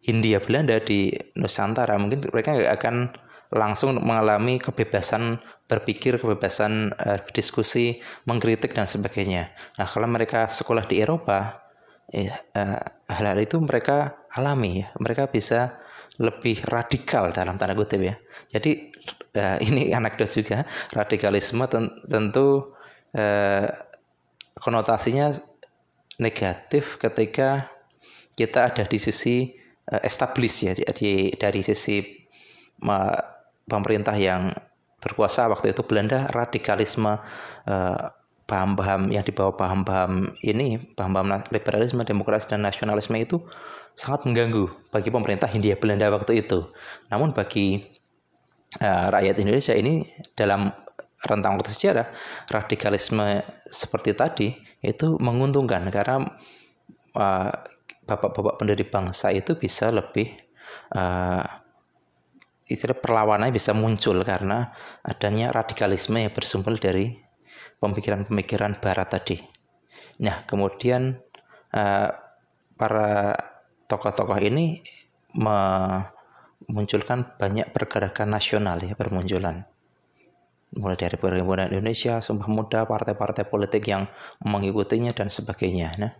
Hindia 0.01 0.41
Belanda 0.41 0.81
di 0.81 1.13
Nusantara 1.37 2.01
mungkin 2.01 2.25
mereka 2.25 2.57
akan 2.57 3.13
langsung 3.53 3.99
mengalami 3.99 4.63
kebebasan 4.63 5.43
berpikir, 5.69 6.17
kebebasan 6.19 6.95
uh, 6.97 7.19
diskusi, 7.35 8.01
mengkritik 8.25 8.73
dan 8.73 8.89
sebagainya. 8.89 9.53
Nah 9.77 9.87
kalau 9.87 10.09
mereka 10.09 10.49
sekolah 10.49 10.87
di 10.87 11.03
Eropa, 11.03 11.69
eh, 12.11 12.31
uh, 12.57 12.81
hal-hal 13.11 13.39
itu 13.43 13.59
mereka 13.59 14.27
alami, 14.31 14.87
ya. 14.87 14.89
mereka 15.03 15.27
bisa 15.27 15.81
lebih 16.21 16.63
radikal 16.69 17.33
dalam 17.33 17.57
tanda 17.57 17.75
kutip 17.75 18.01
ya. 18.01 18.15
Jadi 18.53 18.93
uh, 19.35 19.59
ini 19.67 19.91
anekdot 19.91 20.31
juga 20.31 20.69
radikalisme 20.93 21.65
tentu 22.07 22.77
uh, 23.17 23.67
konotasinya 24.61 25.33
negatif 26.21 27.01
ketika 27.01 27.73
kita 28.37 28.71
ada 28.71 28.85
di 28.85 28.99
sisi 29.01 29.57
uh, 29.89 30.01
establish 30.05 30.57
ya 30.69 30.73
di, 30.77 31.33
dari 31.35 31.61
sisi 31.65 32.21
pemerintah 33.69 34.17
yang 34.17 34.53
berkuasa 35.01 35.49
waktu 35.49 35.73
itu 35.73 35.85
Belanda 35.85 36.29
radikalisme 36.29 37.17
uh, 37.65 38.05
paham-paham 38.51 39.15
yang 39.15 39.23
dibawa 39.23 39.55
paham-paham 39.55 40.35
ini 40.43 40.83
paham-paham 40.99 41.47
liberalisme 41.55 42.03
demokrasi 42.03 42.51
dan 42.51 42.67
nasionalisme 42.67 43.15
itu 43.15 43.39
sangat 43.95 44.27
mengganggu 44.27 44.67
bagi 44.91 45.15
pemerintah 45.15 45.47
Hindia 45.47 45.79
Belanda 45.79 46.11
waktu 46.11 46.43
itu. 46.43 46.67
Namun 47.15 47.31
bagi 47.31 47.87
uh, 48.83 49.07
rakyat 49.15 49.39
Indonesia 49.39 49.75
ini 49.79 50.03
dalam 50.35 50.67
rentang 51.21 51.61
waktu 51.61 51.71
sejarah 51.71 52.11
radikalisme 52.51 53.45
seperti 53.71 54.19
tadi 54.19 54.49
itu 54.83 55.15
menguntungkan 55.21 55.87
karena 55.95 56.27
uh, 57.15 57.53
bapak-bapak 58.09 58.59
pendiri 58.59 58.83
bangsa 58.89 59.31
itu 59.31 59.55
bisa 59.55 59.95
lebih 59.95 60.33
uh, 60.97 61.45
istilah 62.67 62.97
perlawanan 62.99 63.55
bisa 63.55 63.77
muncul 63.77 64.17
karena 64.27 64.75
adanya 65.07 65.53
radikalisme 65.55 66.19
yang 66.19 66.33
bersumber 66.33 66.75
dari 66.81 67.30
pemikiran-pemikiran 67.81 68.79
barat 68.79 69.09
tadi. 69.09 69.41
Nah, 70.21 70.45
kemudian 70.45 71.17
uh, 71.73 72.09
para 72.77 73.35
tokoh-tokoh 73.89 74.39
ini 74.39 74.85
memunculkan 75.35 77.35
banyak 77.41 77.73
pergerakan 77.73 78.29
nasional 78.31 78.79
ya 78.85 78.95
bermunculan 78.95 79.65
mulai 80.71 80.95
dari 80.95 81.19
perhimpunan 81.19 81.75
Indonesia, 81.75 82.23
Sumpah 82.23 82.47
Muda, 82.47 82.87
partai-partai 82.87 83.43
politik 83.43 83.91
yang 83.91 84.07
mengikutinya 84.39 85.11
dan 85.11 85.27
sebagainya. 85.27 85.99
Nah, 85.99 86.15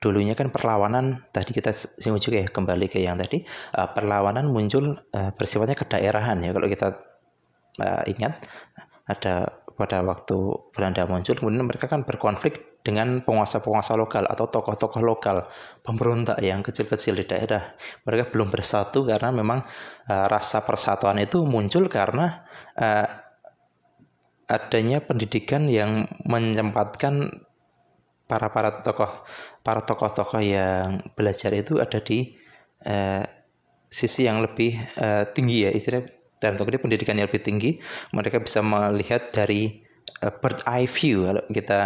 dulunya 0.00 0.32
kan 0.32 0.48
perlawanan 0.48 1.28
tadi 1.28 1.52
kita 1.52 1.76
singgung 1.76 2.20
juga 2.20 2.44
ya 2.44 2.48
kembali 2.48 2.86
ke 2.88 3.04
yang 3.04 3.20
tadi 3.20 3.44
uh, 3.76 3.88
perlawanan 3.92 4.48
muncul 4.48 4.96
uh, 5.12 5.30
bersifatnya 5.34 5.76
kedaerahan 5.78 6.40
ya 6.42 6.50
kalau 6.52 6.68
kita 6.68 6.88
uh, 7.80 8.02
ingat 8.08 8.44
ada 9.06 9.62
pada 9.76 10.00
waktu 10.00 10.34
Belanda 10.72 11.04
muncul 11.04 11.36
kemudian 11.36 11.68
mereka 11.68 11.86
kan 11.86 12.02
berkonflik 12.08 12.80
dengan 12.80 13.18
penguasa-penguasa 13.26 13.98
lokal 13.98 14.30
atau 14.30 14.46
tokoh-tokoh 14.46 15.02
lokal 15.02 15.50
pemberontak 15.82 16.38
yang 16.38 16.62
kecil-kecil 16.62 17.18
di 17.18 17.26
daerah. 17.26 17.74
Mereka 18.06 18.30
belum 18.30 18.54
bersatu 18.54 19.02
karena 19.02 19.34
memang 19.34 19.66
uh, 20.06 20.26
rasa 20.30 20.62
persatuan 20.62 21.18
itu 21.18 21.42
muncul 21.42 21.90
karena 21.90 22.46
uh, 22.78 23.06
adanya 24.46 25.02
pendidikan 25.02 25.66
yang 25.66 26.06
menyempatkan 26.22 27.42
para 28.30 28.54
para 28.54 28.86
tokoh 28.86 29.26
para 29.66 29.82
tokoh-tokoh 29.82 30.38
yang 30.38 31.02
belajar 31.18 31.50
itu 31.58 31.82
ada 31.82 31.98
di 31.98 32.38
uh, 32.86 33.26
sisi 33.90 34.30
yang 34.30 34.38
lebih 34.42 34.78
uh, 34.98 35.26
tinggi 35.34 35.66
ya 35.66 35.70
istilah 35.74 36.15
dan 36.42 36.54
untuk 36.56 36.68
pendidikan 36.68 37.16
yang 37.16 37.28
lebih 37.28 37.42
tinggi 37.42 37.80
mereka 38.12 38.40
bisa 38.40 38.60
melihat 38.60 39.32
dari 39.32 39.86
uh, 40.22 40.32
bird 40.32 40.60
eye 40.68 40.88
view. 40.88 41.24
Kalau 41.24 41.42
kita 41.48 41.80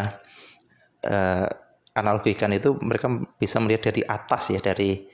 uh, 1.07 1.47
analogikan 1.95 2.51
itu 2.55 2.77
mereka 2.79 3.11
bisa 3.39 3.59
melihat 3.59 3.91
dari 3.91 4.03
atas 4.07 4.55
ya 4.55 4.61
dari 4.63 5.07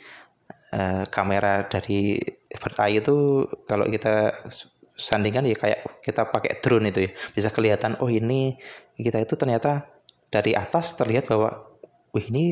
uh, 0.76 1.04
kamera 1.08 1.64
dari 1.68 2.20
bird 2.52 2.78
eye 2.80 3.00
itu 3.00 3.46
kalau 3.64 3.88
kita 3.88 4.44
sandingan 4.96 5.44
ya 5.44 5.56
kayak 5.56 6.00
kita 6.00 6.24
pakai 6.32 6.56
drone 6.64 6.88
itu 6.88 7.08
ya 7.08 7.10
bisa 7.36 7.48
kelihatan 7.52 8.00
oh 8.00 8.08
ini 8.08 8.56
kita 8.96 9.20
itu 9.20 9.36
ternyata 9.36 9.84
dari 10.32 10.56
atas 10.56 10.96
terlihat 10.96 11.28
bahwa 11.28 11.68
wih 12.16 12.26
ini 12.32 12.44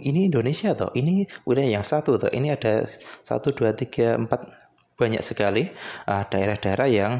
ini 0.00 0.32
Indonesia 0.32 0.72
toh 0.72 0.88
ini 0.96 1.28
udah 1.44 1.60
yang 1.60 1.84
satu 1.84 2.16
toh 2.16 2.32
ini 2.32 2.48
ada 2.48 2.88
satu 3.20 3.52
dua 3.52 3.76
tiga 3.76 4.16
empat 4.16 4.63
banyak 4.94 5.22
sekali 5.26 5.70
daerah 6.06 6.26
daerah-daerah 6.30 6.88
yang 6.88 7.12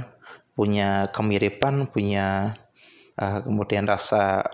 punya 0.54 1.10
kemiripan 1.10 1.90
punya 1.90 2.54
uh, 3.18 3.42
kemudian 3.42 3.90
rasa 3.90 4.46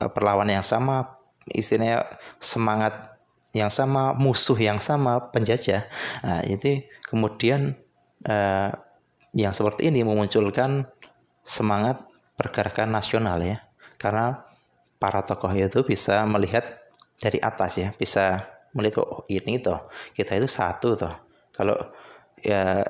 uh, 0.00 0.10
perlawanan 0.10 0.60
yang 0.60 0.66
sama 0.66 1.18
istilahnya 1.52 2.04
semangat 2.40 3.16
yang 3.56 3.72
sama 3.72 4.12
musuh 4.12 4.56
yang 4.60 4.76
sama 4.76 5.32
penjajah. 5.32 5.88
Nah, 6.20 6.44
itu 6.44 6.84
kemudian 7.08 7.76
uh, 8.28 8.70
yang 9.32 9.52
seperti 9.56 9.88
ini 9.88 10.04
memunculkan 10.04 10.84
semangat 11.40 12.04
pergerakan 12.36 12.92
nasional 12.92 13.40
ya. 13.40 13.64
Karena 13.96 14.44
para 15.00 15.24
tokoh 15.24 15.50
itu 15.56 15.80
bisa 15.86 16.28
melihat 16.28 16.76
dari 17.18 17.42
atas 17.42 17.82
ya 17.82 17.88
bisa 17.98 18.46
melihat 18.74 19.02
oh 19.02 19.26
ini 19.26 19.58
toh 19.58 19.90
kita 20.14 20.38
itu 20.38 20.46
satu 20.46 20.94
toh. 20.94 21.14
Kalau 21.56 21.74
ya 22.42 22.84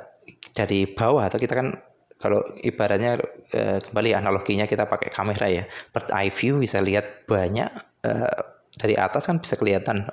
dari 0.54 0.88
bawah. 0.88 1.28
Atau 1.28 1.38
kita 1.40 1.54
kan 1.54 1.74
kalau 2.18 2.42
ibaratnya 2.60 3.18
eh, 3.54 3.78
kembali 3.78 4.10
analoginya 4.14 4.66
kita 4.66 4.86
pakai 4.90 5.10
kamera 5.14 5.46
ya. 5.46 5.64
Bird 5.94 6.10
eye 6.10 6.32
view 6.34 6.58
bisa 6.58 6.82
lihat 6.82 7.28
banyak 7.30 7.70
eh, 8.04 8.38
dari 8.78 8.94
atas 8.94 9.26
kan 9.26 9.42
bisa 9.42 9.58
kelihatan. 9.58 10.06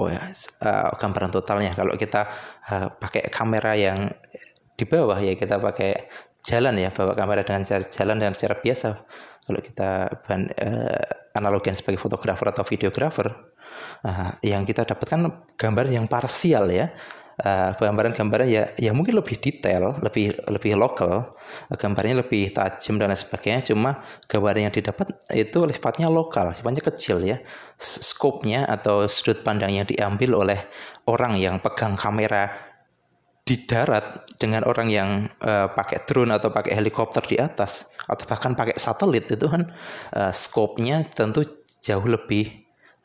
Oh 0.00 0.08
ya 0.08 0.32
uh, 0.64 0.90
gambaran 0.96 1.30
totalnya. 1.30 1.76
Kalau 1.76 1.94
kita 2.00 2.26
uh, 2.72 2.88
pakai 2.96 3.28
kamera 3.28 3.76
yang 3.76 4.08
di 4.74 4.84
bawah 4.88 5.20
ya 5.20 5.36
kita 5.36 5.60
pakai 5.60 6.08
jalan 6.40 6.80
ya 6.80 6.88
bawa 6.88 7.12
kamera 7.12 7.44
dengan 7.44 7.68
cara 7.68 7.84
jalan 7.84 8.16
dengan 8.16 8.34
cara 8.34 8.56
biasa. 8.56 8.88
Kalau 9.40 9.60
kita 9.60 9.90
ban, 10.24 10.46
eh, 10.54 11.04
analogikan 11.34 11.74
sebagai 11.74 11.98
fotografer 11.98 12.54
atau 12.54 12.62
videografer 12.62 13.26
uh, 14.06 14.30
yang 14.46 14.62
kita 14.62 14.86
dapatkan 14.86 15.50
gambar 15.58 15.86
yang 15.90 16.06
parsial 16.06 16.70
ya 16.70 16.94
uh, 17.40 17.72
gambaran-gambaran 17.76 18.46
ya 18.46 18.64
ya 18.76 18.92
mungkin 18.92 19.16
lebih 19.16 19.40
detail, 19.40 19.96
lebih 20.04 20.36
lebih 20.46 20.76
lokal, 20.76 21.34
gambarnya 21.74 22.22
lebih 22.22 22.52
tajam 22.52 23.00
dan 23.00 23.10
lain 23.10 23.18
sebagainya. 23.18 23.72
Cuma 23.72 24.04
gambar 24.28 24.54
yang 24.60 24.72
didapat 24.72 25.16
itu 25.32 25.58
sifatnya 25.72 26.08
lokal, 26.12 26.52
sifatnya 26.52 26.82
kecil 26.84 27.24
ya. 27.24 27.40
Skopnya 27.80 28.68
atau 28.68 29.08
sudut 29.08 29.40
pandang 29.40 29.72
yang 29.72 29.88
diambil 29.88 30.40
oleh 30.46 30.60
orang 31.08 31.40
yang 31.40 31.58
pegang 31.58 31.96
kamera 31.96 32.70
di 33.50 33.66
darat 33.66 34.22
dengan 34.38 34.62
orang 34.62 34.88
yang 34.92 35.26
uh, 35.42 35.66
pakai 35.74 36.06
drone 36.06 36.30
atau 36.30 36.54
pakai 36.54 36.70
helikopter 36.70 37.24
di 37.26 37.34
atas 37.34 37.90
atau 38.06 38.22
bahkan 38.30 38.54
pakai 38.54 38.78
satelit 38.78 39.26
itu 39.26 39.46
kan 39.50 39.66
uh, 40.14 40.30
scope-nya 40.30 41.02
tentu 41.10 41.42
jauh 41.82 42.06
lebih 42.06 42.46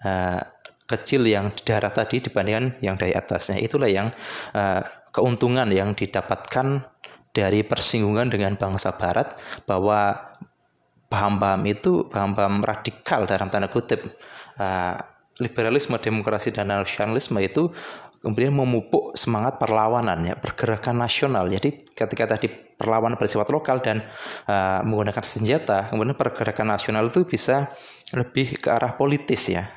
uh, 0.06 0.38
kecil 0.86 1.26
yang 1.26 1.50
di 1.54 1.62
daerah 1.66 1.90
tadi 1.90 2.22
dibandingkan 2.22 2.78
yang 2.82 2.96
dari 2.96 3.14
atasnya. 3.14 3.58
Itulah 3.58 3.90
yang 3.90 4.14
uh, 4.54 4.82
keuntungan 5.10 5.70
yang 5.74 5.98
didapatkan 5.98 6.86
dari 7.36 7.68
persinggungan 7.68 8.32
dengan 8.32 8.56
bangsa 8.56 8.96
Barat 8.96 9.36
bahwa 9.68 10.16
paham-paham 11.12 11.62
itu 11.68 12.08
paham-paham 12.08 12.64
radikal 12.64 13.28
dalam 13.28 13.52
tanda 13.52 13.68
kutip 13.68 14.02
uh, 14.62 14.96
liberalisme, 15.44 16.00
demokrasi 16.00 16.56
dan 16.56 16.72
nasionalisme 16.72 17.36
itu 17.44 17.68
kemudian 18.24 18.56
memupuk 18.56 19.14
semangat 19.14 19.62
perlawanan 19.62 20.26
ya 20.26 20.34
pergerakan 20.34 20.98
nasional. 20.98 21.46
Jadi 21.46 21.86
ketika 21.94 22.26
tadi 22.26 22.50
perlawanan 22.50 23.20
bersifat 23.22 23.54
lokal 23.54 23.84
dan 23.86 24.02
uh, 24.50 24.82
menggunakan 24.82 25.22
senjata, 25.22 25.92
kemudian 25.92 26.18
pergerakan 26.18 26.74
nasional 26.74 27.12
itu 27.12 27.22
bisa 27.28 27.70
lebih 28.16 28.58
ke 28.58 28.72
arah 28.74 28.98
politis 28.98 29.52
ya. 29.52 29.70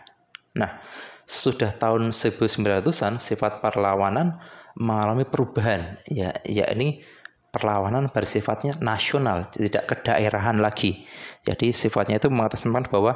Nah, 0.57 0.81
sudah 1.29 1.77
tahun 1.77 2.17
1900-an 2.17 3.21
sifat 3.21 3.61
perlawanan 3.61 4.41
mengalami 4.79 5.29
perubahan 5.29 6.01
ya 6.09 6.33
yakni 6.47 7.05
perlawanan 7.53 8.13
bersifatnya 8.13 8.77
nasional, 8.81 9.49
tidak 9.53 9.89
kedaerahan 9.89 10.61
lagi. 10.61 11.05
Jadi 11.45 11.73
sifatnya 11.73 12.21
itu 12.21 12.29
mengatasnamakan 12.29 12.87
bahwa 12.89 13.13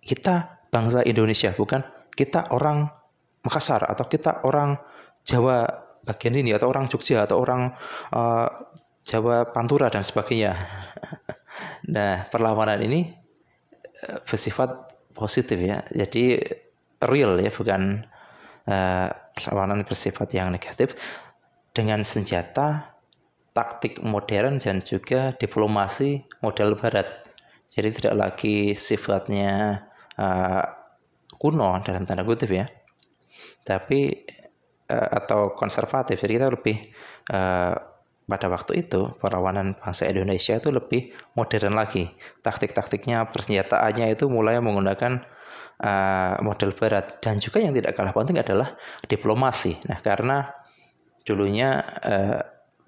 kita 0.00 0.64
bangsa 0.72 1.04
Indonesia 1.04 1.52
bukan 1.52 1.84
kita 2.12 2.52
orang 2.52 2.88
Makassar 3.42 3.82
atau 3.90 4.06
kita 4.06 4.46
orang 4.46 4.78
Jawa 5.26 5.66
bagian 6.06 6.38
ini 6.38 6.54
atau 6.54 6.70
orang 6.70 6.86
Jogja 6.86 7.26
atau 7.26 7.42
orang 7.42 7.74
uh, 8.14 8.46
Jawa 9.02 9.50
Pantura 9.50 9.90
dan 9.90 10.06
sebagainya. 10.06 10.54
nah, 11.94 12.30
perlawanan 12.30 12.78
ini 12.86 13.10
uh, 14.06 14.22
bersifat 14.22 14.94
positif 15.10 15.58
ya. 15.58 15.82
Jadi 15.90 16.38
real 17.08 17.38
ya, 17.40 17.50
bukan 17.50 18.04
uh, 18.68 19.08
perlawanan 19.34 19.82
bersifat 19.86 20.34
yang 20.36 20.52
negatif. 20.52 20.94
Dengan 21.72 22.04
senjata, 22.04 22.92
taktik 23.56 24.00
modern 24.04 24.60
dan 24.60 24.84
juga 24.84 25.32
diplomasi 25.36 26.24
model 26.44 26.76
barat. 26.76 27.08
Jadi 27.72 27.88
tidak 27.96 28.14
lagi 28.16 28.76
sifatnya 28.76 29.80
uh, 30.20 30.64
kuno 31.40 31.80
dalam 31.80 32.04
tanda 32.04 32.24
kutip 32.28 32.52
ya. 32.52 32.68
Tapi 33.64 34.12
uh, 34.92 35.08
atau 35.16 35.56
konservatif. 35.56 36.20
Jadi 36.20 36.32
kita 36.36 36.48
lebih 36.52 36.76
uh, 37.32 37.74
pada 38.22 38.46
waktu 38.48 38.86
itu 38.86 39.12
perlawanan 39.20 39.76
bangsa 39.76 40.08
Indonesia 40.08 40.56
itu 40.56 40.72
lebih 40.72 41.12
modern 41.36 41.76
lagi. 41.76 42.08
Taktik-taktiknya 42.40 43.28
persenjataannya 43.28 44.14
itu 44.14 44.28
mulai 44.32 44.56
menggunakan 44.60 45.20
uh, 45.82 46.38
model 46.40 46.70
barat 46.72 47.18
dan 47.18 47.42
juga 47.42 47.58
yang 47.58 47.74
tidak 47.74 47.98
kalah 47.98 48.14
penting 48.14 48.38
adalah 48.38 48.78
diplomasi. 49.10 49.76
Nah 49.90 49.98
karena 50.00 50.48
dulunya 51.26 51.82
uh, 52.02 52.40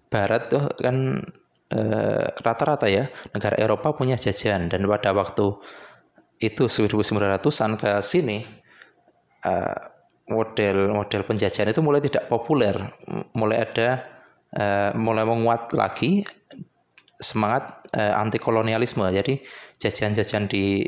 barat 0.09 0.49
tuh 0.49 0.71
kan 0.79 1.21
rata-rata 2.39 2.87
uh, 2.87 2.93
ya 2.93 3.05
negara 3.35 3.59
Eropa 3.59 3.99
punya 3.99 4.15
jajan 4.15 4.71
dan 4.71 4.87
pada 4.87 5.11
waktu 5.11 5.59
itu 6.39 6.71
1900-an 6.71 7.73
ke 7.75 7.91
sini 7.99 8.47
uh, 9.43 9.79
model 10.31 10.95
model 10.95 11.23
penjajahan 11.27 11.75
itu 11.75 11.83
mulai 11.83 12.01
tidak 12.01 12.31
populer, 12.31 12.79
mulai 13.35 13.67
ada 13.67 13.91
mulai 14.95 15.27
menguat 15.27 15.75
lagi 15.75 16.23
semangat 17.19 17.83
anti 17.91 18.39
kolonialisme. 18.39 19.03
Jadi 19.11 19.43
jajahan-jajahan 19.83 20.47
di 20.47 20.87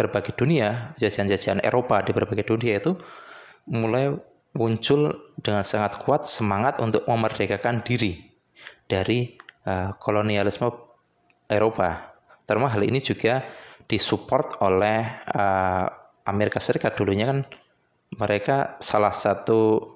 berbagai 0.00 0.32
dunia, 0.32 0.96
jajahan-jajahan 0.96 1.60
Eropa 1.60 2.00
di 2.00 2.16
berbagai 2.16 2.48
dunia 2.48 2.80
itu 2.80 2.96
mulai 3.68 4.16
muncul 4.56 5.12
dengan 5.36 5.60
sangat 5.60 6.00
kuat 6.00 6.24
semangat 6.24 6.80
untuk 6.80 7.04
memerdekakan 7.04 7.84
diri 7.84 8.24
dari 8.88 9.36
uh, 9.68 9.92
kolonialisme 10.00 10.72
Eropa. 11.46 12.16
Termasuk 12.48 12.80
hal 12.80 12.82
ini 12.88 12.98
juga 13.04 13.44
disupport 13.84 14.64
oleh 14.64 15.04
uh, 15.36 15.86
Amerika 16.26 16.58
Serikat 16.58 16.96
dulunya 16.98 17.28
kan 17.28 17.46
mereka 18.16 18.80
salah 18.82 19.14
satu 19.14 19.86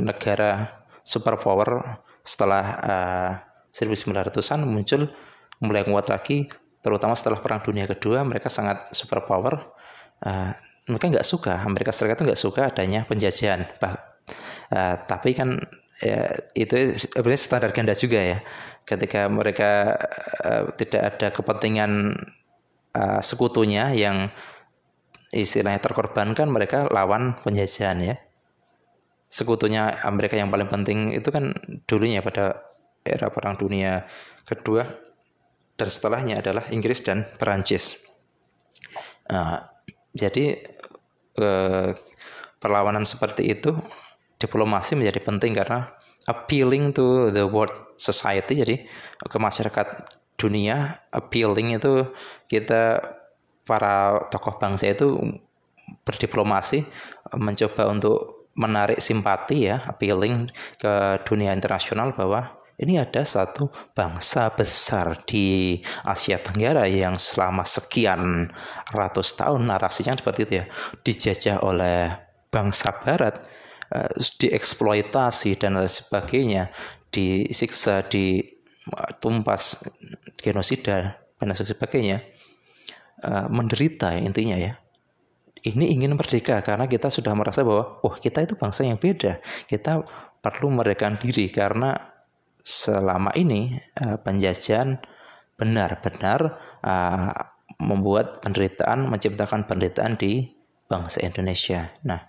negara 0.00 0.84
superpower 1.04 2.00
setelah 2.24 2.64
uh, 2.80 3.30
1900-an 3.72 4.64
muncul 4.64 5.12
mulai 5.60 5.84
kuat 5.84 6.08
lagi 6.08 6.48
terutama 6.86 7.18
setelah 7.18 7.42
perang 7.42 7.58
dunia 7.58 7.90
kedua 7.90 8.22
mereka 8.22 8.46
sangat 8.46 8.94
superpower. 8.94 9.58
Uh, 10.22 10.54
mereka 10.86 11.18
nggak 11.18 11.26
suka 11.26 11.66
Amerika 11.66 11.90
Serikat 11.90 12.22
itu 12.22 12.30
nggak 12.30 12.38
suka 12.46 12.60
adanya 12.70 13.02
penjajahan. 13.10 13.66
Bah, 13.82 13.98
uh, 14.70 14.94
tapi 15.02 15.34
kan 15.34 15.58
ya, 15.98 16.30
itu 16.54 16.94
sebenarnya 16.94 17.42
standar 17.42 17.70
ganda 17.74 17.98
juga 17.98 18.22
ya. 18.22 18.38
Ketika 18.86 19.26
mereka 19.26 19.98
uh, 20.46 20.70
tidak 20.78 21.02
ada 21.10 21.28
kepentingan 21.34 22.14
uh, 22.94 23.18
sekutunya 23.18 23.90
yang 23.90 24.30
istilahnya 25.34 25.82
terkorbankan 25.82 26.46
mereka 26.46 26.86
lawan 26.94 27.34
penjajahan 27.42 27.98
ya. 27.98 28.14
Sekutunya 29.26 29.90
Amerika 30.06 30.38
yang 30.38 30.54
paling 30.54 30.70
penting 30.70 31.18
itu 31.18 31.34
kan 31.34 31.50
dulunya 31.90 32.22
pada 32.22 32.62
era 33.02 33.26
perang 33.34 33.58
dunia 33.58 34.06
kedua 34.46 35.05
dan 35.76 35.88
setelahnya 35.92 36.40
adalah 36.40 36.64
Inggris 36.72 37.04
dan 37.04 37.28
Perancis. 37.36 38.00
Nah, 39.28 39.68
jadi 40.16 40.56
eh, 41.36 41.90
perlawanan 42.56 43.04
seperti 43.04 43.52
itu 43.52 43.76
diplomasi 44.40 44.96
menjadi 44.96 45.20
penting 45.22 45.52
karena 45.56 45.92
appealing 46.26 46.90
to 46.92 47.30
the 47.30 47.44
world 47.46 47.72
society 47.96 48.58
jadi 48.58 48.76
ke 49.22 49.36
masyarakat 49.38 49.86
dunia 50.36 51.00
appealing 51.14 51.76
itu 51.78 52.12
kita 52.50 53.00
para 53.64 54.26
tokoh 54.28 54.60
bangsa 54.60 54.92
itu 54.92 55.16
berdiplomasi 56.04 56.84
mencoba 57.38 57.88
untuk 57.88 58.50
menarik 58.56 58.98
simpati 58.98 59.70
ya 59.70 59.84
appealing 59.86 60.50
ke 60.80 60.92
dunia 61.24 61.52
internasional 61.52 62.12
bahwa 62.12 62.56
ini 62.76 63.00
ada 63.00 63.24
satu 63.24 63.72
bangsa 63.96 64.52
besar 64.52 65.24
di 65.24 65.80
Asia 66.04 66.36
Tenggara 66.40 66.84
yang 66.84 67.16
selama 67.16 67.64
sekian 67.64 68.52
ratus 68.92 69.36
tahun 69.36 69.64
narasinya 69.64 70.16
seperti 70.16 70.40
itu 70.44 70.54
ya 70.60 70.66
dijajah 71.00 71.56
oleh 71.64 72.12
bangsa 72.52 72.92
barat 73.00 73.40
eh, 73.92 74.12
dieksploitasi 74.40 75.56
dan 75.56 75.80
lain 75.80 75.88
sebagainya 75.88 76.68
disiksa 77.08 78.04
ditumpas 78.04 79.80
genosida 80.36 81.16
dan 81.40 81.52
sebagainya 81.52 82.20
uh, 83.24 83.46
menderita 83.48 84.12
ya, 84.16 84.20
intinya 84.24 84.56
ya. 84.56 84.72
Ini 85.66 85.98
ingin 85.98 86.14
merdeka 86.14 86.62
karena 86.62 86.86
kita 86.86 87.10
sudah 87.10 87.34
merasa 87.34 87.66
bahwa 87.66 87.98
oh 88.06 88.14
kita 88.14 88.46
itu 88.46 88.54
bangsa 88.54 88.86
yang 88.86 89.00
beda. 89.00 89.42
Kita 89.66 90.04
perlu 90.38 90.70
merdekakan 90.70 91.18
diri 91.18 91.50
karena 91.50 91.96
selama 92.66 93.30
ini 93.38 93.78
uh, 94.02 94.18
penjajahan 94.18 94.98
benar-benar 95.54 96.58
uh, 96.82 97.30
membuat 97.78 98.42
penderitaan, 98.42 99.06
menciptakan 99.06 99.70
penderitaan 99.70 100.18
di 100.18 100.50
bangsa 100.90 101.22
Indonesia. 101.22 101.94
Nah, 102.02 102.26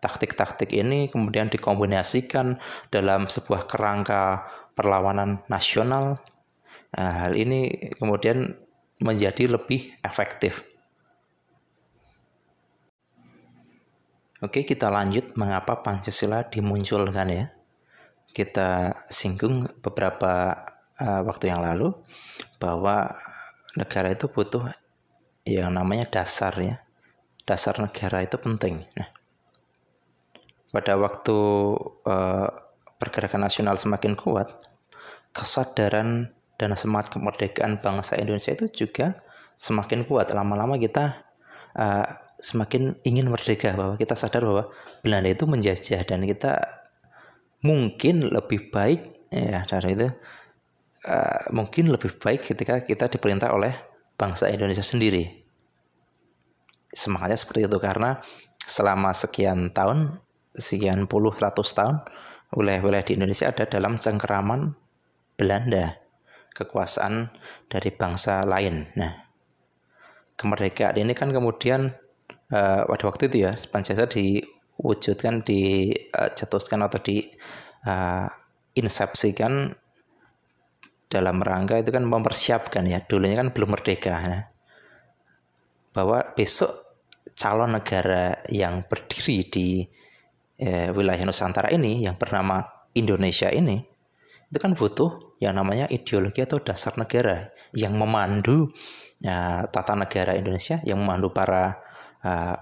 taktik-taktik 0.00 0.72
ini 0.72 1.12
kemudian 1.12 1.52
dikombinasikan 1.52 2.56
dalam 2.88 3.28
sebuah 3.28 3.68
kerangka 3.68 4.48
perlawanan 4.72 5.44
nasional. 5.52 6.16
Nah, 6.96 7.28
hal 7.28 7.36
ini 7.36 7.92
kemudian 8.00 8.56
menjadi 9.04 9.52
lebih 9.52 10.00
efektif. 10.00 10.64
Oke, 14.40 14.64
kita 14.64 14.88
lanjut 14.88 15.36
mengapa 15.36 15.80
Pancasila 15.80 16.44
dimunculkan 16.48 17.28
ya. 17.28 17.44
Kita 18.34 18.90
singgung 19.06 19.70
beberapa 19.78 20.58
uh, 20.98 21.22
waktu 21.22 21.54
yang 21.54 21.62
lalu 21.62 21.94
bahwa 22.58 23.14
negara 23.78 24.10
itu 24.10 24.26
butuh 24.26 24.74
yang 25.46 25.70
namanya 25.70 26.10
dasar 26.10 26.54
ya. 26.58 26.82
Dasar 27.46 27.78
negara 27.78 28.26
itu 28.26 28.34
penting. 28.40 28.82
Nah, 28.98 29.08
pada 30.74 30.98
waktu 30.98 31.38
uh, 32.02 32.48
pergerakan 32.98 33.46
nasional 33.46 33.78
semakin 33.78 34.18
kuat, 34.18 34.50
kesadaran 35.30 36.34
dan 36.58 36.70
semangat 36.74 37.14
kemerdekaan 37.14 37.78
bangsa 37.78 38.18
Indonesia 38.18 38.50
itu 38.50 38.66
juga 38.86 39.22
semakin 39.54 40.02
kuat. 40.08 40.34
Lama-lama 40.34 40.74
kita 40.80 41.22
uh, 41.78 42.06
semakin 42.40 42.98
ingin 43.06 43.30
merdeka 43.30 43.76
bahwa 43.76 43.94
kita 43.94 44.18
sadar 44.18 44.42
bahwa 44.42 44.64
Belanda 45.04 45.30
itu 45.30 45.44
menjajah 45.46 46.02
dan 46.02 46.26
kita 46.26 46.83
mungkin 47.64 48.28
lebih 48.28 48.68
baik 48.68 49.32
ya 49.32 49.64
dari 49.64 49.96
itu 49.96 50.08
uh, 51.08 51.42
mungkin 51.50 51.88
lebih 51.88 52.20
baik 52.20 52.44
ketika 52.44 52.84
kita 52.84 53.08
diperintah 53.08 53.50
oleh 53.56 53.72
bangsa 54.20 54.52
Indonesia 54.52 54.84
sendiri. 54.84 55.42
Semangatnya 56.94 57.40
seperti 57.40 57.66
itu 57.66 57.78
karena 57.82 58.22
selama 58.62 59.10
sekian 59.10 59.74
tahun, 59.74 60.22
sekian 60.54 61.10
puluh 61.10 61.34
ratus 61.34 61.74
tahun, 61.74 62.04
wilayah-wilayah 62.54 63.02
di 63.02 63.18
Indonesia 63.18 63.50
ada 63.50 63.66
dalam 63.66 63.98
cengkeraman 63.98 64.78
Belanda, 65.34 65.98
kekuasaan 66.54 67.34
dari 67.66 67.90
bangsa 67.90 68.46
lain. 68.46 68.86
Nah, 68.94 69.26
kemerdekaan 70.38 70.94
ini 71.02 71.10
kan 71.18 71.34
kemudian 71.34 71.90
uh, 72.54 72.86
pada 72.86 73.04
waktu 73.10 73.26
itu 73.26 73.50
ya 73.50 73.58
Pancasila 73.74 74.06
diwujudkan, 74.78 75.46
dicetuskan 75.46 76.80
atau 76.82 76.98
di 77.00 77.22
uh, 77.86 78.26
insepsikan 78.74 79.70
dalam 81.06 81.38
rangka 81.38 81.78
itu 81.78 81.94
kan 81.94 82.02
mempersiapkan 82.02 82.84
ya. 82.90 82.98
Dulunya 83.06 83.38
kan 83.38 83.54
belum 83.54 83.78
merdeka 83.78 84.14
nah, 84.18 84.42
bahwa 85.94 86.34
besok 86.34 86.74
calon 87.38 87.78
negara 87.78 88.42
yang 88.50 88.82
berdiri 88.86 89.46
di 89.46 89.66
eh, 90.58 90.90
wilayah 90.90 91.22
Nusantara 91.26 91.70
ini 91.70 92.02
yang 92.02 92.18
bernama 92.18 92.62
Indonesia 92.94 93.50
ini 93.50 93.82
itu 94.50 94.58
kan 94.62 94.74
butuh 94.78 95.38
yang 95.42 95.58
namanya 95.58 95.90
ideologi 95.90 96.38
atau 96.46 96.62
dasar 96.62 96.94
negara 96.94 97.50
yang 97.74 97.98
memandu 97.98 98.70
ya, 99.18 99.66
tata 99.66 99.98
negara 99.98 100.38
Indonesia 100.38 100.78
yang 100.86 101.02
memandu 101.02 101.34
para 101.34 101.74
uh, 102.22 102.54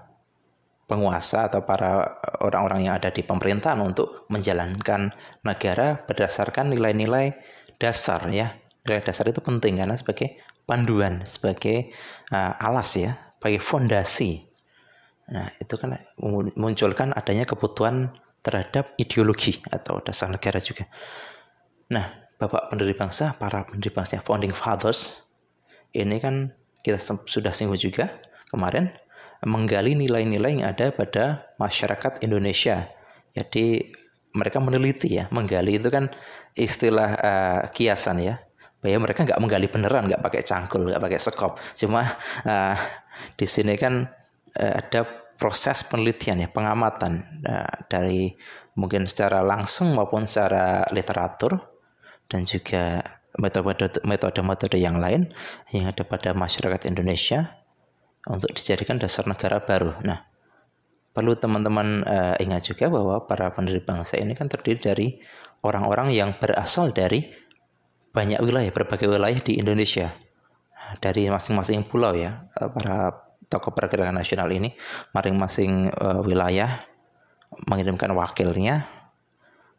penguasa 0.93 1.49
atau 1.49 1.65
para 1.65 2.21
orang-orang 2.45 2.85
yang 2.85 3.01
ada 3.01 3.09
di 3.09 3.25
pemerintahan 3.25 3.81
untuk 3.81 4.29
menjalankan 4.29 5.09
negara 5.41 6.05
berdasarkan 6.05 6.69
nilai-nilai 6.69 7.33
dasar 7.81 8.29
ya. 8.29 8.53
Nilai 8.85 9.01
dasar 9.01 9.25
itu 9.25 9.41
penting 9.41 9.81
karena 9.81 9.97
sebagai 9.97 10.37
panduan, 10.69 11.25
sebagai 11.25 11.89
uh, 12.29 12.53
alas 12.61 12.93
ya, 12.93 13.17
sebagai 13.41 13.57
fondasi. 13.57 14.45
Nah, 15.33 15.49
itu 15.57 15.73
kan 15.81 15.97
munculkan 16.53 17.09
adanya 17.17 17.49
kebutuhan 17.49 18.13
terhadap 18.45 18.93
ideologi 19.01 19.57
atau 19.73 19.97
dasar 20.05 20.29
negara 20.29 20.61
juga. 20.61 20.85
Nah, 21.89 22.21
Bapak 22.37 22.69
pendiri 22.69 22.93
bangsa, 22.93 23.33
para 23.39 23.63
pendiri 23.63 23.89
bangsa, 23.95 24.19
founding 24.19 24.51
fathers, 24.51 25.23
ini 25.95 26.19
kan 26.19 26.51
kita 26.83 26.99
sudah 26.99 27.55
singgung 27.55 27.79
juga 27.79 28.19
kemarin 28.51 28.91
menggali 29.43 29.95
nilai-nilai 29.95 30.59
yang 30.59 30.65
ada 30.71 30.91
pada 30.91 31.53
masyarakat 31.59 32.23
Indonesia. 32.23 32.87
Jadi 33.35 33.93
mereka 34.33 34.57
meneliti 34.57 35.19
ya, 35.19 35.29
menggali 35.29 35.77
itu 35.77 35.89
kan 35.93 36.09
istilah 36.57 37.09
uh, 37.19 37.61
kiasan 37.69 38.23
ya. 38.23 38.41
Bahwa 38.83 39.07
mereka 39.07 39.23
nggak 39.23 39.39
menggali 39.39 39.67
beneran, 39.71 40.11
nggak 40.11 40.23
pakai 40.23 40.41
cangkul, 40.43 40.91
nggak 40.91 41.01
pakai 41.03 41.19
sekop. 41.19 41.55
Cuma 41.75 42.03
uh, 42.43 42.75
di 43.39 43.47
sini 43.47 43.79
kan 43.79 44.07
uh, 44.59 44.73
ada 44.79 45.07
proses 45.37 45.83
penelitian 45.87 46.43
ya, 46.43 46.49
pengamatan 46.51 47.43
uh, 47.47 47.73
dari 47.87 48.33
mungkin 48.75 49.05
secara 49.05 49.45
langsung 49.45 49.93
maupun 49.93 50.25
secara 50.25 50.83
literatur 50.89 51.61
dan 52.27 52.43
juga 52.49 53.05
metode-metode 53.37 54.77
yang 54.77 55.01
lain 55.01 55.29
yang 55.73 55.89
ada 55.89 56.05
pada 56.05 56.37
masyarakat 56.37 56.85
Indonesia 56.89 57.62
untuk 58.27 58.55
dijadikan 58.55 58.99
dasar 58.99 59.27
negara 59.27 59.59
baru. 59.59 59.99
Nah, 60.03 60.23
perlu 61.11 61.35
teman-teman 61.35 62.03
uh, 62.07 62.35
ingat 62.39 62.71
juga 62.71 62.87
bahwa 62.87 63.27
para 63.27 63.51
pendiri 63.51 63.83
bangsa 63.83 64.15
ini 64.19 64.33
kan 64.33 64.47
terdiri 64.47 64.79
dari 64.79 65.07
orang-orang 65.63 66.15
yang 66.15 66.35
berasal 66.39 66.91
dari 66.95 67.27
banyak 68.13 68.39
wilayah, 68.39 68.69
berbagai 68.69 69.09
wilayah 69.09 69.39
di 69.41 69.59
Indonesia. 69.59 70.13
Nah, 70.77 70.95
dari 71.01 71.27
masing-masing 71.27 71.89
pulau 71.89 72.13
ya, 72.13 72.45
eh, 72.53 72.69
para 72.69 73.09
tokoh 73.49 73.73
pergerakan 73.73 74.17
nasional 74.17 74.49
ini, 74.53 74.73
masing-masing 75.13 75.89
uh, 75.93 76.21
wilayah 76.21 76.81
mengirimkan 77.69 78.13
wakilnya. 78.17 78.89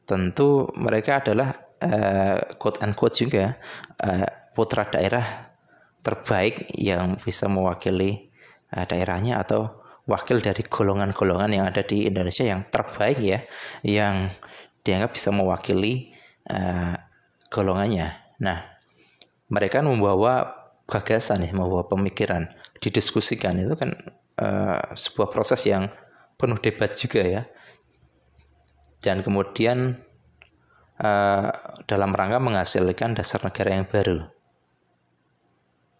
Tentu 0.04 0.68
mereka 0.76 1.24
adalah 1.24 1.54
uh, 1.80 2.38
quote 2.60 2.78
unquote 2.84 3.16
juga 3.16 3.56
uh, 4.04 4.26
putra 4.52 4.86
daerah 4.86 5.50
terbaik 6.04 6.70
yang 6.76 7.16
bisa 7.16 7.48
mewakili 7.48 8.33
uh, 8.74 8.84
daerahnya 8.84 9.40
atau 9.40 9.84
wakil 10.04 10.44
dari 10.44 10.60
golongan-golongan 10.66 11.50
yang 11.54 11.64
ada 11.64 11.80
di 11.80 12.04
Indonesia 12.04 12.44
yang 12.44 12.68
terbaik 12.68 13.18
ya, 13.22 13.40
yang 13.80 14.28
dianggap 14.84 15.16
bisa 15.16 15.32
mewakili 15.32 16.12
uh, 16.52 16.92
golongannya. 17.48 18.12
Nah, 18.42 18.58
mereka 19.48 19.80
membawa 19.80 20.52
gagasan 20.84 21.48
ya, 21.48 21.52
membawa 21.56 21.88
pemikiran, 21.88 22.52
didiskusikan 22.84 23.56
itu 23.56 23.72
kan 23.78 23.96
uh, 24.42 24.92
sebuah 24.92 25.32
proses 25.32 25.64
yang 25.64 25.88
penuh 26.36 26.60
debat 26.60 26.92
juga 26.92 27.24
ya. 27.24 27.42
Dan 29.00 29.24
kemudian 29.24 30.00
uh, 31.00 31.48
dalam 31.88 32.10
rangka 32.12 32.40
menghasilkan 32.40 33.16
dasar 33.16 33.40
negara 33.40 33.80
yang 33.80 33.88
baru. 33.88 34.28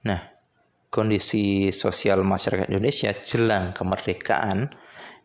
Nah, 0.05 0.34
kondisi 0.95 1.75
sosial 1.75 2.23
masyarakat 2.23 2.71
Indonesia 2.71 3.11
jelang 3.27 3.75
kemerdekaan 3.75 4.71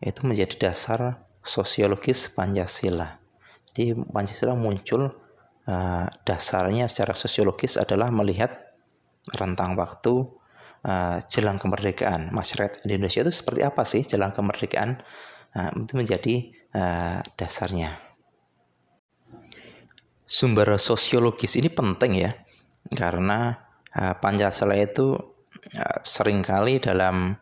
itu 0.02 0.26
menjadi 0.26 0.66
dasar 0.66 1.22
sosiologis 1.46 2.26
Pancasila. 2.34 3.22
Jadi 3.70 3.94
Pancasila 3.94 4.58
muncul 4.58 5.06
uh, 5.70 6.06
dasarnya 6.26 6.90
secara 6.90 7.14
sosiologis 7.14 7.78
adalah 7.78 8.10
melihat 8.10 8.50
rentang 9.38 9.78
waktu 9.78 10.26
uh, 10.82 11.22
jelang 11.30 11.62
kemerdekaan 11.62 12.34
masyarakat 12.34 12.82
Indonesia 12.90 13.22
itu 13.22 13.30
seperti 13.30 13.62
apa 13.62 13.86
sih 13.86 14.02
jelang 14.02 14.34
kemerdekaan 14.34 14.98
uh, 15.54 15.70
itu 15.78 15.94
menjadi 15.94 16.34
uh, 16.74 17.22
dasarnya. 17.38 17.94
Sumber 20.26 20.74
sosiologis 20.82 21.54
ini 21.54 21.70
penting 21.70 22.26
ya 22.26 22.34
karena 22.90 23.54
uh, 23.94 24.18
Pancasila 24.18 24.74
itu 24.74 25.14
sering 26.02 26.42
kali 26.42 26.82
dalam 26.82 27.38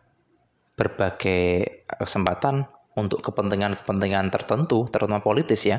berbagai 0.79 1.83
kesempatan 1.89 2.68
untuk 2.99 3.22
kepentingan-kepentingan 3.22 4.31
tertentu, 4.35 4.91
terutama 4.91 5.22
politis 5.22 5.66
ya, 5.66 5.79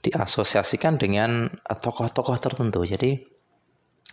diasosiasikan 0.00 0.96
dengan 0.96 1.48
eh, 1.48 1.78
tokoh-tokoh 1.78 2.36
tertentu. 2.40 2.84
Jadi 2.84 3.34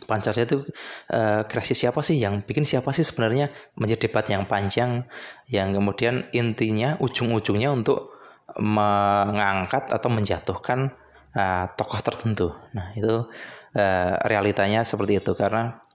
Pancasila 0.01 0.49
itu 0.49 0.65
uh, 1.13 1.45
kreasi 1.45 1.77
siapa 1.77 2.01
sih 2.01 2.17
yang 2.17 2.41
bikin 2.41 2.65
siapa 2.65 2.89
sih 2.89 3.05
sebenarnya 3.05 3.53
menjadi 3.77 4.09
debat 4.09 4.25
yang 4.33 4.49
panjang 4.49 5.05
yang 5.45 5.77
kemudian 5.77 6.25
intinya 6.33 6.97
ujung-ujungnya 6.97 7.69
untuk 7.69 8.09
mengangkat 8.57 9.93
atau 9.93 10.09
menjatuhkan 10.09 10.89
uh, 11.37 11.65
tokoh 11.77 12.01
tertentu. 12.01 12.49
Nah, 12.73 12.97
itu 12.97 13.29
uh, 13.77 14.13
realitanya 14.25 14.81
seperti 14.81 15.21
itu 15.21 15.37
karena 15.37 15.85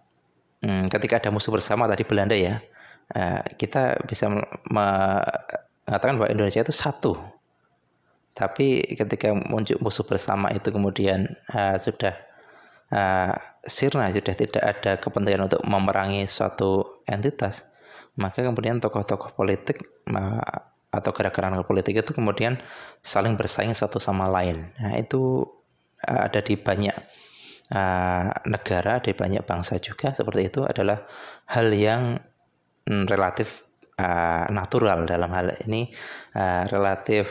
hmm, 0.63 0.93
ketika 0.93 1.19
ada 1.21 1.31
musuh 1.33 1.53
bersama 1.53 1.89
tadi 1.91 2.05
Belanda 2.07 2.37
ya, 2.37 2.61
uh, 3.13 3.43
kita 3.57 4.01
bisa 4.07 4.31
mengatakan 4.69 6.17
bahwa 6.21 6.31
Indonesia 6.33 6.63
itu 6.63 6.75
satu. 6.75 7.17
Tapi 8.37 8.85
ketika 8.85 9.33
muncul 9.33 9.81
musuh 9.81 10.05
bersama 10.05 10.53
itu 10.53 10.69
kemudian 10.69 11.25
uh, 11.57 11.81
sudah 11.81 12.13
uh, 12.93 13.33
sirna, 13.65 14.13
sudah 14.13 14.35
tidak 14.37 14.63
ada 14.63 15.01
kepentingan 15.01 15.49
untuk 15.49 15.65
memerangi 15.65 16.29
suatu 16.29 17.01
entitas, 17.09 17.65
maka 18.21 18.45
kemudian 18.45 18.77
tokoh-tokoh 18.77 19.33
politik 19.33 19.81
uh, 20.13 20.45
atau 20.93 21.11
gerakan 21.13 21.61
politik 21.65 21.97
itu 22.01 22.13
kemudian 22.13 22.61
saling 23.01 23.37
bersaing 23.37 23.73
satu 23.73 23.97
sama 23.97 24.29
lain. 24.29 24.73
Nah, 24.81 24.97
itu 24.97 25.45
ada 26.05 26.41
di 26.45 26.57
banyak 26.61 26.95
uh, 27.73 28.29
negara 28.47 29.03
di 29.03 29.17
banyak 29.17 29.43
bangsa 29.43 29.81
juga 29.83 30.13
seperti 30.13 30.53
itu 30.53 30.61
adalah 30.63 31.07
hal 31.51 31.73
yang 31.73 32.21
mm, 32.87 33.05
relatif 33.11 33.67
uh, 33.99 34.47
natural 34.53 35.09
dalam 35.09 35.31
hal 35.33 35.51
ini 35.67 35.91
uh, 36.37 36.69
relatif 36.71 37.27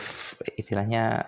istilahnya 0.58 1.24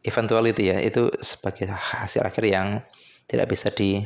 eventuality 0.00 0.72
ya 0.72 0.78
itu 0.80 1.12
sebagai 1.20 1.68
hasil 1.70 2.24
akhir 2.24 2.44
yang 2.48 2.80
tidak 3.28 3.52
bisa 3.52 3.68
di 3.70 4.00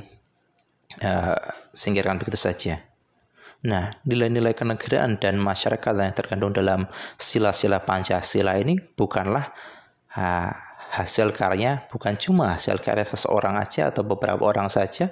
uh, 1.00 1.38
singkirkan 1.72 2.20
begitu 2.20 2.36
saja. 2.36 2.82
Nah, 3.64 3.88
nilai-nilai 4.04 4.52
kenegaraan 4.52 5.16
dan 5.16 5.40
masyarakat 5.40 5.92
yang 5.96 6.12
terkandung 6.12 6.52
dalam 6.52 6.84
sila-sila 7.16 7.80
Pancasila 7.80 8.60
ini 8.60 8.76
bukanlah 8.76 9.48
uh, 10.12 10.52
hasil 10.94 11.34
karya 11.34 11.90
bukan 11.90 12.14
cuma 12.14 12.54
hasil 12.54 12.78
karya 12.78 13.02
seseorang 13.02 13.58
aja 13.58 13.90
atau 13.90 14.06
beberapa 14.06 14.46
orang 14.46 14.70
saja, 14.70 15.10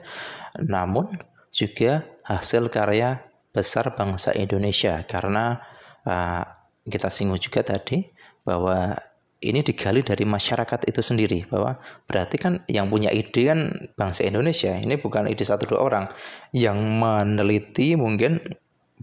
namun 0.63 1.11
juga 1.51 2.07
hasil 2.23 2.71
karya 2.71 3.19
besar 3.51 3.91
bangsa 3.99 4.31
Indonesia. 4.39 5.03
Karena 5.11 5.59
uh, 6.07 6.47
kita 6.87 7.11
singgung 7.11 7.43
juga 7.43 7.67
tadi 7.67 8.07
bahwa 8.47 8.95
ini 9.43 9.59
digali 9.67 10.07
dari 10.07 10.23
masyarakat 10.23 10.87
itu 10.87 11.03
sendiri 11.03 11.51
bahwa 11.51 11.75
berarti 12.07 12.39
kan 12.39 12.63
yang 12.71 12.87
punya 12.87 13.11
ide 13.11 13.43
kan 13.43 13.91
bangsa 13.99 14.23
Indonesia 14.23 14.71
ini 14.79 14.95
bukan 15.03 15.27
ide 15.27 15.43
satu 15.43 15.67
dua 15.67 15.83
orang. 15.83 16.07
Yang 16.55 16.79
meneliti 16.79 17.99
mungkin 17.99 18.39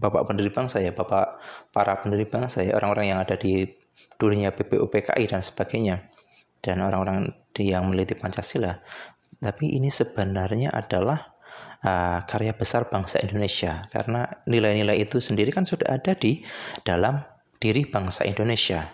bapak 0.00 0.32
pendiri 0.32 0.48
bangsa 0.48 0.80
ya, 0.80 0.96
bapak 0.96 1.44
para 1.76 2.00
pendiri 2.00 2.24
bangsa 2.24 2.64
ya, 2.64 2.72
orang-orang 2.80 3.12
yang 3.12 3.20
ada 3.20 3.36
di 3.36 3.68
dunia 4.16 4.48
BPUPKI 4.52 5.28
dan 5.28 5.44
sebagainya 5.44 6.00
dan 6.60 6.84
orang-orang 6.84 7.32
yang 7.58 7.88
meneliti 7.88 8.16
Pancasila. 8.16 8.80
Tapi 9.40 9.72
ini 9.76 9.88
sebenarnya 9.88 10.72
adalah 10.72 11.32
uh, 11.84 12.20
karya 12.28 12.52
besar 12.52 12.88
bangsa 12.92 13.20
Indonesia 13.24 13.80
karena 13.88 14.28
nilai-nilai 14.44 15.00
itu 15.00 15.18
sendiri 15.20 15.52
kan 15.52 15.64
sudah 15.64 15.96
ada 15.96 16.12
di 16.12 16.44
dalam 16.84 17.24
diri 17.60 17.88
bangsa 17.88 18.28
Indonesia. 18.28 18.88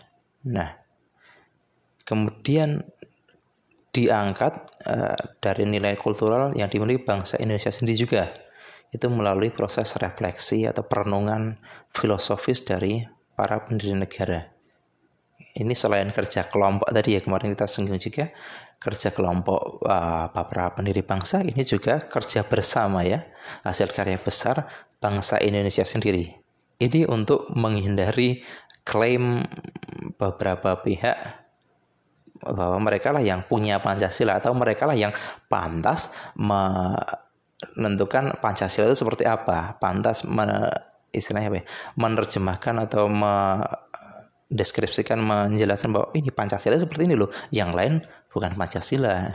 Nah, 0.47 0.71
kemudian 2.07 2.83
diangkat 3.91 4.55
uh, 4.87 5.19
dari 5.43 5.65
nilai 5.67 5.99
kultural 5.99 6.55
yang 6.55 6.71
dimiliki 6.71 7.03
bangsa 7.03 7.39
Indonesia 7.43 7.75
sendiri 7.75 7.99
juga 7.99 8.25
itu 8.95 9.07
melalui 9.11 9.51
proses 9.51 9.99
refleksi 9.99 10.63
atau 10.65 10.87
perenungan 10.87 11.59
filosofis 11.91 12.63
dari 12.63 13.03
para 13.35 13.67
pendiri 13.67 13.99
negara. 13.99 14.56
Ini 15.57 15.73
selain 15.73 16.13
kerja 16.13 16.53
kelompok 16.53 16.93
tadi 16.93 17.17
ya 17.17 17.25
kemarin 17.25 17.57
kita 17.57 17.65
singgung 17.65 17.97
juga 17.97 18.29
kerja 18.77 19.09
kelompok 19.09 19.81
uh, 19.89 20.29
para 20.29 20.77
pendiri 20.77 21.01
bangsa 21.01 21.41
ini 21.41 21.65
juga 21.65 21.97
kerja 21.97 22.45
bersama 22.45 23.01
ya 23.09 23.25
hasil 23.65 23.89
karya 23.89 24.21
besar 24.21 24.69
bangsa 25.01 25.41
Indonesia 25.41 25.89
sendiri. 25.89 26.29
Ini 26.77 27.09
untuk 27.09 27.49
menghindari 27.57 28.45
klaim 28.85 29.49
beberapa 30.21 30.77
pihak 30.85 31.17
bahwa 32.45 32.77
mereka 32.79 33.17
lah 33.17 33.25
yang 33.25 33.49
punya 33.49 33.81
Pancasila 33.81 34.37
atau 34.37 34.53
mereka 34.53 34.85
lah 34.85 34.93
yang 34.93 35.17
pantas 35.49 36.13
menentukan 36.37 38.37
Pancasila 38.45 38.93
itu 38.93 39.01
seperti 39.01 39.25
apa, 39.25 39.81
pantas 39.81 40.21
men, 40.29 40.69
istilahnya 41.17 41.49
apa 41.49 41.65
ya, 41.65 41.67
menerjemahkan 41.97 42.77
atau 42.85 43.09
mendeskripsikan, 44.47 45.19
menjelaskan 45.19 45.91
bahwa 45.91 46.09
ini 46.15 46.31
Pancasila 46.31 46.79
seperti 46.79 47.11
ini 47.11 47.15
loh, 47.19 47.31
yang 47.51 47.75
lain 47.75 48.03
bukan 48.31 48.55
Pancasila. 48.55 49.35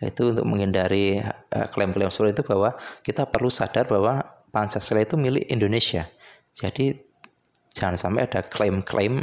Itu 0.00 0.32
untuk 0.32 0.48
menghindari 0.48 1.20
eh, 1.20 1.66
klaim-klaim 1.68 2.08
seperti 2.08 2.40
itu 2.40 2.44
bahwa 2.48 2.72
kita 3.04 3.28
perlu 3.28 3.52
sadar 3.52 3.84
bahwa 3.84 4.24
Pancasila 4.48 5.04
itu 5.04 5.20
milik 5.20 5.44
Indonesia. 5.52 6.08
Jadi 6.56 6.96
jangan 7.76 8.00
sampai 8.00 8.24
ada 8.24 8.40
klaim-klaim 8.40 9.20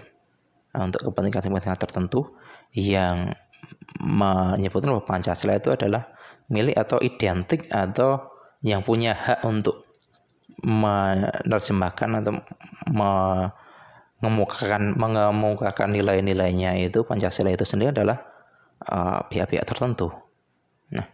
eh, 0.73 0.81
untuk 0.81 1.09
kepentingan-kepentingan 1.09 1.81
tertentu 1.81 2.37
yang 2.77 3.33
menyebutkan 3.97 4.93
bahwa 4.93 5.05
Pancasila 5.09 5.57
itu 5.57 5.73
adalah 5.73 6.13
milik 6.53 6.77
atau 6.77 7.01
identik 7.01 7.65
atau 7.73 8.21
yang 8.61 8.85
punya 8.85 9.17
hak 9.17 9.41
untuk 9.49 9.81
menerjemahkan 10.61 12.21
atau 12.21 12.33
mengemukakan 14.21 14.97
mengemukakan 14.97 15.93
nilai-nilainya 15.93 16.77
itu 16.81 17.05
Pancasila 17.05 17.53
itu 17.53 17.65
sendiri 17.65 17.93
adalah 17.93 18.17
uh, 18.89 19.21
pihak-pihak 19.29 19.65
uh, 19.65 19.69
tertentu. 19.69 20.09
Nah, 20.93 21.05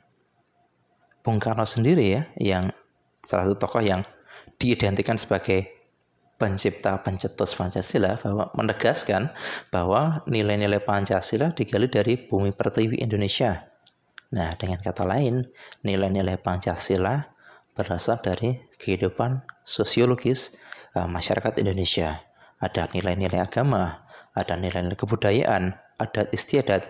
Bung 1.19 1.39
Karno 1.39 1.67
sendiri 1.67 2.05
ya 2.15 2.21
yang 2.39 2.71
salah 3.23 3.47
satu 3.47 3.59
tokoh 3.59 3.83
yang 3.83 4.07
diidentikan 4.55 5.19
sebagai 5.19 5.67
pencipta 6.39 6.99
pencetus 6.99 7.55
Pancasila 7.55 8.19
bahwa 8.19 8.51
menegaskan 8.55 9.31
bahwa 9.71 10.23
nilai-nilai 10.27 10.83
Pancasila 10.83 11.55
digali 11.55 11.87
dari 11.87 12.19
bumi 12.19 12.51
pertiwi 12.51 12.99
Indonesia. 12.99 13.63
Nah, 14.33 14.51
dengan 14.57 14.81
kata 14.81 15.05
lain, 15.05 15.45
nilai-nilai 15.85 16.41
Pancasila 16.41 17.21
berasal 17.77 18.17
dari 18.19 18.57
kehidupan 18.81 19.45
sosiologis 19.61 20.57
uh, 20.97 21.05
masyarakat 21.05 21.61
Indonesia. 21.61 22.32
Ada 22.63 22.87
nilai-nilai 22.95 23.43
agama, 23.43 24.07
ada 24.31 24.55
nilai-nilai 24.55 24.95
kebudayaan, 24.95 25.75
adat 25.99 26.31
istiadat 26.31 26.87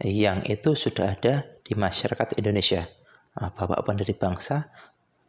yang 0.00 0.40
itu 0.48 0.72
sudah 0.72 1.12
ada 1.12 1.44
di 1.60 1.76
masyarakat 1.76 2.40
Indonesia. 2.40 2.88
Uh, 3.36 3.52
Bapak 3.52 3.84
pendiri 3.84 4.16
bangsa 4.16 4.72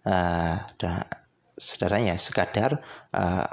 uh, 0.07 0.63
dan 0.79 1.03
saudaranya 1.55 2.19
sekadar 2.19 2.83
uh, 3.15 3.47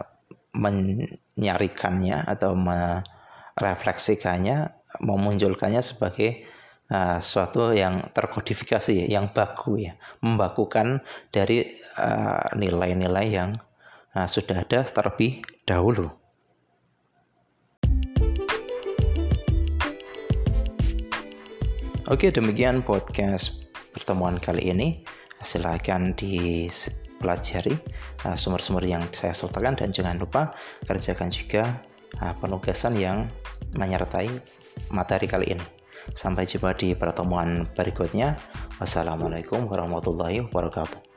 menyarikannya 0.54 2.26
atau 2.26 2.54
merefleksikannya, 2.58 4.70
memunculkannya 5.02 5.82
sebagai 5.82 6.42
uh, 6.90 7.20
suatu 7.22 7.70
yang 7.70 8.10
terkodifikasi, 8.10 9.06
yang 9.06 9.30
baku 9.30 9.78
ya, 9.86 9.94
membakukan 10.22 11.02
dari 11.30 11.78
nilai-nilai 12.58 13.26
uh, 13.30 13.30
yang 13.30 13.62
uh, 14.14 14.26
sudah 14.26 14.66
ada 14.66 14.82
terlebih 14.82 15.46
dahulu. 15.62 16.10
Oke, 22.10 22.34
demikian 22.34 22.82
podcast 22.82 23.70
pertemuan 23.94 24.42
kali 24.42 24.66
ini. 24.66 25.06
Silahkan 25.46 26.10
di 26.18 26.66
pelajari 27.22 27.70
uh, 28.26 28.34
sumber-sumber 28.34 28.82
yang 28.82 29.06
saya 29.14 29.30
sertakan 29.30 29.78
dan 29.78 29.94
jangan 29.94 30.18
lupa 30.18 30.50
kerjakan 30.90 31.30
juga 31.30 31.78
uh, 32.18 32.34
penugasan 32.42 32.98
yang 32.98 33.30
menyertai 33.78 34.26
materi 34.90 35.30
kali 35.30 35.54
ini. 35.54 35.62
Sampai 36.10 36.50
jumpa 36.50 36.74
di 36.74 36.98
pertemuan 36.98 37.70
berikutnya. 37.78 38.34
Wassalamualaikum 38.82 39.70
warahmatullahi 39.70 40.50
wabarakatuh. 40.50 41.09